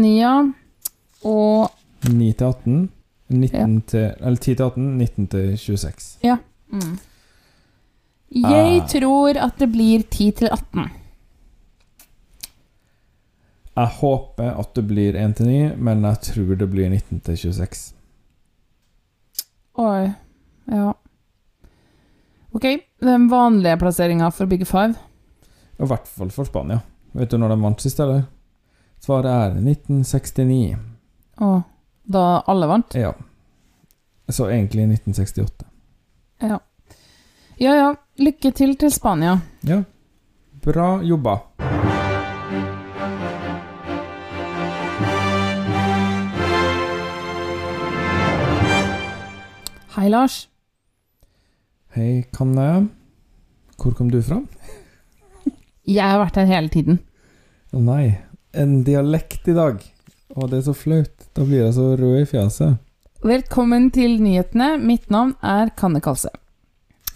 9, 0.03 0.11
ja. 0.19 0.33
og 1.23 1.71
9 2.03 2.31
til 2.37 2.47
18, 2.51 2.81
19 3.29 3.81
til, 3.81 4.13
eller 4.19 4.35
10 4.37 4.55
til 4.55 4.63
18, 4.63 4.97
19 4.97 5.27
til 5.27 5.57
26. 5.57 6.37
mm. 6.71 6.97
Jeg 8.35 8.81
Ah. 8.81 8.87
tror 8.89 9.37
at 9.45 9.59
det 9.59 9.71
blir 9.71 10.03
10 10.11 10.31
til 10.31 10.49
18. 10.51 10.89
Jeg 13.77 13.87
håper 14.01 14.55
at 14.59 14.71
det 14.75 14.87
blir 14.89 15.15
1 15.15 15.35
til 15.37 15.45
9, 15.47 15.75
men 15.77 16.01
jeg 16.07 16.19
tror 16.21 16.55
det 16.57 16.69
blir 16.71 16.89
19 16.89 17.19
til 17.19 17.37
26. 17.37 17.93
Oi. 19.77 20.07
Ja. 20.71 20.91
Ok, 22.57 22.65
den 23.01 23.27
vanlige 23.29 23.77
plasseringa 23.77 24.29
for 24.33 24.45
Big 24.49 24.65
Five. 24.67 24.95
I 25.79 25.85
hvert 25.85 26.07
fall 26.07 26.31
for 26.33 26.43
Spania. 26.49 26.79
Vet 27.13 27.31
du 27.31 27.37
når 27.37 27.53
de 27.53 27.61
vant 27.61 27.81
sist, 27.81 27.99
eller? 27.99 28.23
Svaret 28.99 29.29
er 29.29 29.53
1969. 29.61 30.77
Å, 31.37 31.51
da 32.07 32.41
alle 32.47 32.67
vant? 32.67 32.95
Ja. 32.95 33.13
Så 34.29 34.47
egentlig 34.49 34.83
i 34.83 34.91
1968. 34.93 35.65
Ja. 36.41 36.59
Ja 37.57 37.73
ja, 37.75 37.87
lykke 38.21 38.51
til 38.51 38.75
til 38.77 38.91
Spania. 38.93 39.39
Ja. 39.67 39.81
Bra 40.63 41.01
jobba. 41.03 41.39
Hei, 49.97 50.09
Lars. 50.13 50.45
Hei, 51.95 52.23
Kanne. 52.37 52.89
Hvor 53.81 53.95
kom 53.97 54.11
du 54.13 54.21
fra? 54.21 54.43
Jeg 55.87 56.03
har 56.03 56.19
vært 56.21 56.37
her 56.37 56.49
hele 56.51 56.69
tiden. 56.69 56.99
Å 57.73 57.81
nei, 57.81 58.17
en 58.53 58.83
dialekt 58.85 59.47
i 59.49 59.55
dag. 59.57 59.81
Å, 60.35 60.47
det 60.47 60.57
er 60.59 60.65
så 60.67 60.73
flaut. 60.75 61.27
Da 61.37 61.45
blir 61.47 61.63
jeg 61.63 61.73
så 61.77 61.91
rød 61.99 62.19
i 62.21 62.25
fjeset. 62.27 62.77
Velkommen 63.25 63.89
til 63.95 64.17
nyhetene. 64.21 64.73
Mitt 64.81 65.09
navn 65.13 65.33
er 65.41 65.71
Kanne 65.79 66.01
Kalse. 66.03 66.31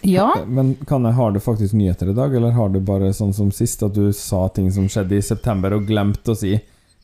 Ja, 0.01 0.31
Men 0.47 0.73
Kanne, 0.89 1.11
har 1.13 1.31
du 1.31 1.39
faktisk 1.43 1.75
nyheter 1.77 2.09
i 2.09 2.15
dag, 2.17 2.33
eller 2.35 2.55
har 2.55 2.71
du 2.73 2.79
bare 2.81 3.11
sånn 3.13 3.35
som 3.37 3.51
sist, 3.53 3.83
at 3.85 3.93
du 3.93 4.07
sa 4.17 4.47
ting 4.49 4.71
som 4.73 4.87
skjedde 4.89 5.19
i 5.19 5.21
september, 5.21 5.75
og 5.77 5.85
glemte 5.85 6.33
å 6.33 6.37
si 6.39 6.55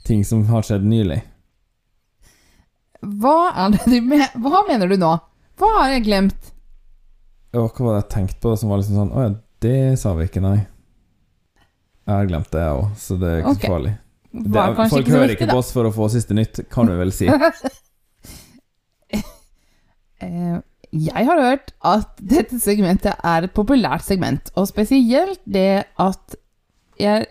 ting 0.08 0.24
som 0.26 0.46
har 0.52 0.66
skjedd 0.66 0.86
nylig? 0.88 1.22
hva 3.08 3.52
er 3.54 3.76
det 3.76 3.84
du 3.86 4.02
men 4.02 4.24
Hva 4.42 4.64
mener 4.68 4.90
du 4.90 4.96
nå? 4.98 5.12
Hva 5.62 5.68
har 5.76 5.92
jeg 5.94 6.08
glemt? 6.08 6.48
Og 7.54 7.68
hva 7.78 7.86
var 7.86 7.94
det 7.94 8.00
jeg 8.02 8.10
tenkte 8.16 8.40
på 8.42 8.56
som 8.58 8.72
var 8.74 8.80
liksom 8.82 8.98
sånn 8.98 9.12
Å 9.14 9.22
ja, 9.28 9.30
det 9.64 9.76
sa 10.02 10.16
vi 10.18 10.26
ikke, 10.26 10.42
nei. 10.42 10.56
Jeg 12.08 12.16
har 12.16 12.26
glemt 12.32 12.50
det, 12.52 12.64
jeg 12.66 12.80
òg, 12.82 12.88
så 12.98 13.18
det 13.22 13.30
er 13.30 13.44
ikke 13.44 13.54
Ok. 13.54 13.62
så 13.62 13.72
farlig. 13.76 13.94
Det, 14.32 14.64
folk 14.92 15.08
hører 15.08 15.32
viktig, 15.32 15.46
ikke 15.48 15.54
på 15.54 15.60
oss 15.62 15.70
for 15.74 15.88
å 15.88 15.94
få 15.96 16.10
siste 16.12 16.36
nytt, 16.38 16.66
kan 16.74 16.90
vi 16.92 16.98
vel 17.00 17.14
si. 17.16 17.30
Eh, 20.18 20.56
jeg 20.98 21.26
har 21.28 21.38
hørt 21.38 21.76
at 21.86 22.16
dette 22.18 22.58
segmentet 22.58 23.20
er 23.22 23.46
et 23.46 23.52
populært 23.54 24.02
segment, 24.02 24.50
og 24.58 24.66
spesielt 24.66 25.38
det 25.46 25.84
at 26.02 26.38
jeg 26.98 27.28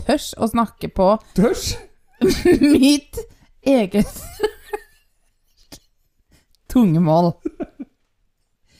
tørs 0.00 0.30
å 0.40 0.48
snakke 0.48 0.88
på 0.88 1.10
Tørs? 1.36 1.74
mitt 2.80 3.20
eget 3.60 4.08
tungemål. 6.72 7.34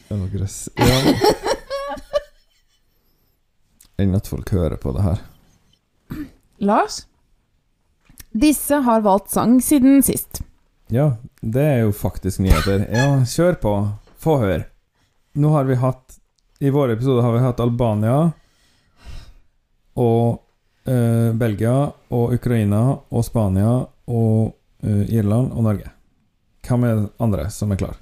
Det 0.08 0.16
var 0.16 0.32
grøss. 0.32 0.56
Ja. 0.80 0.98
Enn 3.98 4.14
at 4.14 4.30
folk 4.30 4.50
hører 4.54 4.78
på 4.80 4.92
det 4.96 5.04
her. 5.04 5.22
Lars, 6.64 7.02
disse 8.38 8.80
har 8.86 9.04
valgt 9.04 9.30
sang 9.34 9.58
siden 9.64 10.02
sist. 10.06 10.42
Ja, 10.88 11.16
det 11.40 11.64
er 11.64 11.80
jo 11.84 11.92
faktisk 11.92 12.40
nyheter. 12.44 12.86
Ja, 12.88 13.20
kjør 13.28 13.58
på. 13.62 13.72
Få 14.18 14.38
høre. 14.40 14.64
Nå 15.38 15.52
har 15.54 15.68
vi 15.68 15.76
hatt 15.78 16.16
I 16.58 16.72
vår 16.74 16.96
episode 16.96 17.22
har 17.22 17.34
vi 17.36 17.42
hatt 17.44 17.60
Albania 17.62 18.32
og 19.98 20.40
eh, 20.88 21.30
Belgia 21.38 21.74
og 22.14 22.34
Ukraina 22.34 22.80
og 23.14 23.22
Spania 23.26 23.76
og 24.10 24.56
eh, 24.82 25.04
Irland 25.14 25.52
og 25.52 25.68
Norge. 25.68 25.92
Hvem 26.66 26.84
er 26.88 26.96
det 26.98 27.06
andre 27.22 27.46
som 27.54 27.70
er 27.72 27.80
klar? 27.80 28.00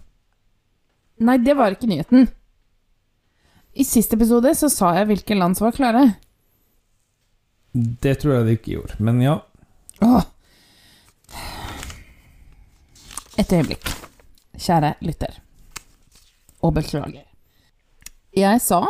Nei, 1.21 1.37
det 1.45 1.57
var 1.57 1.77
ikke 1.77 1.89
nyheten. 1.91 2.31
I 3.77 3.85
siste 3.85 4.17
episode 4.17 4.55
så 4.57 4.71
sa 4.73 4.95
jeg 4.97 5.11
hvilke 5.11 5.37
land 5.37 5.59
som 5.59 5.69
var 5.69 5.77
klare. 5.77 6.07
Det 7.77 8.17
tror 8.23 8.39
jeg 8.39 8.47
de 8.47 8.57
ikke 8.57 8.75
gjorde, 8.79 8.97
men 9.05 9.21
ja. 9.21 9.37
Åh. 10.03 10.23
Et 13.39 13.53
øyeblikk, 13.53 13.89
kjære 14.59 14.95
lytter. 15.05 15.41
Og 16.63 16.75
beklager. 16.75 17.25
Jeg 18.37 18.61
sa 18.61 18.83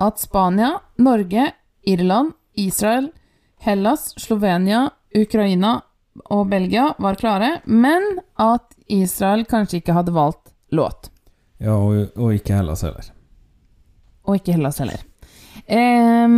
at 0.00 0.20
Spania, 0.20 0.76
Norge, 0.98 1.52
Irland, 1.86 2.32
Israel, 2.54 3.10
Hellas, 3.60 4.12
Slovenia, 4.20 4.90
Ukraina 5.16 5.80
og 6.24 6.48
Belgia 6.50 6.90
var 6.98 7.16
klare, 7.20 7.60
men 7.64 8.18
at 8.40 8.72
Israel 8.88 9.44
kanskje 9.48 9.80
ikke 9.80 9.96
hadde 9.96 10.14
valgt 10.14 10.52
låt. 10.72 11.10
ja 11.60 11.72
og, 11.72 12.12
og 12.16 12.34
ikke 12.34 12.54
Hellas 12.54 12.82
heller. 12.84 13.10
Og 14.24 14.36
ikke 14.36 14.52
Hellas 14.52 14.78
heller. 14.78 15.02
Eh, 15.66 16.28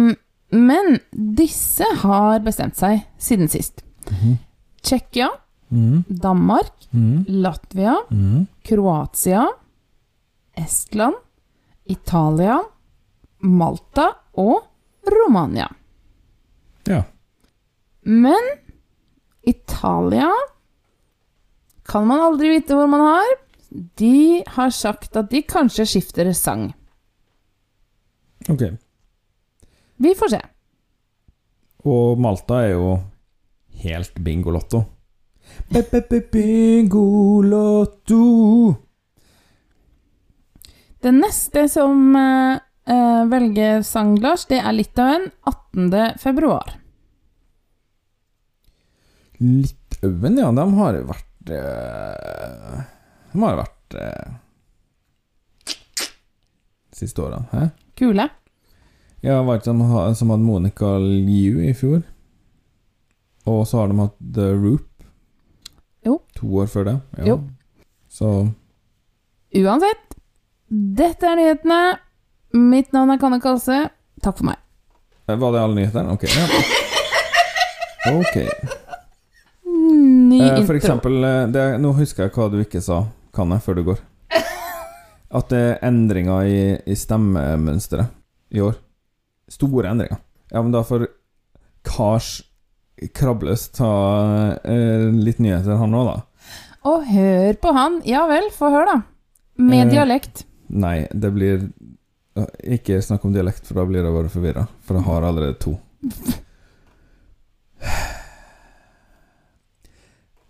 men 0.50 0.98
disse 1.12 1.84
har 2.02 2.40
bestemt 2.40 2.78
seg 2.78 3.02
siden 3.18 3.48
sist. 3.48 3.82
Mhm. 4.11 4.36
Tsjekkia, 4.82 5.28
mm. 5.70 6.04
Danmark, 6.09 6.72
mm. 6.92 7.24
Latvia, 7.28 7.96
Mhm. 8.11 8.46
Kroatia, 8.64 9.46
Estland, 10.56 11.14
Italia, 11.84 12.59
Malta 13.40 14.09
og 14.34 14.62
Romania. 15.06 15.68
Ja. 16.86 17.02
Men 18.02 18.42
Italia 19.42 20.30
kan 21.88 22.06
man 22.06 22.20
aldri 22.20 22.48
vite 22.48 22.74
hvor 22.76 22.86
man 22.88 23.00
har. 23.00 23.36
De 24.00 24.42
har 24.46 24.70
sagt 24.70 25.16
at 25.16 25.30
de 25.30 25.42
kanskje 25.42 25.84
skifter 25.86 26.32
sang. 26.32 26.70
Ok. 28.48 28.62
Vi 29.96 30.14
får 30.16 30.28
se. 30.32 30.40
Og 31.84 32.18
Malta 32.20 32.62
er 32.64 32.72
jo 32.74 32.98
helt 33.83 34.14
bingolotto. 34.14 34.85
Bingolotto. 36.33 37.45
Det 41.01 41.12
neste 41.14 41.68
som 41.68 42.16
eh, 42.16 42.59
eh, 42.91 43.24
velger 43.31 43.83
sang, 43.83 44.16
Lars, 44.20 44.47
det 44.51 44.59
er 44.59 44.72
Litauen 44.74 45.31
18. 45.47 46.18
februar. 46.18 46.74
Litauen, 49.39 50.39
ja, 50.39 50.51
de 50.53 50.74
har 50.74 50.99
jo 50.99 51.05
vært 51.07 51.51
uh, 51.55 52.81
De 53.31 53.39
har 53.39 53.53
jo 53.53 53.61
vært 53.61 53.95
uh, 53.95 54.29
Siste 56.99 57.22
årene. 57.22 57.68
Kule. 57.95 58.26
Ja, 59.22 59.43
var 59.47 59.61
ikke 59.61 59.70
de 59.70 60.14
som 60.18 60.31
hadde 60.35 60.43
Monica 60.43 60.97
Liu 60.99 61.62
i 61.62 61.70
fjor? 61.79 62.03
Og 63.49 63.64
så 63.70 63.80
har 63.80 63.88
de 63.92 63.99
hatt 64.03 64.16
The 64.34 64.49
Roop. 64.59 64.84
Jo. 66.07 66.18
To 66.38 66.51
år 66.62 66.68
før 66.70 66.84
det. 66.88 66.96
Ja. 67.18 67.24
Jo. 67.32 67.38
Så 68.12 68.28
Uansett, 69.59 70.16
dette 70.68 71.24
er 71.30 71.38
nyhetene. 71.40 71.78
Mitt 72.59 72.92
navn 72.96 73.12
er 73.14 73.20
Kanne 73.20 73.38
Kalse. 73.40 73.78
Takk 74.24 74.36
for 74.40 74.49
meg. 74.51 74.59
eh, 75.28 75.36
Var 75.40 75.53
det 75.55 75.61
alle 75.62 75.78
nyhetene? 75.78 76.12
Ok. 76.16 76.24
Ja. 76.28 76.49
Ok. 78.18 78.36
Ny 79.68 80.40
Eh, 80.40 80.62
for 80.66 80.76
eksempel 80.78 81.24
eh, 81.24 81.46
det, 81.53 81.64
Nå 81.82 81.90
husker 81.99 82.24
jeg 82.26 82.32
hva 82.36 82.46
du 82.53 82.59
ikke 82.62 82.80
sa, 82.84 83.03
Kanne, 83.36 83.59
før 83.61 83.74
du 83.78 83.82
går. 83.90 83.99
At 85.38 85.49
det 85.53 85.59
er 85.61 85.82
endringer 85.88 86.46
i, 86.49 86.61
i 86.88 86.96
stemmemønsteret 86.96 88.09
i 88.57 88.62
år. 88.64 88.78
Store 89.53 89.90
endringer. 89.90 90.20
Ja, 90.53 90.62
men 90.62 90.72
da 90.72 90.80
for 90.88 91.05
Kars 91.84 92.42
Krabløs 93.14 93.68
ta 93.76 93.90
eh, 94.64 95.09
litt 95.14 95.38
nyheter, 95.42 95.76
han 95.80 95.94
òg, 95.94 96.09
da. 96.11 96.16
Og 96.88 97.05
hør 97.11 97.57
på 97.62 97.72
han. 97.76 98.01
Ja 98.09 98.24
vel, 98.30 98.51
få 98.55 98.70
høre, 98.74 98.96
da. 98.99 98.99
Med 99.62 99.86
Eh, 99.88 99.92
dialekt. 99.96 100.44
Nei, 100.68 101.07
det 101.12 101.30
blir 101.34 101.62
eh, 102.36 102.51
Ikke 102.78 103.01
snakk 103.03 103.24
om 103.26 103.32
dialekt, 103.34 103.66
for 103.66 103.80
da 103.80 103.86
blir 103.88 104.05
jeg 104.05 104.14
bare 104.14 104.32
forvirra. 104.32 104.66
For 104.86 104.99
jeg 104.99 105.07
har 105.09 105.26
allerede 105.28 105.59
to. 105.62 105.76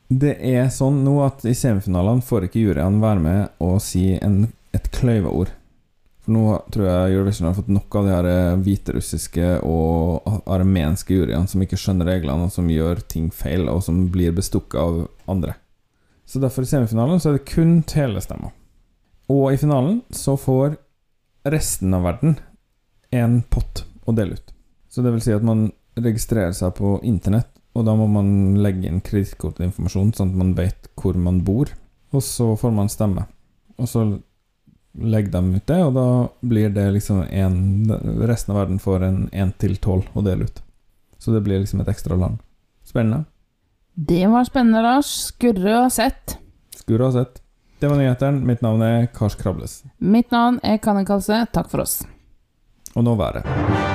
Det 0.08 0.34
er 0.40 0.70
sånn 0.72 1.02
nå 1.04 1.18
at 1.26 1.42
i 1.44 1.52
semifinalene 1.56 2.24
får 2.24 2.46
ikke 2.46 2.62
juryene 2.64 3.02
være 3.02 3.20
med 3.20 3.64
og 3.64 3.76
si 3.84 4.06
en, 4.16 4.46
et 4.72 4.88
kløyveord. 4.94 5.50
For 6.28 6.34
nå 6.36 6.58
tror 6.68 6.84
jeg 6.84 7.12
Eurovision 7.14 7.46
har 7.48 7.54
fått 7.56 7.70
nok 7.72 7.94
av 7.96 8.04
de 8.04 8.10
her 8.12 8.26
eh, 8.28 8.58
hviterussiske 8.60 9.46
og 9.64 10.26
armenske 10.44 11.16
juryene 11.16 11.48
som 11.48 11.62
ikke 11.64 11.78
skjønner 11.80 12.04
reglene, 12.04 12.44
og 12.44 12.52
som 12.52 12.68
gjør 12.68 13.00
ting 13.08 13.30
feil, 13.32 13.64
og 13.72 13.80
som 13.86 14.02
blir 14.12 14.34
bestukket 14.36 14.76
av 14.76 14.98
andre. 15.24 15.54
Så 16.28 16.42
derfor 16.42 16.66
i 16.66 16.68
semifinalen 16.68 17.16
så 17.16 17.30
er 17.30 17.38
det 17.38 17.48
kun 17.48 17.78
telestemmer. 17.88 18.52
Og 19.32 19.54
i 19.54 19.56
finalen 19.56 20.02
så 20.12 20.36
får 20.36 20.76
resten 21.48 21.96
av 21.96 22.04
verden 22.04 22.36
en 23.08 23.40
pott 23.48 23.86
å 24.04 24.12
dele 24.12 24.36
ut. 24.36 24.54
Så 24.92 25.00
det 25.00 25.16
vil 25.16 25.24
si 25.24 25.32
at 25.32 25.48
man 25.48 25.70
registrerer 25.96 26.52
seg 26.52 26.76
på 26.76 26.98
internett, 27.08 27.54
og 27.72 27.88
da 27.88 27.96
må 27.96 28.04
man 28.04 28.60
legge 28.60 28.84
inn 28.92 29.00
kredittkortinformasjon, 29.00 30.12
sånn 30.12 30.36
at 30.36 30.44
man 30.44 30.54
vet 30.60 30.92
hvor 31.00 31.16
man 31.16 31.40
bor, 31.48 31.72
og 32.12 32.20
så 32.20 32.52
får 32.52 32.80
man 32.84 32.92
stemme. 32.92 33.24
Og 33.80 33.88
så 33.88 34.10
legger 34.92 35.32
dem 35.32 35.54
ut 35.54 35.66
det, 35.66 35.78
og 35.84 35.94
da 35.94 36.06
blir 36.40 36.70
det 36.74 36.86
liksom 36.94 37.22
en 37.22 37.90
Resten 38.28 38.54
av 38.54 38.60
verden 38.62 38.78
får 38.82 39.04
en 39.04 39.18
1 39.32 39.52
til 39.58 39.76
12 39.76 40.14
å 40.14 40.24
dele 40.26 40.48
ut. 40.48 40.62
Så 41.18 41.34
det 41.34 41.42
blir 41.46 41.60
liksom 41.60 41.80
et 41.82 41.90
ekstra 41.90 42.16
land. 42.16 42.38
Spennende. 42.86 43.24
Det 43.94 44.26
var 44.30 44.44
spennende, 44.46 44.82
Lars. 44.82 45.10
Skurre 45.32 45.84
og 45.84 45.92
sett. 45.92 46.38
Skulle 46.76 47.04
ha 47.04 47.12
sett. 47.12 47.42
Det 47.78 47.90
var 47.90 47.98
nyhetene. 47.98 48.46
Mitt 48.46 48.62
navn 48.62 48.82
er 48.82 49.06
Kars 49.14 49.34
Krables. 49.38 49.82
Mitt 49.98 50.30
navn 50.30 50.60
er 50.62 50.78
Kanin 50.82 51.06
Kalse. 51.06 51.44
Takk 51.52 51.70
for 51.70 51.82
oss. 51.82 52.00
Og 52.94 53.04
nå 53.06 53.18
været. 53.18 53.87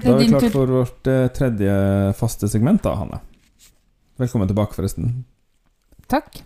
Da 0.00 0.14
er 0.14 0.20
vi 0.22 0.28
klart 0.30 0.52
for 0.54 0.70
vårt 0.72 1.08
eh, 1.10 1.26
tredje 1.36 1.72
faste 2.16 2.48
segment, 2.48 2.80
da, 2.84 2.94
Hanne. 2.96 3.18
Velkommen 4.20 4.48
tilbake, 4.48 4.72
forresten. 4.76 5.24
Takk. 6.08 6.40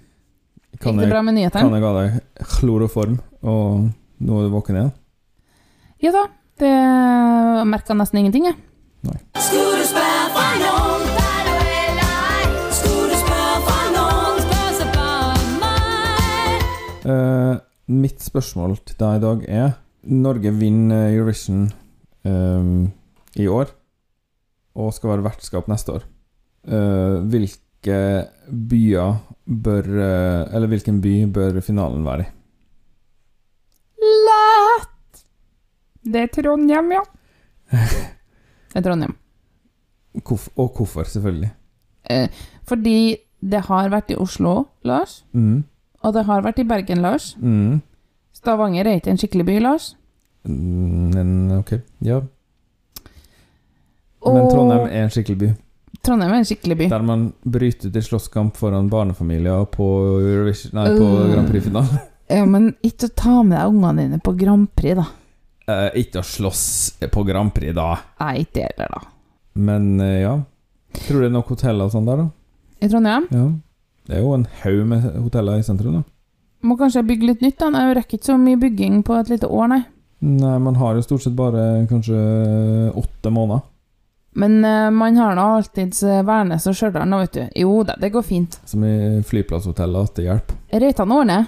Kan 0.83 0.99
Gikk 0.99 1.05
det 1.05 1.13
bra 1.13 1.21
med 1.23 1.39
kan 1.55 1.71
jeg 1.71 1.85
ga 1.85 1.93
deg 1.95 2.47
kloroform, 2.57 3.21
og 3.47 3.85
nå 4.19 4.41
er 4.41 4.49
du 4.49 4.55
våken 4.55 4.81
igjen? 4.81 4.91
Ja 6.03 6.11
da. 6.15 6.25
Det 6.59 6.71
merka 7.67 7.95
nesten 7.99 8.21
ingenting, 8.21 8.47
jeg. 8.47 8.59
Nei. 9.07 9.19
Uh, 17.05 17.59
mitt 17.91 18.23
spørsmål 18.23 18.79
til 18.83 18.99
deg 18.99 19.19
i 19.19 19.25
dag 19.25 19.49
er 19.63 19.73
Norge 20.09 20.53
vinner 20.57 21.11
Eurovision 21.13 21.67
eh, 22.25 22.71
i 23.41 23.47
år 23.51 23.73
og 24.75 24.95
skal 24.95 25.13
være 25.15 25.27
vertskap 25.29 25.69
neste 25.71 25.95
år. 25.99 26.07
Eh, 26.67 27.17
hvilke 27.31 27.99
byer 28.49 29.19
bør 29.45 29.89
eh, 30.01 30.55
Eller 30.57 30.71
hvilken 30.73 31.03
by 31.05 31.13
bør 31.35 31.59
finalen 31.61 32.07
være 32.07 32.25
i? 32.25 32.31
Lett! 34.01 35.21
Det 36.05 36.23
er 36.23 36.33
Trondheim, 36.33 36.91
ja. 36.93 37.03
Det 38.73 38.81
er 38.81 38.87
Trondheim. 38.87 39.15
Hvorf 40.25 40.49
og 40.57 40.73
hvorfor, 40.79 41.05
selvfølgelig. 41.11 41.51
Eh, 42.11 42.29
fordi 42.67 43.17
det 43.45 43.61
har 43.69 43.91
vært 43.93 44.11
i 44.15 44.19
Oslo, 44.21 44.65
Lars. 44.85 45.23
Mm. 45.33 45.65
Og 46.05 46.15
det 46.15 46.25
har 46.29 46.45
vært 46.45 46.61
i 46.61 46.67
Bergen, 46.69 47.03
Lars. 47.05 47.35
Mm. 47.41 47.81
Stavanger 48.35 48.87
er 48.89 48.99
ikke 49.01 49.13
en 49.15 49.21
skikkelig 49.21 49.47
by, 49.49 49.59
Lars. 49.65 49.93
Mm, 50.45 51.15
Men 51.15 51.59
ok, 51.59 51.79
ja. 52.05 52.21
Og 54.25 54.35
Men 54.37 54.49
Trondheim 54.49 54.87
er 54.89 55.05
en 55.05 55.13
skikkelig 55.13 55.39
by. 55.43 55.51
Trondheim 56.05 56.33
er 56.33 56.41
en 56.43 56.49
skikkelig 56.49 56.77
by. 56.81 56.89
Der 56.93 57.05
man 57.05 57.27
bryter 57.45 57.93
til 57.93 58.05
slåsskamp 58.05 58.57
foran 58.61 58.89
barnefamilier 58.93 59.67
på, 59.73 59.89
Eurovision, 60.21 60.75
nei, 60.77 60.87
på 60.97 61.05
uh, 61.05 61.29
Grand 61.33 61.51
Prix-finalen. 61.53 62.03
Ja, 62.33 62.47
men 62.49 62.71
ikke 62.81 63.11
å 63.11 63.13
ta 63.21 63.33
med 63.45 63.53
deg 63.59 63.69
ungene 63.69 64.07
dine 64.07 64.19
på 64.25 64.33
Grand 64.41 64.71
Prix, 64.73 64.97
da. 64.97 65.05
Eh, 65.69 65.99
ikke 66.01 66.23
å 66.23 66.25
slåss 66.25 66.63
på 67.13 67.25
Grand 67.29 67.53
Prix, 67.53 67.75
da. 67.77 67.91
Nei, 68.23 68.47
ikke 68.47 68.55
det 68.63 68.65
heller, 68.71 68.95
da. 68.95 69.03
Men 69.61 69.91
eh, 70.01 70.23
ja. 70.23 70.33
Tror 71.05 71.21
du 71.21 71.25
det 71.27 71.29
er 71.29 71.35
nok 71.35 71.53
hoteller 71.53 71.85
og 71.85 71.93
sånn 71.93 72.09
der, 72.09 72.23
da? 72.25 72.27
I 72.81 72.89
Trondheim 72.89 73.29
Ja. 73.29 73.45
Det 74.09 74.17
er 74.17 74.25
jo 74.25 74.33
en 74.39 74.47
haug 74.63 74.81
med 74.89 75.05
hoteller 75.21 75.61
i 75.61 75.67
sentrum, 75.69 76.01
da. 76.01 76.03
må 76.65 76.79
kanskje 76.81 77.05
bygge 77.09 77.29
litt 77.29 77.45
nytt, 77.45 77.59
da. 77.61 77.71
Jeg 77.77 77.99
rekker 78.01 78.19
ikke 78.19 78.31
så 78.33 78.39
mye 78.41 78.63
bygging 78.65 78.99
på 79.05 79.21
et 79.21 79.33
lite 79.33 79.49
år, 79.49 79.69
nei. 79.73 79.83
Nei, 80.25 80.57
man 80.65 80.81
har 80.81 80.97
jo 80.97 81.05
stort 81.05 81.25
sett 81.27 81.37
bare 81.37 81.85
kanskje 81.93 82.17
åtte 82.97 83.33
måneder. 83.33 83.65
Men 84.35 84.57
uh, 84.65 84.91
man 84.91 85.17
har 85.17 85.37
nå 85.39 85.43
alltids 85.59 86.03
uh, 86.03 86.23
Værnes 86.27 86.65
og 86.67 86.75
Stjørdal 86.75 87.07
nå, 87.09 87.21
vet 87.25 87.37
du. 87.37 87.43
Jo 87.63 87.83
da, 87.87 87.95
det 88.01 88.11
går 88.15 88.25
fint. 88.27 88.57
Som 88.67 88.83
i 88.87 88.95
flyplasshotellet 89.27 90.09
at 90.11 90.17
det 90.19 90.25
hjelper. 90.27 90.57
Reitan 90.83 91.13
ordner. 91.15 91.47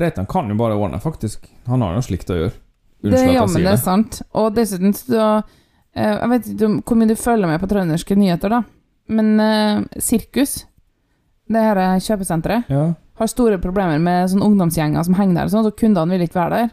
Reitan 0.00 0.26
kan 0.30 0.48
jo 0.48 0.56
bare 0.56 0.76
ordne, 0.80 1.00
faktisk. 1.04 1.44
Han 1.68 1.82
har 1.84 1.98
jo 1.98 2.04
slikt 2.06 2.30
å 2.32 2.38
gjøre. 2.38 2.54
Det 3.02 3.10
Unnskyld 3.10 3.28
det, 3.28 3.34
at 3.34 3.40
jeg 3.42 3.52
sier 3.52 3.64
det 3.66 3.68
er 3.68 3.76
det. 3.76 3.82
sant. 3.84 4.20
Og 4.40 4.52
dessuten 4.56 4.94
så 4.96 5.20
uh, 5.42 5.42
Jeg 5.92 6.28
vet 6.32 6.50
ikke 6.54 6.68
om, 6.70 6.76
hvor 6.86 6.96
mye 7.00 7.10
du 7.12 7.16
følger 7.18 7.50
med 7.50 7.60
på 7.60 7.68
trønderske 7.72 8.16
nyheter, 8.16 8.56
da. 8.56 8.62
Men 9.12 9.32
uh, 9.42 10.00
Sirkus, 10.00 10.62
det 11.52 11.64
her 11.66 11.82
kjøpesenteret, 12.00 12.70
Ja. 12.72 12.86
har 13.20 13.28
store 13.28 13.58
problemer 13.60 13.98
med 14.00 14.30
sånne 14.32 14.46
ungdomsgjenger 14.48 15.04
som 15.04 15.18
henger 15.18 15.42
der, 15.42 15.50
og 15.50 15.52
sånn, 15.52 15.66
så 15.68 15.74
kundene 15.76 16.14
vil 16.16 16.24
ikke 16.24 16.40
være 16.40 16.62
der. 16.62 16.70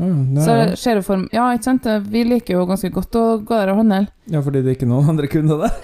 Det 0.00 0.44
Så 0.44 0.54
er, 0.56 0.70
ser 0.80 0.98
du 0.98 1.04
for 1.04 1.26
Ja, 1.34 1.50
ikke 1.52 1.66
sant? 1.66 1.88
Vi 2.08 2.22
liker 2.24 2.56
jo 2.56 2.66
ganske 2.68 2.88
godt 2.94 3.18
å 3.20 3.24
gå 3.44 3.56
der 3.56 3.72
og 3.72 3.82
handle. 3.82 4.06
ja, 4.30 4.40
fordi 4.40 4.62
det 4.62 4.72
er 4.72 4.78
ikke 4.78 4.88
noen 4.88 5.10
andre 5.12 5.28
kunder 5.30 5.66
der. 5.66 5.74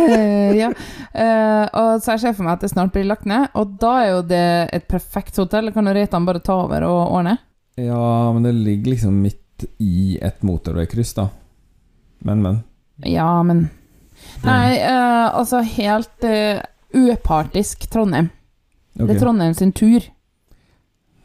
ja. 0.62 0.70
Uh, 1.12 1.66
og 1.66 1.90
så 2.00 2.14
jeg 2.14 2.22
ser 2.24 2.36
for 2.38 2.46
meg 2.46 2.56
at 2.56 2.64
det 2.64 2.72
snart 2.72 2.94
blir 2.94 3.08
lagt 3.08 3.28
ned, 3.28 3.50
og 3.58 3.76
da 3.82 3.92
er 4.00 4.08
jo 4.14 4.22
det 4.30 4.46
et 4.76 4.88
perfekt 4.88 5.36
hotell. 5.42 5.72
Kan 5.74 5.90
jo 5.90 5.94
Reitan 5.96 6.28
bare 6.28 6.42
ta 6.44 6.62
over 6.64 6.86
og 6.88 7.02
ordne? 7.20 7.36
Ja, 7.80 8.30
men 8.32 8.46
det 8.46 8.54
ligger 8.56 8.94
liksom 8.94 9.20
midt 9.24 9.68
i 9.82 10.16
et 10.22 10.40
motorveikryss, 10.46 11.12
da. 11.18 11.28
Men, 12.24 12.42
men. 12.44 12.62
Ja, 13.08 13.42
men 13.44 13.68
Nei, 14.44 14.80
uh, 14.84 15.36
altså 15.36 15.62
helt 15.64 16.24
uh, 16.24 16.60
upartisk 16.92 17.86
Trondheim. 17.92 18.30
Det 18.96 19.16
er 19.16 19.20
Trondheim 19.20 19.54
sin 19.56 19.72
tur. 19.76 20.04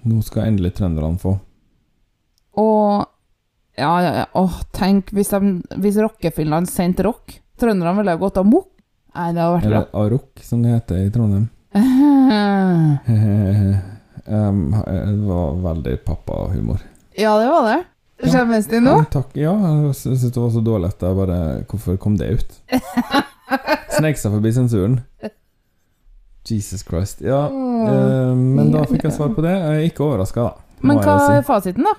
Nå 0.06 0.22
skal 0.24 0.50
endelig 0.50 0.76
trønderne 0.78 1.20
få. 1.20 1.38
Og 2.62 3.06
ja, 3.76 4.04
ja, 4.04 4.12
ja. 4.22 4.26
Åh, 4.40 4.62
tenk 4.72 5.12
hvis, 5.16 5.30
de, 5.30 5.62
hvis 5.82 5.98
Rockefinland 6.00 6.70
sendte 6.72 7.04
rock. 7.04 7.42
Trønderne 7.60 7.98
ville 8.00 8.12
ha 8.16 8.20
gått 8.20 8.38
amok. 8.40 8.70
Nei, 9.16 9.32
det 9.32 9.42
hadde 9.42 9.56
vært 9.56 9.66
bra. 9.66 9.70
Eller 9.72 9.88
Arok, 10.06 10.44
som 10.44 10.64
det 10.64 10.74
heter 10.76 10.96
i 11.06 11.12
Trondheim. 11.12 11.50
um, 14.26 14.62
det 14.72 15.28
var 15.28 15.60
veldig 15.64 15.96
pappahumor. 16.08 16.80
ja, 17.16 17.36
det 17.40 17.48
var 17.52 17.70
det. 17.70 17.84
Skjemmes 18.24 18.68
de 18.72 18.80
nå? 18.80 18.96
Takk. 19.12 19.34
Ja, 19.40 19.54
jeg 19.56 19.96
syntes 20.00 20.30
det 20.32 20.40
var 20.40 20.52
så 20.54 20.62
dårlig 20.64 20.88
at 20.94 21.02
jeg 21.04 21.18
bare 21.18 21.40
Hvorfor 21.68 21.98
kom 22.00 22.16
det 22.20 22.30
ut? 22.32 22.54
Snek 23.98 24.20
seg 24.20 24.32
forbi 24.38 24.54
sensuren. 24.56 25.02
Jesus 26.48 26.84
Christ. 26.88 27.24
Ja, 27.26 27.46
eh, 27.50 28.32
men 28.36 28.72
da 28.72 28.86
fikk 28.88 29.08
jeg 29.08 29.16
svar 29.18 29.34
på 29.36 29.44
det. 29.44 29.56
Jeg 29.56 29.82
er 29.82 29.88
ikke 29.90 30.06
overraska, 30.08 30.48
da. 30.48 30.82
Men 30.86 31.02
hva 31.02 31.16
er 31.34 31.46
fasiten, 31.48 31.88
da? 31.88 31.96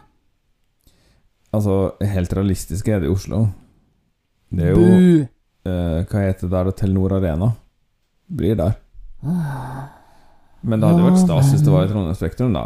Altså, 1.56 1.74
helt 2.04 2.32
realistisk 2.36 2.88
er 2.92 3.00
det 3.02 3.08
i 3.08 3.12
Oslo. 3.14 3.38
Det 4.52 4.64
er 4.68 4.72
jo 4.74 4.82
Bu. 4.82 4.88
eh, 5.66 5.98
Hva 6.06 6.18
heter 6.26 6.46
det 6.46 6.52
der? 6.54 6.70
Telenor 6.78 7.16
Arena. 7.18 7.48
Blir 8.28 8.56
der. 8.58 8.72
Men 10.66 10.80
det 10.80 10.88
hadde 10.88 11.02
jo 11.02 11.08
vært 11.10 11.22
stas 11.24 11.46
hvis 11.52 11.62
det 11.64 11.72
var 11.72 11.86
i 11.86 11.90
Trondheim 11.90 12.16
Spektrum, 12.18 12.52
da. 12.54 12.64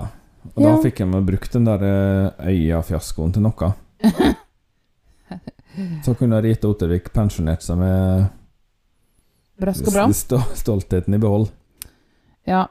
Og 0.56 0.60
Ja. 0.62 0.68
da 0.74 0.82
fikk 0.82 0.96
jeg 1.02 1.08
meg 1.12 1.26
brukt 1.28 1.52
den 1.52 1.66
der 1.68 1.80
eh, 1.84 2.48
Øya-fiaskoen 2.50 3.32
til 3.36 3.42
noe. 3.44 3.66
Så 6.04 6.14
kunne 6.18 6.40
Rita 6.42 6.66
Ottervik 6.68 7.12
pensjonert 7.14 7.62
seg 7.62 7.76
med 7.80 8.26
Brask 9.60 9.86
og 9.86 9.92
bram? 9.94 10.12
st 10.16 10.32
stoltheten 10.58 11.14
i 11.14 11.20
behold. 11.20 11.46
Ja. 12.48 12.64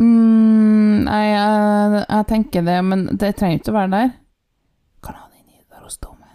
Mm, 0.00 1.04
nei, 1.04 1.20
jeg, 1.28 2.00
jeg 2.08 2.26
tenker 2.32 2.64
det, 2.66 2.78
men 2.88 3.04
det 3.20 3.34
trenger 3.38 3.60
ikke 3.60 3.72
å 3.74 3.76
være 3.76 3.92
der. 3.94 4.10
I 5.90 5.96
Nidarosdomen. 5.96 6.26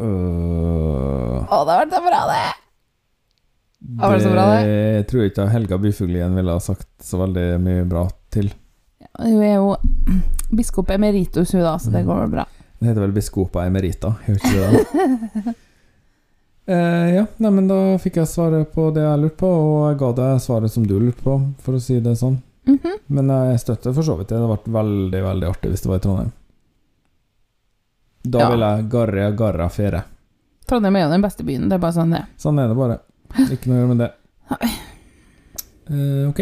Øh, 0.00 1.46
Å, 1.48 1.64
det 1.64 1.72
har 1.72 1.80
vært 1.86 1.94
så 1.94 2.02
bra, 2.04 2.20
det! 2.28 2.46
Det, 3.78 4.08
det 4.10 4.22
så 4.22 4.30
bra, 4.32 4.44
det? 4.50 4.70
Jeg 4.96 5.06
tror 5.10 5.26
ikke 5.28 5.48
Helga 5.52 5.78
Byfugl 5.78 6.16
igjen 6.18 6.36
ville 6.36 6.52
ha 6.56 6.60
sagt 6.60 6.88
så 7.04 7.20
veldig 7.22 7.46
mye 7.62 7.84
bra 7.88 8.06
til. 8.34 8.50
Hun 9.16 9.42
er 9.44 9.54
jo 9.56 9.76
biskop 10.58 10.90
emeritus, 10.92 11.54
hun, 11.54 11.62
da, 11.64 11.76
så 11.80 11.92
det 11.94 12.04
går 12.06 12.24
vel 12.24 12.34
bra. 12.34 12.46
Det 12.76 12.90
heter 12.90 13.00
vel 13.06 13.14
Biskopa 13.16 13.62
Emerita, 13.64 14.10
gjør 14.26 14.36
ikke 14.36 14.50
det? 14.52 14.66
da? 14.66 15.52
eh, 16.74 17.06
ja, 17.14 17.22
nei, 17.40 17.52
men 17.56 17.70
da 17.70 17.78
fikk 18.02 18.18
jeg 18.20 18.28
svaret 18.28 18.68
på 18.74 18.90
det 18.92 19.06
jeg 19.06 19.22
lurte 19.22 19.40
på, 19.40 19.48
og 19.48 19.86
jeg 19.88 20.00
ga 20.02 20.10
deg 20.18 20.42
svaret 20.44 20.74
som 20.74 20.84
du 20.84 20.98
lurte 20.98 21.24
på, 21.24 21.38
for 21.64 21.78
å 21.78 21.80
si 21.80 21.96
det 22.04 22.18
sånn. 22.20 22.36
Mhm. 22.68 22.98
Men 23.16 23.30
jeg 23.30 23.62
støtter 23.62 23.94
for 23.94 24.04
så 24.04 24.18
vidt 24.18 24.28
det. 24.28 24.34
Det 24.36 24.42
hadde 24.42 24.56
vært 24.58 24.72
veldig, 24.74 25.22
veldig 25.30 25.48
artig 25.48 25.70
hvis 25.72 25.84
det 25.86 25.92
var 25.92 26.02
i 26.02 26.04
Trondheim. 26.04 26.34
Da 28.30 28.38
Ja. 28.42 28.50
vil 28.50 28.60
jeg 28.66 28.88
Garra 28.90 29.30
Garra 29.30 29.68
fere. 29.68 30.02
Trondheim 30.66 30.96
er 30.96 31.04
jo 31.06 31.10
den 31.12 31.22
beste 31.22 31.44
byen, 31.46 31.68
det 31.68 31.76
er 31.78 31.82
bare 31.84 31.92
sånn 31.94 32.10
det. 32.10 32.24
Sånn 32.42 32.58
er 32.58 32.68
det 32.72 32.76
bare. 32.76 32.98
Ikke 33.52 33.70
noe 33.70 33.76
å 33.76 33.80
gjøre 33.82 33.92
med 33.94 33.98
det. 34.02 34.10
Eh, 35.86 36.28
ok. 36.28 36.40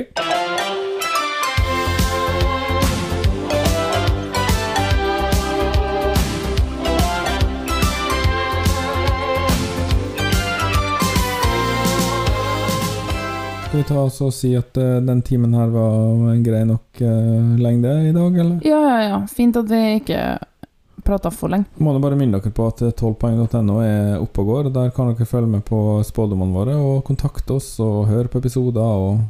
Skal 13.68 13.78
vi 13.78 13.84
ta 13.88 14.00
oss 14.04 14.20
og 14.22 14.30
si 14.34 14.52
at 14.54 14.76
uh, 14.78 15.00
den 15.02 15.22
timen 15.26 15.54
her 15.56 15.70
var 15.72 16.28
en 16.30 16.42
grei 16.46 16.60
nok 16.68 17.00
uh, 17.02 17.56
lengde 17.58 17.90
i 18.08 18.12
dag, 18.14 18.36
eller? 18.38 18.58
Ja, 18.62 18.78
ja, 18.86 18.98
ja. 19.08 19.16
Fint 19.26 19.56
at 19.58 19.66
vi 19.70 19.80
ikke 19.98 20.20
prata 21.04 21.30
for 21.34 21.52
lenge. 21.52 21.68
Må 21.78 21.92
da 21.94 22.00
bare 22.02 22.18
minne 22.18 22.40
dere 22.40 22.52
på 22.54 22.66
at 22.70 22.82
12poeng.no 22.90 23.78
er 23.84 24.18
oppe 24.18 24.42
og 24.42 24.50
går. 24.50 24.70
Der 24.74 24.92
kan 24.96 25.12
dere 25.12 25.28
følge 25.28 25.50
med 25.56 25.64
på 25.68 25.78
spådommene 26.06 26.56
våre 26.56 26.76
og 26.80 27.04
kontakte 27.06 27.58
oss 27.58 27.74
og 27.84 28.06
høre 28.10 28.30
på 28.32 28.40
episoder. 28.42 28.80
Og 28.80 29.20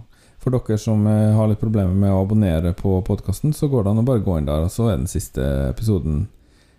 for 0.45 0.55
dere 0.55 0.79
som 0.81 1.07
eh, 1.09 1.33
har 1.35 1.51
litt 1.51 1.63
problemer 1.63 1.95
med 1.97 2.13
å 2.13 2.23
abonnere 2.23 2.75
på 2.79 2.99
podkasten, 3.07 3.55
så 3.57 3.69
går 3.73 3.85
det 3.85 3.95
an 3.95 4.03
å 4.05 4.07
bare 4.07 4.25
gå 4.25 4.39
inn 4.39 4.49
der, 4.49 4.67
og 4.67 4.73
så 4.73 4.91
er 4.93 4.99
den 4.99 5.11
siste 5.11 5.45
episoden 5.71 6.27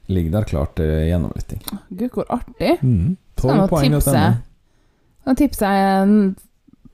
ligger 0.07 0.35
der 0.37 0.45
klar 0.49 0.67
til 0.77 0.91
gjennomlytting. 1.09 1.63
Gud, 1.89 2.09
hvor 2.13 2.27
artig. 2.29 2.75
Mm. 2.83 3.15
Jeg 3.41 3.57
nå 3.57 3.65
tipse? 3.69 4.11
12poeng.no. 4.11 4.43
Da 5.25 5.33
tipser 5.33 5.73
jeg 5.73 6.03
en 6.03 6.17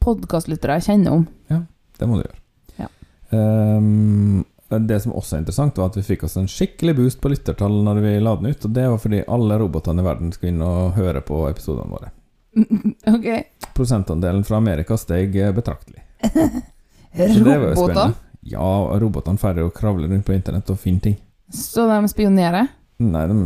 podkastlytter 0.02 0.78
jeg 0.78 0.88
kjenner 0.88 1.18
om. 1.20 1.26
Ja, 1.52 1.60
Det 2.00 2.08
må 2.08 2.18
du 2.18 2.24
gjøre. 2.24 2.40
Ja. 2.80 2.88
Ehm, 3.36 4.46
det 4.80 5.00
som 5.04 5.14
også 5.14 5.36
er 5.36 5.44
interessant, 5.44 5.78
var 5.78 5.92
at 5.92 5.98
vi 6.00 6.06
fikk 6.06 6.26
oss 6.28 6.38
en 6.40 6.50
skikkelig 6.50 6.96
boost 6.98 7.22
på 7.22 7.32
lyttertall 7.34 7.82
når 7.86 8.02
vi 8.04 8.14
la 8.24 8.36
den 8.40 8.52
ut. 8.52 8.66
Og 8.66 8.76
det 8.76 8.88
var 8.88 9.02
fordi 9.04 9.22
alle 9.28 9.60
robotene 9.60 10.04
i 10.04 10.08
verden 10.08 10.34
skulle 10.36 10.54
inn 10.54 10.66
og 10.66 10.98
høre 10.98 11.24
på 11.26 11.44
episodene 11.50 11.92
våre. 11.92 12.12
ok. 13.16 13.28
Prosentandelen 13.76 14.44
fra 14.48 14.60
Amerika 14.62 14.98
steg 15.00 15.36
eh, 15.36 15.54
betraktelig. 15.56 16.04
Roboter. 17.46 18.16
Ja, 18.48 18.72
robotene 19.02 19.42
færre 19.42 19.68
å 19.68 19.74
kravler 19.76 20.10
rundt 20.10 20.26
på 20.26 20.34
internett 20.34 20.70
og 20.72 20.80
finne 20.82 21.04
ting. 21.04 21.18
Så 21.52 21.86
de 21.90 22.00
spionerer? 22.10 22.72
Nei, 23.02 23.24
de, 23.28 23.38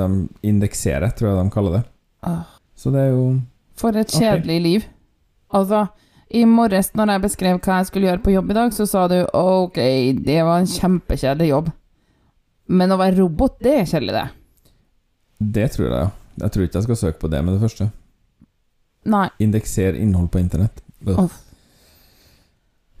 de 0.00 0.08
indekserer, 0.48 1.12
tror 1.14 1.30
jeg 1.30 1.38
de 1.38 1.54
kaller 1.54 1.78
det. 1.78 1.82
Ah. 2.26 2.44
Så 2.74 2.90
det 2.90 3.06
er 3.06 3.12
jo 3.14 3.26
for 3.78 3.96
et 3.98 4.10
kjedelig 4.10 4.58
liv. 4.62 4.86
Altså, 5.54 5.84
i 6.30 6.44
morges 6.48 6.92
når 6.94 7.12
jeg 7.14 7.22
beskrev 7.26 7.58
hva 7.60 7.78
jeg 7.80 7.86
skulle 7.90 8.08
gjøre 8.08 8.22
på 8.24 8.32
jobb 8.34 8.50
i 8.50 8.56
dag, 8.56 8.72
så 8.72 8.86
sa 8.88 9.06
du 9.08 9.18
ok, 9.36 9.78
det 10.24 10.38
var 10.44 10.62
en 10.62 10.70
kjempekjedelig 10.70 11.48
jobb. 11.50 11.70
Men 12.66 12.92
å 12.94 12.98
være 13.00 13.18
robot, 13.20 13.58
det 13.60 13.74
er 13.80 13.88
kjedelig, 13.90 14.14
det. 14.16 14.26
Det 15.54 15.66
tror 15.74 15.86
jeg, 15.88 15.96
ja. 15.98 16.10
Jeg 16.40 16.50
tror 16.50 16.64
ikke 16.64 16.78
jeg 16.80 16.86
skal 16.88 16.96
søke 16.96 17.20
på 17.22 17.28
det 17.30 17.42
med 17.44 17.54
det 17.54 17.62
første. 17.62 17.90
Nei. 19.04 19.26
Indekser 19.44 19.94
innhold 20.00 20.30
på 20.32 20.40
internett. 20.40 20.80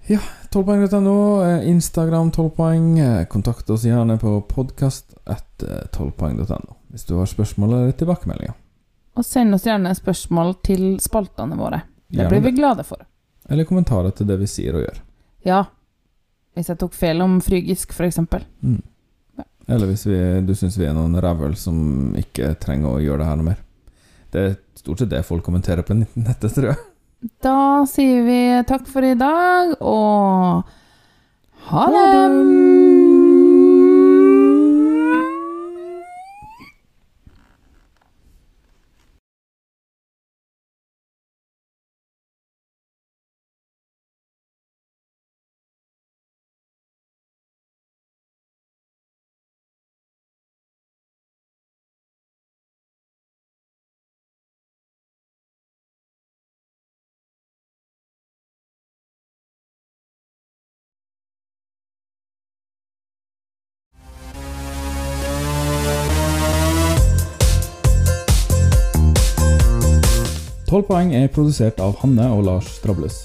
Ja, 0.06 0.20
12poeng.no, 0.52 1.16
eh, 1.46 1.68
Instagram 1.70 2.30
12poeng. 2.30 2.98
eh, 3.00 3.24
Kontakt 3.24 3.70
oss 3.70 3.86
gjerne 3.88 4.18
på 4.20 4.36
podkast 4.48 5.14
etter 5.24 5.88
12poeng.no 5.96 6.76
hvis 6.94 7.08
du 7.08 7.16
har 7.18 7.26
spørsmål 7.26 7.72
eller 7.72 7.94
tilbakemeldinger. 7.98 8.54
Og 9.18 9.24
send 9.26 9.54
oss 9.56 9.64
gjerne 9.66 9.90
spørsmål 9.96 10.52
til 10.62 10.84
spaltene 11.02 11.56
våre. 11.58 11.80
Det 12.06 12.28
blir 12.28 12.44
vi 12.44 12.52
glade 12.54 12.84
for. 12.86 13.00
Eller 13.50 13.68
kommentarer 13.68 14.14
til 14.16 14.28
det 14.28 14.38
vi 14.40 14.48
sier 14.48 14.76
og 14.78 14.84
gjør. 14.86 15.00
Ja. 15.44 15.64
Hvis 16.54 16.70
jeg 16.70 16.80
tok 16.80 16.94
feil 16.96 17.20
om 17.24 17.40
frygisk, 17.44 17.92
for 17.96 18.06
eksempel. 18.06 18.44
Ja. 18.64 19.44
Eller 19.68 19.90
hvis 19.90 20.06
vi, 20.06 20.16
du 20.46 20.54
syns 20.56 20.78
vi 20.80 20.86
er 20.88 20.96
noen 20.96 21.18
rævøl 21.20 21.56
som 21.58 22.14
ikke 22.20 22.54
trenger 22.62 22.94
å 22.94 23.02
gjøre 23.02 23.22
det 23.24 23.28
her 23.30 23.40
noe 23.40 23.50
mer. 23.50 23.60
Det 24.34 24.44
er 24.44 24.56
stort 24.78 25.02
sett 25.02 25.12
det 25.12 25.24
folk 25.26 25.44
kommenterer 25.46 25.86
på 25.86 25.96
nettet, 25.98 26.50
tror 26.54 26.72
jeg. 26.72 26.80
Da 27.44 27.58
sier 27.88 28.24
vi 28.26 28.40
takk 28.68 28.88
for 28.90 29.06
i 29.06 29.14
dag, 29.16 29.76
og 29.80 30.64
ha 31.70 31.86
det! 31.94 32.83
Tolv 70.74 70.88
poeng 70.88 71.12
er 71.14 71.28
produsert 71.30 71.76
av 71.78 71.92
Hanne 72.00 72.24
og 72.34 72.40
Lars 72.48 72.66
Strables. 72.80 73.20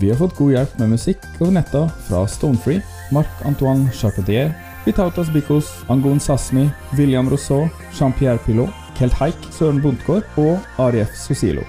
Vi 0.00 0.08
har 0.10 0.16
fått 0.18 0.34
god 0.34 0.50
hjelp 0.50 0.72
med 0.80 0.90
musikk 0.96 1.28
og 1.36 1.44
vignetter 1.44 1.84
fra 2.08 2.24
Stonefree, 2.26 2.82
Marc-Antoine 3.14 3.86
Charpentier, 3.94 4.50
Vitautas 4.82 5.30
Bikos, 5.30 5.70
Angon 5.94 6.18
Sasmi, 6.18 6.64
William 6.98 7.30
Rousseau, 7.30 7.70
Jean-Pierre 7.94 8.42
Pilot, 8.42 8.74
Kelt 8.98 9.14
Haik, 9.20 9.46
Søren 9.54 9.78
Bondtgaard 9.84 10.26
og 10.42 10.82
Arief 10.82 11.14
Sosilo. 11.14 11.62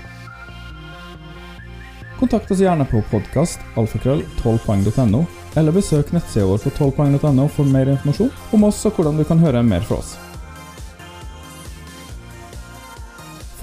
Kontakt 2.17 2.49
oss 2.49 2.65
gjerne 2.65 2.89
på 2.89 3.05
podkast 3.13 3.61
alfakrøll 3.77 4.25
12poeng.no, 4.41 5.27
eller 5.53 5.77
besøk 5.77 6.09
nettsida 6.09 6.49
vår 6.49 6.65
på 6.65 6.73
12poeng.no 6.73 7.49
for 7.53 7.69
mer 7.69 7.93
informasjon 7.99 8.33
om 8.57 8.69
oss 8.71 8.81
og 8.89 8.97
hvordan 8.97 9.21
du 9.21 9.29
kan 9.29 9.45
høre 9.45 9.61
mer 9.61 9.85
fra 9.85 10.01
oss. 10.01 10.15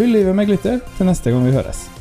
Fyll 0.00 0.14
livet 0.16 0.32
med 0.32 0.46
glitter 0.48 0.78
til 0.96 1.04
neste 1.10 1.28
gang 1.28 1.42
vi 1.44 1.50
høres. 1.52 1.99